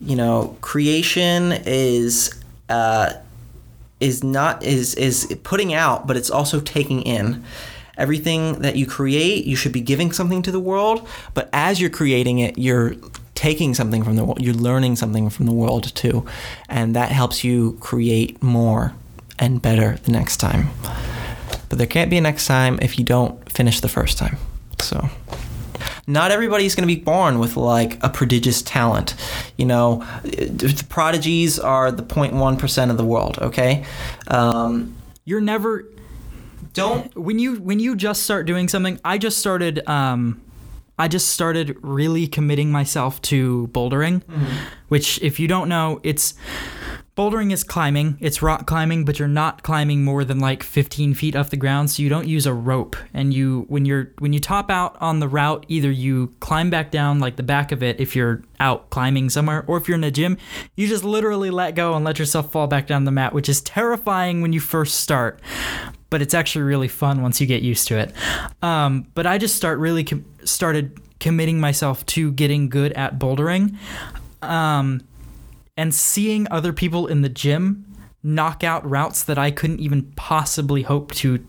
You 0.00 0.14
know, 0.14 0.56
creation 0.60 1.52
is 1.64 2.32
uh, 2.68 3.14
is 3.98 4.22
not 4.22 4.62
is 4.62 4.94
is 4.94 5.36
putting 5.42 5.74
out, 5.74 6.06
but 6.06 6.16
it's 6.16 6.30
also 6.30 6.60
taking 6.60 7.02
in. 7.02 7.44
Everything 7.96 8.60
that 8.60 8.76
you 8.76 8.86
create, 8.86 9.44
you 9.44 9.56
should 9.56 9.72
be 9.72 9.80
giving 9.80 10.12
something 10.12 10.42
to 10.42 10.50
the 10.50 10.60
world. 10.60 11.06
But 11.34 11.48
as 11.52 11.80
you're 11.80 11.90
creating 11.90 12.38
it, 12.38 12.58
you're 12.58 12.94
taking 13.34 13.74
something 13.74 14.02
from 14.02 14.16
the 14.16 14.24
world. 14.24 14.40
You're 14.40 14.54
learning 14.54 14.96
something 14.96 15.30
from 15.30 15.46
the 15.46 15.52
world 15.52 15.94
too, 15.94 16.26
and 16.68 16.96
that 16.96 17.12
helps 17.12 17.44
you 17.44 17.76
create 17.80 18.42
more 18.42 18.92
and 19.38 19.60
better 19.60 19.98
the 20.04 20.12
next 20.12 20.38
time. 20.38 20.70
But 21.68 21.78
there 21.78 21.86
can't 21.86 22.10
be 22.10 22.16
a 22.16 22.20
next 22.20 22.46
time 22.46 22.78
if 22.80 22.98
you 22.98 23.04
don't 23.04 23.50
finish 23.50 23.80
the 23.80 23.88
first 23.88 24.18
time. 24.18 24.38
So 24.78 25.08
not 26.06 26.30
everybody's 26.30 26.74
going 26.74 26.88
to 26.88 26.94
be 26.94 27.00
born 27.00 27.38
with 27.38 27.56
like 27.56 28.02
a 28.02 28.08
prodigious 28.08 28.62
talent. 28.62 29.14
You 29.56 29.66
know, 29.66 30.06
prodigies 30.88 31.58
are 31.58 31.90
the 31.90 32.02
0.1% 32.02 32.90
of 32.90 32.96
the 32.96 33.04
world, 33.04 33.38
okay? 33.38 33.84
Um, 34.28 34.96
You're 35.24 35.40
never 35.40 35.84
don't 36.76 37.16
when 37.16 37.38
you 37.38 37.56
when 37.56 37.80
you 37.80 37.96
just 37.96 38.22
start 38.22 38.46
doing 38.46 38.68
something. 38.68 39.00
I 39.04 39.18
just 39.18 39.38
started. 39.38 39.86
Um, 39.88 40.42
I 40.98 41.08
just 41.08 41.28
started 41.28 41.76
really 41.82 42.26
committing 42.26 42.72
myself 42.72 43.20
to 43.22 43.68
bouldering, 43.68 44.22
which, 44.88 45.20
if 45.20 45.38
you 45.38 45.46
don't 45.46 45.68
know, 45.68 46.00
it's 46.02 46.32
bouldering 47.16 47.52
is 47.52 47.64
climbing. 47.64 48.16
It's 48.18 48.40
rock 48.40 48.66
climbing, 48.66 49.04
but 49.04 49.18
you're 49.18 49.28
not 49.28 49.62
climbing 49.62 50.04
more 50.04 50.24
than 50.24 50.38
like 50.38 50.62
15 50.62 51.12
feet 51.12 51.36
off 51.36 51.50
the 51.50 51.56
ground, 51.58 51.90
so 51.90 52.02
you 52.02 52.08
don't 52.08 52.26
use 52.26 52.46
a 52.46 52.54
rope. 52.54 52.96
And 53.12 53.34
you 53.34 53.66
when 53.68 53.84
you're 53.84 54.12
when 54.20 54.32
you 54.32 54.40
top 54.40 54.70
out 54.70 54.96
on 55.00 55.20
the 55.20 55.28
route, 55.28 55.66
either 55.68 55.90
you 55.90 56.28
climb 56.40 56.70
back 56.70 56.90
down 56.90 57.18
like 57.18 57.36
the 57.36 57.42
back 57.42 57.72
of 57.72 57.82
it 57.82 58.00
if 58.00 58.16
you're 58.16 58.42
out 58.58 58.88
climbing 58.88 59.28
somewhere, 59.28 59.64
or 59.66 59.76
if 59.76 59.88
you're 59.88 59.98
in 59.98 60.04
a 60.04 60.10
gym, 60.10 60.38
you 60.76 60.88
just 60.88 61.04
literally 61.04 61.50
let 61.50 61.74
go 61.74 61.94
and 61.94 62.06
let 62.06 62.18
yourself 62.18 62.52
fall 62.52 62.66
back 62.66 62.86
down 62.86 63.04
the 63.04 63.10
mat, 63.10 63.34
which 63.34 63.50
is 63.50 63.60
terrifying 63.60 64.40
when 64.40 64.54
you 64.54 64.60
first 64.60 65.00
start 65.00 65.40
but 66.10 66.22
it's 66.22 66.34
actually 66.34 66.62
really 66.62 66.88
fun 66.88 67.22
once 67.22 67.40
you 67.40 67.46
get 67.46 67.62
used 67.62 67.88
to 67.88 67.98
it. 67.98 68.12
Um, 68.62 69.06
but 69.14 69.26
I 69.26 69.38
just 69.38 69.56
start 69.56 69.78
really 69.78 70.04
com- 70.04 70.24
started 70.44 70.98
committing 71.20 71.58
myself 71.60 72.04
to 72.06 72.30
getting 72.32 72.68
good 72.68 72.92
at 72.92 73.18
bouldering, 73.18 73.76
um, 74.42 75.00
and 75.76 75.94
seeing 75.94 76.46
other 76.50 76.72
people 76.72 77.06
in 77.06 77.22
the 77.22 77.28
gym 77.28 77.84
knock 78.22 78.64
out 78.64 78.88
routes 78.88 79.22
that 79.24 79.38
I 79.38 79.50
couldn't 79.50 79.80
even 79.80 80.02
possibly 80.16 80.82
hope 80.82 81.12
to 81.16 81.44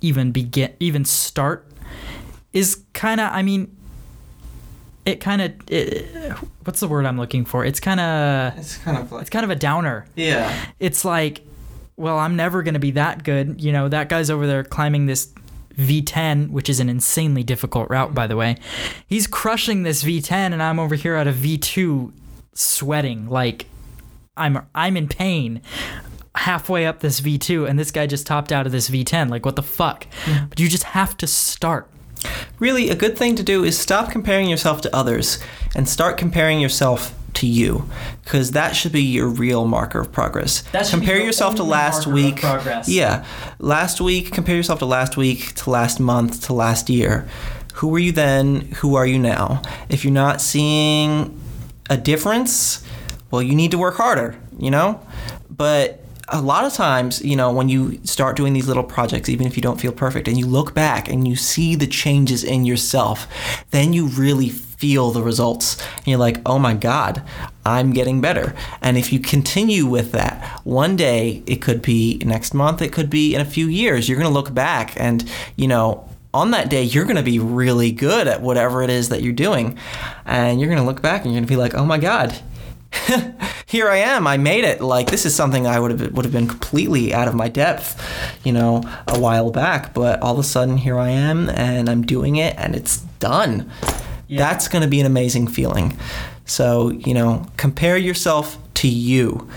even 0.00 0.32
begin, 0.32 0.74
even 0.80 1.04
start, 1.04 1.66
is 2.52 2.82
kind 2.92 3.20
of. 3.20 3.30
I 3.32 3.42
mean, 3.42 3.74
it 5.04 5.20
kind 5.20 5.42
of 5.42 5.52
what's 6.64 6.80
the 6.80 6.88
word 6.88 7.06
I'm 7.06 7.16
looking 7.18 7.44
for? 7.44 7.64
It's 7.64 7.80
kind 7.80 8.00
of 8.00 8.58
It's 8.58 8.76
kind 8.78 8.98
of 8.98 9.10
like 9.12 9.22
it's 9.22 9.30
kind 9.30 9.44
of 9.44 9.50
a 9.50 9.56
downer. 9.56 10.06
yeah. 10.16 10.54
It's 10.78 11.04
like, 11.04 11.40
well, 12.00 12.18
I'm 12.18 12.34
never 12.34 12.62
going 12.62 12.74
to 12.74 12.80
be 12.80 12.92
that 12.92 13.24
good. 13.24 13.62
You 13.62 13.72
know, 13.72 13.88
that 13.88 14.08
guy's 14.08 14.30
over 14.30 14.46
there 14.46 14.64
climbing 14.64 15.04
this 15.04 15.28
V10, 15.76 16.50
which 16.50 16.70
is 16.70 16.80
an 16.80 16.88
insanely 16.88 17.42
difficult 17.42 17.90
route, 17.90 18.14
by 18.14 18.26
the 18.26 18.36
way. 18.36 18.56
He's 19.06 19.26
crushing 19.26 19.82
this 19.82 20.02
V10, 20.02 20.32
and 20.52 20.62
I'm 20.62 20.78
over 20.78 20.94
here 20.94 21.14
at 21.14 21.28
a 21.28 21.32
V2, 21.32 22.10
sweating 22.54 23.28
like 23.28 23.66
I'm 24.36 24.66
I'm 24.74 24.96
in 24.96 25.08
pain. 25.08 25.60
Halfway 26.36 26.86
up 26.86 27.00
this 27.00 27.20
V2, 27.20 27.68
and 27.68 27.78
this 27.78 27.90
guy 27.90 28.06
just 28.06 28.26
topped 28.26 28.50
out 28.50 28.64
of 28.64 28.72
this 28.72 28.88
V10. 28.88 29.28
Like, 29.28 29.44
what 29.44 29.56
the 29.56 29.62
fuck? 29.62 30.06
Mm. 30.24 30.48
But 30.48 30.60
you 30.60 30.68
just 30.68 30.84
have 30.84 31.16
to 31.18 31.26
start. 31.26 31.90
Really, 32.58 32.88
a 32.88 32.94
good 32.94 33.18
thing 33.18 33.34
to 33.36 33.42
do 33.42 33.64
is 33.64 33.78
stop 33.78 34.10
comparing 34.10 34.48
yourself 34.48 34.80
to 34.82 34.96
others 34.96 35.38
and 35.74 35.88
start 35.88 36.16
comparing 36.16 36.60
yourself 36.60 37.14
to 37.40 37.46
you, 37.46 37.88
because 38.24 38.52
that 38.52 38.76
should 38.76 38.92
be 38.92 39.02
your 39.02 39.26
real 39.26 39.66
marker 39.66 40.00
of 40.00 40.12
progress. 40.12 40.62
Compare 40.90 41.16
your 41.16 41.30
yourself 41.30 41.54
to 41.56 41.62
last 41.62 42.06
week. 42.06 42.42
Yeah, 42.86 43.24
last 43.58 44.00
week. 44.00 44.32
Compare 44.32 44.56
yourself 44.56 44.80
to 44.80 44.86
last 44.86 45.16
week, 45.16 45.54
to 45.54 45.70
last 45.70 46.00
month, 46.00 46.44
to 46.46 46.52
last 46.52 46.90
year. 46.90 47.28
Who 47.74 47.88
were 47.88 47.98
you 47.98 48.12
then? 48.12 48.72
Who 48.80 48.96
are 48.96 49.06
you 49.06 49.18
now? 49.18 49.62
If 49.88 50.04
you're 50.04 50.12
not 50.12 50.40
seeing 50.40 51.40
a 51.88 51.96
difference, 51.96 52.84
well, 53.30 53.42
you 53.42 53.54
need 53.54 53.70
to 53.70 53.78
work 53.78 53.96
harder. 53.96 54.36
You 54.58 54.70
know, 54.70 55.00
but 55.48 56.04
a 56.28 56.40
lot 56.40 56.64
of 56.64 56.74
times, 56.74 57.22
you 57.24 57.36
know, 57.36 57.52
when 57.52 57.68
you 57.68 58.00
start 58.04 58.36
doing 58.36 58.52
these 58.52 58.68
little 58.68 58.84
projects, 58.84 59.28
even 59.28 59.46
if 59.46 59.56
you 59.56 59.62
don't 59.62 59.80
feel 59.80 59.92
perfect, 59.92 60.28
and 60.28 60.36
you 60.36 60.46
look 60.46 60.74
back 60.74 61.08
and 61.08 61.26
you 61.26 61.36
see 61.36 61.74
the 61.76 61.86
changes 61.86 62.44
in 62.44 62.64
yourself, 62.64 63.26
then 63.70 63.92
you 63.92 64.08
really 64.08 64.48
feel 64.80 65.10
the 65.10 65.22
results. 65.22 65.76
And 65.98 66.06
you're 66.06 66.18
like, 66.18 66.38
oh 66.46 66.58
my 66.58 66.72
God, 66.72 67.22
I'm 67.66 67.92
getting 67.92 68.22
better. 68.22 68.54
And 68.80 68.96
if 68.96 69.12
you 69.12 69.20
continue 69.20 69.84
with 69.84 70.12
that, 70.12 70.60
one 70.64 70.96
day, 70.96 71.42
it 71.46 71.60
could 71.60 71.82
be 71.82 72.20
next 72.24 72.54
month, 72.54 72.80
it 72.80 72.90
could 72.90 73.10
be 73.10 73.34
in 73.34 73.42
a 73.42 73.44
few 73.44 73.66
years, 73.66 74.08
you're 74.08 74.18
going 74.18 74.30
to 74.30 74.34
look 74.34 74.54
back 74.54 74.98
and, 74.98 75.30
you 75.56 75.68
know, 75.68 76.08
on 76.32 76.52
that 76.52 76.70
day, 76.70 76.84
you're 76.84 77.04
going 77.04 77.16
to 77.16 77.24
be 77.24 77.40
really 77.40 77.90
good 77.90 78.28
at 78.28 78.40
whatever 78.40 78.82
it 78.82 78.90
is 78.90 79.08
that 79.08 79.20
you're 79.20 79.32
doing. 79.32 79.76
And 80.24 80.60
you're 80.60 80.68
going 80.68 80.80
to 80.80 80.86
look 80.86 81.02
back 81.02 81.24
and 81.24 81.32
you're 81.32 81.40
going 81.40 81.48
to 81.48 81.52
be 81.52 81.56
like, 81.56 81.74
oh 81.74 81.84
my 81.84 81.98
God, 81.98 82.40
here 83.66 83.88
I 83.88 83.96
am. 83.96 84.28
I 84.28 84.36
made 84.36 84.62
it. 84.62 84.80
Like 84.80 85.10
this 85.10 85.26
is 85.26 85.34
something 85.34 85.66
I 85.66 85.80
would 85.80 85.90
have 85.90 86.12
would 86.12 86.24
have 86.24 86.32
been 86.32 86.46
completely 86.46 87.12
out 87.12 87.26
of 87.26 87.34
my 87.34 87.48
depth, 87.48 88.00
you 88.44 88.52
know, 88.52 88.82
a 89.08 89.18
while 89.18 89.50
back. 89.50 89.92
But 89.92 90.22
all 90.22 90.34
of 90.34 90.38
a 90.38 90.44
sudden, 90.44 90.76
here 90.76 90.98
I 90.98 91.10
am, 91.10 91.50
and 91.50 91.88
I'm 91.88 92.02
doing 92.02 92.36
it, 92.36 92.54
and 92.56 92.74
it's 92.74 92.98
done. 93.18 93.70
That's 94.38 94.68
going 94.68 94.82
to 94.82 94.88
be 94.88 95.00
an 95.00 95.06
amazing 95.06 95.48
feeling. 95.48 95.96
So 96.46 96.90
you 96.90 97.14
know, 97.14 97.46
compare 97.56 97.96
yourself 97.96 98.58
to 98.74 98.88
you. 98.88 99.48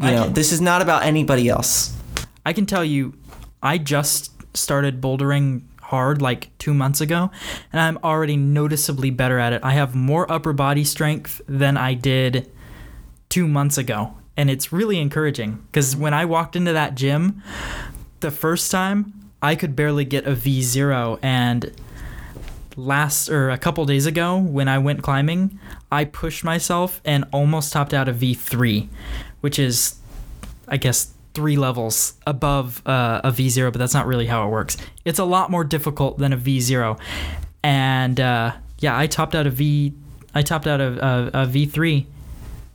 You 0.00 0.08
I 0.08 0.10
know, 0.14 0.24
can- 0.24 0.32
this 0.34 0.52
is 0.52 0.60
not 0.60 0.82
about 0.82 1.04
anybody 1.04 1.48
else. 1.48 1.96
I 2.46 2.52
can 2.52 2.64
tell 2.66 2.84
you, 2.84 3.12
I 3.62 3.76
just 3.78 4.30
started 4.56 5.00
bouldering 5.00 5.62
hard 5.82 6.22
like 6.22 6.56
two 6.58 6.72
months 6.72 7.00
ago, 7.00 7.30
and 7.72 7.80
I'm 7.80 7.98
already 8.02 8.36
noticeably 8.36 9.10
better 9.10 9.38
at 9.38 9.52
it. 9.52 9.60
I 9.64 9.72
have 9.72 9.94
more 9.94 10.30
upper 10.30 10.52
body 10.52 10.84
strength 10.84 11.40
than 11.48 11.76
I 11.76 11.94
did 11.94 12.50
two 13.28 13.46
months 13.46 13.76
ago, 13.76 14.14
and 14.36 14.48
it's 14.48 14.72
really 14.72 14.98
encouraging 15.00 15.62
because 15.70 15.94
when 15.96 16.14
I 16.14 16.24
walked 16.24 16.56
into 16.56 16.72
that 16.72 16.94
gym 16.94 17.42
the 18.20 18.30
first 18.30 18.70
time, 18.70 19.12
I 19.42 19.54
could 19.54 19.74
barely 19.76 20.04
get 20.04 20.26
a 20.26 20.32
V0, 20.32 21.18
and 21.22 21.72
last 22.76 23.28
or 23.28 23.50
a 23.50 23.58
couple 23.58 23.84
days 23.84 24.06
ago 24.06 24.38
when 24.38 24.68
I 24.68 24.78
went 24.78 25.02
climbing, 25.02 25.58
I 25.90 26.04
pushed 26.04 26.44
myself 26.44 27.00
and 27.04 27.24
almost 27.32 27.72
topped 27.72 27.94
out 27.94 28.08
a 28.08 28.12
V3, 28.12 28.88
which 29.40 29.58
is 29.58 29.96
I 30.68 30.76
guess 30.76 31.12
three 31.34 31.56
levels 31.56 32.14
above 32.26 32.86
uh, 32.86 33.20
a 33.24 33.30
V0, 33.30 33.72
but 33.72 33.78
that's 33.78 33.94
not 33.94 34.06
really 34.06 34.26
how 34.26 34.46
it 34.46 34.50
works. 34.50 34.76
It's 35.04 35.18
a 35.18 35.24
lot 35.24 35.50
more 35.50 35.64
difficult 35.64 36.18
than 36.18 36.32
a 36.32 36.36
V0, 36.36 36.98
and 37.62 38.18
uh, 38.20 38.52
yeah, 38.78 38.98
I 38.98 39.06
topped 39.06 39.34
out 39.34 39.46
a 39.46 39.50
V, 39.50 39.92
I 40.34 40.42
topped 40.42 40.66
out 40.66 40.80
a, 40.80 41.06
a, 41.06 41.26
a 41.42 41.46
V3, 41.46 42.06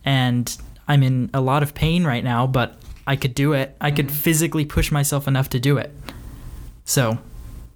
and 0.04 0.56
I'm 0.88 1.02
in 1.02 1.30
a 1.34 1.40
lot 1.40 1.62
of 1.62 1.74
pain 1.74 2.04
right 2.04 2.22
now, 2.22 2.46
but 2.46 2.78
I 3.06 3.16
could 3.16 3.34
do 3.34 3.52
it. 3.52 3.76
I 3.80 3.90
could 3.90 4.10
physically 4.10 4.64
push 4.64 4.90
myself 4.90 5.28
enough 5.28 5.48
to 5.50 5.60
do 5.60 5.78
it. 5.78 5.92
So, 6.84 7.18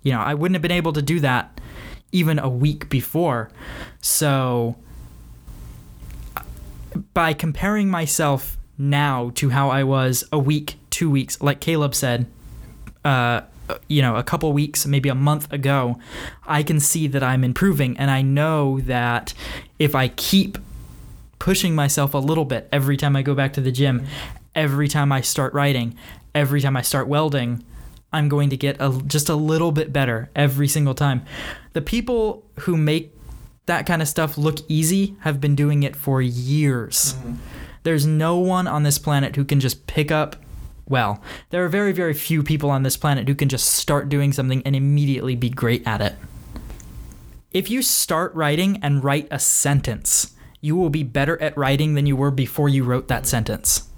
you 0.03 0.13
know, 0.13 0.21
I 0.21 0.35
wouldn't 0.35 0.55
have 0.55 0.63
been 0.63 0.71
able 0.71 0.93
to 0.93 1.03
do 1.03 1.21
that 1.21 1.60
even 2.13 2.39
a 2.39 2.49
week 2.49 2.89
before. 2.89 3.51
So, 4.01 4.77
by 7.15 7.33
comparing 7.33 7.89
myself 7.89 8.57
now 8.79 9.31
to 9.35 9.51
how 9.51 9.71
I 9.71 9.85
was 9.85 10.25
a 10.33 10.39
week, 10.39 10.77
two 10.91 11.11
weeks, 11.11 11.41
like 11.41 11.61
Caleb 11.61 11.95
said, 11.95 12.27
uh, 13.05 13.43
you 13.89 14.03
know, 14.03 14.17
a 14.17 14.23
couple 14.23 14.53
weeks, 14.53 14.87
maybe 14.87 15.09
a 15.09 15.15
month 15.15 15.53
ago, 15.53 15.99
I 16.47 16.63
can 16.63 16.81
see 16.81 17.07
that 17.09 17.23
I'm 17.23 17.45
improving. 17.45 17.97
And 17.97 18.11
I 18.11 18.23
know 18.23 18.81
that 18.81 19.35
if 19.79 19.95
I 19.95 20.09
keep 20.09 20.59
pushing 21.39 21.75
myself 21.75 22.15
a 22.15 22.19
little 22.19 22.45
bit 22.45 22.69
every 22.73 22.97
time 22.97 23.17
I 23.17 23.23
go 23.23 23.35
back 23.35 23.53
to 23.55 23.61
the 23.61 23.73
gym, 23.73 24.07
every 24.55 24.89
time 24.89 25.13
I 25.13 25.21
start 25.21 25.55
writing, 25.55 25.97
every 26.35 26.61
time 26.61 26.77
I 26.77 26.83
start 26.83 27.09
welding, 27.09 27.65
I'm 28.13 28.29
going 28.29 28.51
to 28.51 28.57
get 28.57 28.77
a, 28.81 29.01
just 29.07 29.29
a 29.29 29.35
little 29.35 29.73
bit 29.73 29.93
better 29.93 30.31
every 30.35 30.69
single 30.69 30.95
time. 30.95 31.25
The 31.73 31.81
people 31.81 32.45
who 32.61 32.77
make 32.77 33.15
that 33.67 33.87
kind 33.87 34.03
of 34.03 34.09
stuff 34.09 34.37
look 34.37 34.59
easy 34.69 35.17
have 35.21 35.41
been 35.41 35.55
doing 35.55 35.83
it 35.83 35.95
for 35.95 36.21
years. 36.21 37.15
Mm-hmm. 37.15 37.35
There's 37.83 38.05
no 38.05 38.37
one 38.37 38.67
on 38.67 38.83
this 38.83 38.99
planet 38.99 39.37
who 39.37 39.45
can 39.45 39.61
just 39.61 39.87
pick 39.87 40.11
up. 40.11 40.37
Well, 40.89 41.23
there 41.51 41.65
are 41.65 41.69
very, 41.69 41.93
very 41.93 42.15
few 42.15 42.43
people 42.43 42.71
on 42.71 42.83
this 42.83 42.97
planet 42.97 43.29
who 43.29 43.35
can 43.35 43.49
just 43.49 43.67
start 43.67 44.09
doing 44.09 44.33
something 44.33 44.63
and 44.67 44.75
immediately 44.75 45.37
be 45.37 45.49
great 45.49 45.87
at 45.87 46.01
it. 46.01 46.17
If 47.53 47.71
you 47.71 47.83
start 47.83 48.35
writing 48.35 48.79
and 48.83 49.05
write 49.05 49.29
a 49.31 49.39
sentence, 49.39 50.35
you 50.61 50.77
will 50.77 50.91
be 50.91 51.05
better 51.05 51.41
at 51.41 51.57
writing 51.57 51.95
than 51.95 52.07
you 52.07 52.17
were 52.17 52.31
before 52.31 52.69
you 52.69 52.83
wrote 52.85 53.09
that 53.09 53.23
mm-hmm. 53.23 53.29
sentence. 53.29 53.89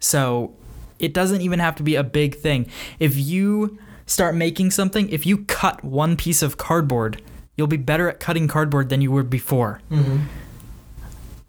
So 0.00 0.54
it 1.00 1.14
doesn't 1.14 1.40
even 1.40 1.58
have 1.58 1.74
to 1.76 1.82
be 1.82 1.94
a 1.96 2.04
big 2.04 2.36
thing. 2.36 2.68
If 2.98 3.16
you 3.16 3.78
start 4.06 4.34
making 4.34 4.70
something, 4.70 5.08
if 5.08 5.24
you 5.24 5.38
cut 5.44 5.84
one 5.84 6.16
piece 6.16 6.42
of 6.42 6.56
cardboard, 6.56 7.22
you'll 7.56 7.66
be 7.66 7.76
better 7.76 8.08
at 8.08 8.20
cutting 8.20 8.48
cardboard 8.48 8.88
than 8.88 9.00
you 9.00 9.10
were 9.10 9.22
before. 9.22 9.80
Mm-hmm. 9.90 10.24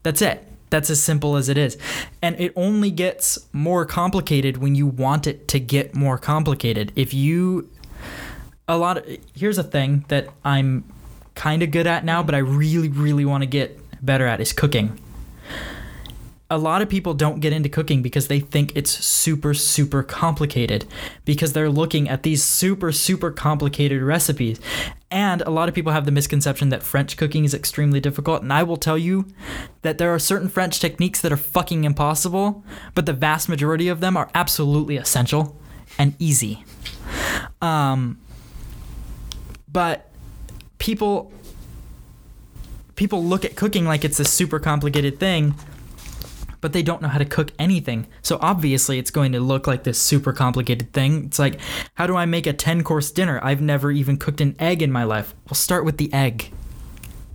That's 0.04 0.22
it. 0.22 0.48
That's 0.70 0.90
as 0.90 1.02
simple 1.04 1.36
as 1.36 1.50
it 1.50 1.58
is. 1.58 1.78
And 2.22 2.40
it 2.40 2.54
only 2.56 2.92
gets 2.92 3.38
more 3.52 3.86
complicated 3.86 4.58
when 4.58 4.74
you 4.74 4.88
want 4.88 5.28
it 5.28 5.48
to 5.50 5.60
get 5.60 5.94
more 5.94 6.18
complicated. 6.18 6.94
If 6.96 7.14
you 7.14 7.70
a 8.68 8.78
lot 8.78 8.98
of 8.98 9.18
here's 9.36 9.58
a 9.58 9.64
thing 9.64 10.06
that 10.08 10.30
I'm 10.46 10.86
kind 11.36 11.62
of 11.62 11.72
good 11.72 11.88
at 11.88 12.06
now, 12.06 12.24
but 12.24 12.36
I 12.36 12.40
really 12.40 12.88
really 12.88 13.26
want 13.26 13.42
to 13.42 13.48
get 13.48 13.78
better 14.04 14.26
at 14.26 14.40
is 14.40 14.54
cooking. 14.54 14.98
A 16.52 16.58
lot 16.58 16.82
of 16.82 16.90
people 16.90 17.14
don't 17.14 17.40
get 17.40 17.54
into 17.54 17.70
cooking 17.70 18.02
because 18.02 18.28
they 18.28 18.42
think 18.42 18.74
it's 18.76 18.92
super 18.92 19.54
super 19.54 20.04
complicated 20.04 20.86
because 21.24 21.54
they're 21.54 21.70
looking 21.70 22.10
at 22.10 22.24
these 22.24 22.44
super 22.44 22.92
super 22.92 23.32
complicated 23.32 24.02
recipes. 24.04 24.60
And 25.10 25.42
a 25.44 25.50
lot 25.50 25.70
of 25.70 25.76
people 25.76 25.94
have 25.94 26.06
the 26.06 26.12
misconception 26.12 26.68
that 26.68 26.84
French 26.84 27.16
cooking 27.16 27.46
is 27.46 27.54
extremely 27.54 28.02
difficult, 28.02 28.42
and 28.42 28.52
I 28.52 28.64
will 28.64 28.76
tell 28.76 28.98
you 28.98 29.28
that 29.82 29.98
there 29.98 30.14
are 30.14 30.20
certain 30.20 30.50
French 30.50 30.82
techniques 30.82 31.22
that 31.22 31.32
are 31.32 31.38
fucking 31.38 31.86
impossible, 31.86 32.66
but 32.96 33.06
the 33.06 33.14
vast 33.14 33.48
majority 33.48 33.88
of 33.88 34.02
them 34.02 34.18
are 34.18 34.30
absolutely 34.36 34.98
essential 34.98 35.58
and 35.98 36.16
easy. 36.20 36.66
Um, 37.62 38.20
but 39.72 40.12
people 40.80 41.32
people 42.96 43.24
look 43.24 43.46
at 43.46 43.56
cooking 43.56 43.86
like 43.86 44.04
it's 44.04 44.20
a 44.20 44.26
super 44.26 44.60
complicated 44.60 45.18
thing 45.18 45.56
but 46.62 46.74
they 46.74 46.84
don't 46.84 47.02
know 47.02 47.08
how 47.08 47.18
to 47.18 47.26
cook 47.26 47.52
anything. 47.60 48.08
So 48.22 48.38
obviously 48.42 49.00
it's 49.00 49.12
going 49.12 49.32
to 49.34 49.40
look 49.40 49.68
like 49.68 49.84
this 49.84 50.00
super 50.00 50.32
complicated 50.32 50.94
thing. 50.94 51.26
It's 51.26 51.40
like 51.40 51.60
how 51.96 52.08
do 52.08 52.16
i 52.16 52.26
make 52.26 52.48
a 52.48 52.54
10 52.54 52.84
course 52.84 53.12
dinner? 53.12 53.40
I've 53.44 53.62
never 53.62 53.92
even 53.92 54.18
cooked 54.18 54.42
an 54.42 54.56
egg 54.60 54.82
in 54.82 54.92
my 54.92 55.04
life. 55.04 55.34
Well 55.48 55.56
start 55.56 55.84
with 55.84 55.98
the 55.98 56.14
egg. 56.14 56.52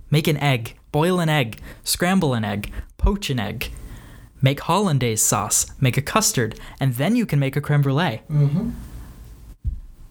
Make 0.09 0.27
an 0.27 0.37
egg. 0.37 0.75
Boil 0.91 1.19
an 1.19 1.29
egg. 1.29 1.59
Scramble 1.83 2.33
an 2.33 2.45
egg. 2.45 2.71
Poach 2.97 3.29
an 3.29 3.39
egg. 3.39 3.71
Make 4.41 4.61
hollandaise 4.61 5.21
sauce. 5.21 5.67
Make 5.81 5.97
a 5.97 6.01
custard. 6.01 6.59
And 6.79 6.93
then 6.95 7.15
you 7.15 7.25
can 7.25 7.39
make 7.39 7.55
a 7.55 7.61
creme 7.61 7.81
brulee. 7.81 8.21
Mm-hmm. 8.31 8.69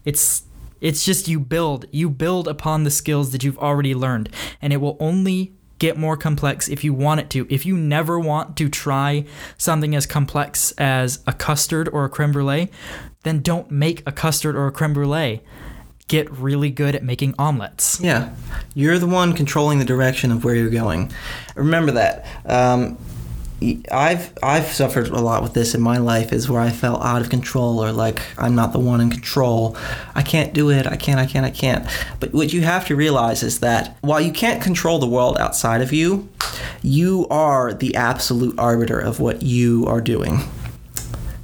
it's 0.05 0.43
it's 0.79 1.03
just 1.03 1.27
you 1.27 1.39
build 1.39 1.85
you 1.91 2.07
build 2.07 2.47
upon 2.47 2.83
the 2.83 2.91
skills 2.91 3.31
that 3.31 3.43
you've 3.43 3.57
already 3.57 3.95
learned. 3.95 4.29
And 4.61 4.71
it 4.71 4.77
will 4.77 4.97
only 4.99 5.56
get 5.79 5.97
more 5.97 6.17
complex 6.17 6.67
if 6.67 6.83
you 6.83 6.93
want 6.93 7.19
it 7.19 7.29
to. 7.31 7.47
If 7.49 7.65
you 7.65 7.77
never 7.77 8.19
want 8.19 8.55
to 8.57 8.69
try 8.69 9.25
something 9.57 9.95
as 9.95 10.05
complex 10.05 10.71
as 10.77 11.19
a 11.27 11.33
custard 11.33 11.87
or 11.89 12.05
a 12.05 12.09
creme 12.09 12.31
brulee, 12.31 12.69
then 13.23 13.41
don't 13.41 13.69
make 13.71 14.03
a 14.05 14.11
custard 14.11 14.55
or 14.55 14.67
a 14.67 14.71
creme 14.71 14.93
brulee. 14.93 15.41
get 16.07 16.31
really 16.31 16.69
good 16.69 16.95
at 16.95 17.03
making 17.03 17.35
omelets. 17.37 17.99
Yeah, 17.99 18.33
you're 18.73 18.97
the 18.97 19.07
one 19.07 19.33
controlling 19.33 19.79
the 19.79 19.85
direction 19.85 20.31
of 20.31 20.43
where 20.43 20.55
you're 20.55 20.69
going. 20.69 21.11
Remember 21.55 21.91
that. 21.91 22.25
Um, 22.45 22.97
I've 23.91 24.37
I've 24.43 24.67
suffered 24.67 25.07
a 25.07 25.19
lot 25.19 25.41
with 25.41 25.53
this 25.53 25.73
in 25.73 25.81
my 25.81 25.97
life. 25.97 26.31
Is 26.31 26.47
where 26.47 26.61
I 26.61 26.69
felt 26.69 27.01
out 27.01 27.21
of 27.21 27.29
control 27.29 27.83
or 27.83 27.91
like 27.91 28.21
I'm 28.37 28.53
not 28.53 28.71
the 28.71 28.79
one 28.79 29.01
in 29.01 29.09
control. 29.09 29.75
I 30.13 30.21
can't 30.21 30.53
do 30.53 30.69
it. 30.69 30.85
I 30.85 30.95
can't. 30.95 31.19
I 31.19 31.25
can't. 31.25 31.45
I 31.45 31.49
can't. 31.49 31.87
But 32.19 32.33
what 32.33 32.53
you 32.53 32.61
have 32.61 32.85
to 32.87 32.95
realize 32.95 33.41
is 33.41 33.59
that 33.61 33.97
while 34.01 34.21
you 34.21 34.31
can't 34.31 34.61
control 34.61 34.99
the 34.99 35.07
world 35.07 35.37
outside 35.39 35.81
of 35.81 35.91
you, 35.91 36.29
you 36.83 37.27
are 37.29 37.73
the 37.73 37.95
absolute 37.95 38.57
arbiter 38.59 38.99
of 38.99 39.19
what 39.19 39.41
you 39.41 39.85
are 39.87 40.01
doing. 40.01 40.39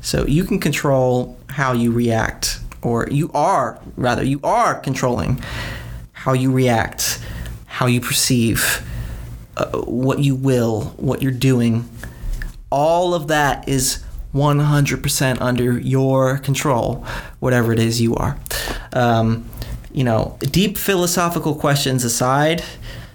So 0.02 0.28
you 0.28 0.44
can 0.44 0.60
control 0.60 1.38
how 1.50 1.74
you 1.74 1.92
react, 1.92 2.60
or 2.82 3.08
you 3.10 3.32
are, 3.34 3.80
rather, 3.96 4.24
you 4.24 4.40
are 4.44 4.80
controlling 4.80 5.42
how 6.12 6.34
you 6.34 6.52
react, 6.52 7.20
how 7.66 7.86
you 7.86 8.02
perceive, 8.02 8.86
uh, 9.58 9.66
what 9.82 10.20
you 10.20 10.36
will, 10.36 10.86
what 10.98 11.22
you're 11.22 11.32
doing. 11.32 11.90
All 12.70 13.14
of 13.14 13.28
that 13.28 13.68
is 13.68 14.04
100% 14.34 15.38
under 15.42 15.80
your 15.80 16.40
control, 16.40 17.06
whatever 17.40 17.72
it 17.72 17.80
is 17.80 18.02
you 18.02 18.16
are. 18.16 18.38
Um, 18.94 19.48
you 19.92 20.04
know, 20.04 20.38
deep 20.40 20.78
philosophical 20.78 21.54
questions 21.56 22.04
aside, 22.04 22.64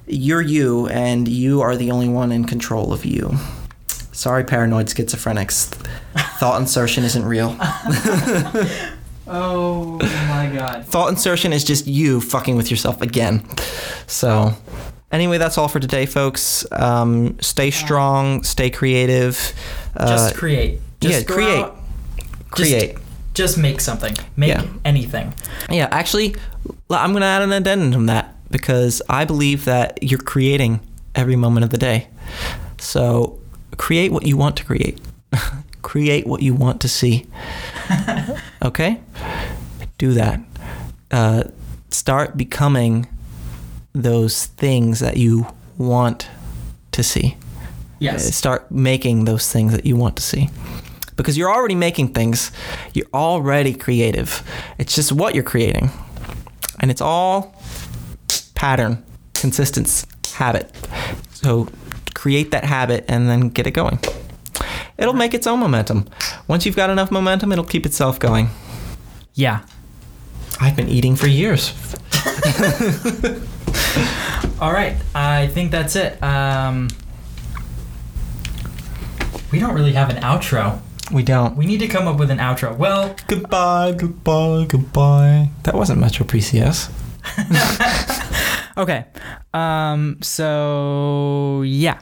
you're 0.06 0.40
you, 0.40 0.86
and 0.88 1.26
you 1.26 1.60
are 1.60 1.76
the 1.76 1.90
only 1.90 2.08
one 2.08 2.30
in 2.30 2.44
control 2.44 2.92
of 2.92 3.04
you. 3.04 3.34
Sorry, 4.12 4.44
paranoid 4.44 4.86
schizophrenics. 4.86 5.66
Thought 6.38 6.60
insertion 6.60 7.04
isn't 7.04 7.24
real. 7.24 7.56
Oh 9.30 9.98
my 10.00 10.50
god. 10.54 10.86
Thought 10.86 11.10
insertion 11.10 11.52
is 11.52 11.62
just 11.62 11.86
you 11.86 12.20
fucking 12.20 12.56
with 12.56 12.70
yourself 12.70 13.02
again. 13.02 13.44
So, 14.06 14.54
anyway, 15.12 15.38
that's 15.38 15.58
all 15.58 15.68
for 15.68 15.80
today, 15.80 16.06
folks. 16.06 16.66
Um, 16.72 17.38
stay 17.40 17.70
strong, 17.70 18.42
stay 18.42 18.70
creative. 18.70 19.52
Uh, 19.96 20.08
Just 20.08 20.36
create. 20.36 20.80
Just 21.00 21.28
yeah, 21.28 21.34
create. 21.34 21.58
out, 21.64 21.76
create. 22.50 22.96
just 23.34 23.56
make 23.58 23.80
something. 23.80 24.14
Make 24.36 24.48
Yeah. 24.50 24.64
anything. 24.84 25.32
Yeah, 25.70 25.88
actually, 25.92 26.34
I'm 26.90 27.10
going 27.12 27.20
to 27.20 27.26
add 27.26 27.42
an 27.42 27.52
addendum 27.52 27.92
to 27.92 28.06
that 28.12 28.34
because 28.50 29.00
I 29.08 29.24
believe 29.24 29.64
that 29.66 30.02
you're 30.02 30.18
creating 30.18 30.80
every 31.14 31.36
moment 31.36 31.64
of 31.64 31.70
the 31.70 31.78
day. 31.78 32.08
So, 32.78 33.38
create 33.76 34.10
what 34.12 34.26
you 34.26 34.36
want 34.36 34.56
to 34.56 34.64
create. 34.64 35.00
create 35.82 36.26
what 36.26 36.42
you 36.42 36.52
want 36.54 36.80
to 36.80 36.88
see. 36.88 37.26
okay? 38.64 39.00
Do 39.98 40.12
that. 40.14 40.40
Uh, 41.10 41.44
start 41.90 42.36
becoming 42.36 43.06
those 43.92 44.46
things 44.46 45.00
that 45.00 45.16
you 45.16 45.46
want 45.76 46.28
to 46.92 47.02
see. 47.02 47.36
Yes. 47.98 48.28
Uh, 48.28 48.30
start 48.30 48.70
making 48.70 49.24
those 49.24 49.50
things 49.50 49.72
that 49.72 49.86
you 49.86 49.96
want 49.96 50.16
to 50.16 50.22
see. 50.22 50.50
Because 51.16 51.36
you're 51.36 51.52
already 51.52 51.74
making 51.74 52.14
things, 52.14 52.52
you're 52.94 53.08
already 53.12 53.74
creative. 53.74 54.42
It's 54.78 54.94
just 54.94 55.10
what 55.10 55.34
you're 55.34 55.44
creating. 55.44 55.90
And 56.80 56.90
it's 56.90 57.00
all 57.00 57.56
pattern, 58.54 59.04
consistency, 59.34 60.06
habit. 60.34 60.72
So 61.32 61.68
create 62.14 62.52
that 62.52 62.64
habit 62.64 63.04
and 63.08 63.28
then 63.28 63.48
get 63.48 63.66
it 63.66 63.72
going. 63.72 63.98
It'll 64.96 65.14
make 65.14 65.34
its 65.34 65.46
own 65.46 65.60
momentum. 65.60 66.08
Once 66.46 66.66
you've 66.66 66.76
got 66.76 66.90
enough 66.90 67.10
momentum, 67.10 67.52
it'll 67.52 67.64
keep 67.64 67.86
itself 67.86 68.18
going. 68.18 68.50
Yeah. 69.34 69.64
I've 70.60 70.76
been 70.76 70.88
eating 70.88 71.14
for 71.14 71.28
years. 71.28 71.72
All 74.60 74.72
right. 74.72 74.96
I 75.14 75.46
think 75.48 75.70
that's 75.70 75.94
it. 75.96 76.20
Um, 76.22 76.88
we 79.52 79.58
don't 79.58 79.74
really 79.74 79.92
have 79.92 80.10
an 80.10 80.16
outro. 80.22 80.80
We 81.12 81.22
don't. 81.22 81.56
We 81.56 81.64
need 81.66 81.78
to 81.80 81.88
come 81.88 82.06
up 82.06 82.18
with 82.18 82.30
an 82.30 82.38
outro. 82.38 82.76
Well, 82.76 83.14
Goodbye, 83.28 83.92
goodbye, 83.92 84.66
goodbye. 84.68 85.50
That 85.62 85.74
wasn't 85.74 86.00
Metro 86.00 86.26
PCS. 86.26 86.90
okay. 88.76 89.06
Um, 89.54 90.18
so 90.22 91.62
yeah, 91.62 92.00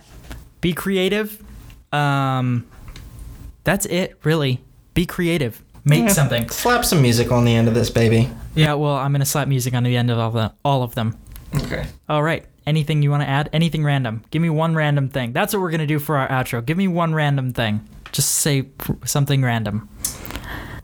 be 0.60 0.72
creative. 0.72 1.42
Um, 1.92 2.66
that's 3.64 3.86
it, 3.86 4.18
really. 4.24 4.60
Be 4.94 5.06
creative. 5.06 5.62
Make 5.84 6.04
Yeah. 6.04 6.08
something. 6.08 6.48
Slap 6.48 6.84
some 6.84 7.00
music 7.00 7.30
on 7.30 7.44
the 7.44 7.54
end 7.54 7.68
of 7.68 7.74
this, 7.74 7.90
baby. 7.90 8.28
Yeah. 8.56 8.74
Well, 8.74 8.96
I'm 8.96 9.12
gonna 9.12 9.24
slap 9.24 9.46
music 9.46 9.72
on 9.74 9.84
the 9.84 9.96
end 9.96 10.10
of 10.10 10.18
all, 10.18 10.30
the, 10.32 10.52
all 10.64 10.82
of 10.82 10.96
them. 10.96 11.16
Okay. 11.58 11.86
All 12.08 12.22
right. 12.22 12.44
Anything 12.66 13.02
you 13.02 13.10
want 13.10 13.22
to 13.22 13.28
add? 13.28 13.48
Anything 13.52 13.84
random? 13.84 14.24
Give 14.30 14.42
me 14.42 14.50
one 14.50 14.74
random 14.74 15.08
thing. 15.08 15.32
That's 15.32 15.54
what 15.54 15.60
we're 15.60 15.70
gonna 15.70 15.86
do 15.86 15.98
for 15.98 16.16
our 16.16 16.28
outro. 16.28 16.64
Give 16.64 16.76
me 16.76 16.88
one 16.88 17.14
random 17.14 17.52
thing. 17.52 17.86
Just 18.12 18.32
say 18.32 18.68
something 19.04 19.42
random. 19.42 19.88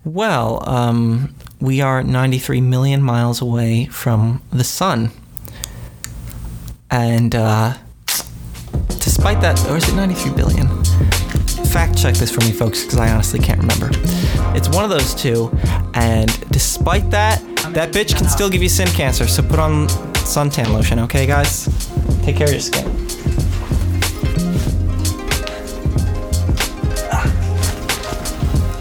Well, 0.05 0.69
um, 0.69 1.35
we 1.61 1.81
are 1.81 2.03
93 2.03 2.61
million 2.61 3.03
miles 3.03 3.41
away 3.41 3.87
from 3.87 4.43
the 4.53 4.65
sun. 4.65 5.11
And 6.91 7.35
uh, 7.35 7.75
despite 8.99 9.41
that, 9.41 9.65
or 9.69 9.77
is 9.77 9.89
it 9.89 9.95
93 9.95 10.33
billion? 10.33 10.67
Fact 11.67 11.97
check 11.97 12.15
this 12.15 12.31
for 12.31 12.41
me, 12.41 12.53
folks, 12.53 12.83
because 12.83 12.99
I 12.99 13.11
honestly 13.11 13.41
can't 13.41 13.61
remember. 13.61 13.91
It's 14.55 14.69
one 14.69 14.85
of 14.85 14.91
those 14.91 15.15
two. 15.15 15.51
And 15.95 16.29
despite 16.51 17.11
that, 17.11 17.41
that 17.73 17.93
bitch 17.93 18.17
can 18.17 18.29
still 18.29 18.51
give 18.51 18.63
you 18.63 18.69
skin 18.69 18.89
cancer. 18.89 19.27
So 19.27 19.43
put 19.43 19.59
on 19.59 19.87
suntan 20.25 20.73
lotion, 20.73 20.99
okay, 21.01 21.27
guys? 21.27 21.67
Take 22.23 22.37
care 22.37 22.47
of 22.47 22.53
your 22.53 22.61
skin. 22.61 22.87
Ah. 27.11 27.27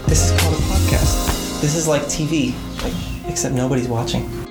This 0.06 0.30
is 0.30 0.40
called 0.40 0.54
a 0.54 0.62
podcast. 0.72 1.60
This 1.60 1.74
is 1.74 1.86
like 1.88 2.02
TV, 2.02 2.54
except 3.28 3.54
nobody's 3.54 3.88
watching. 3.88 4.41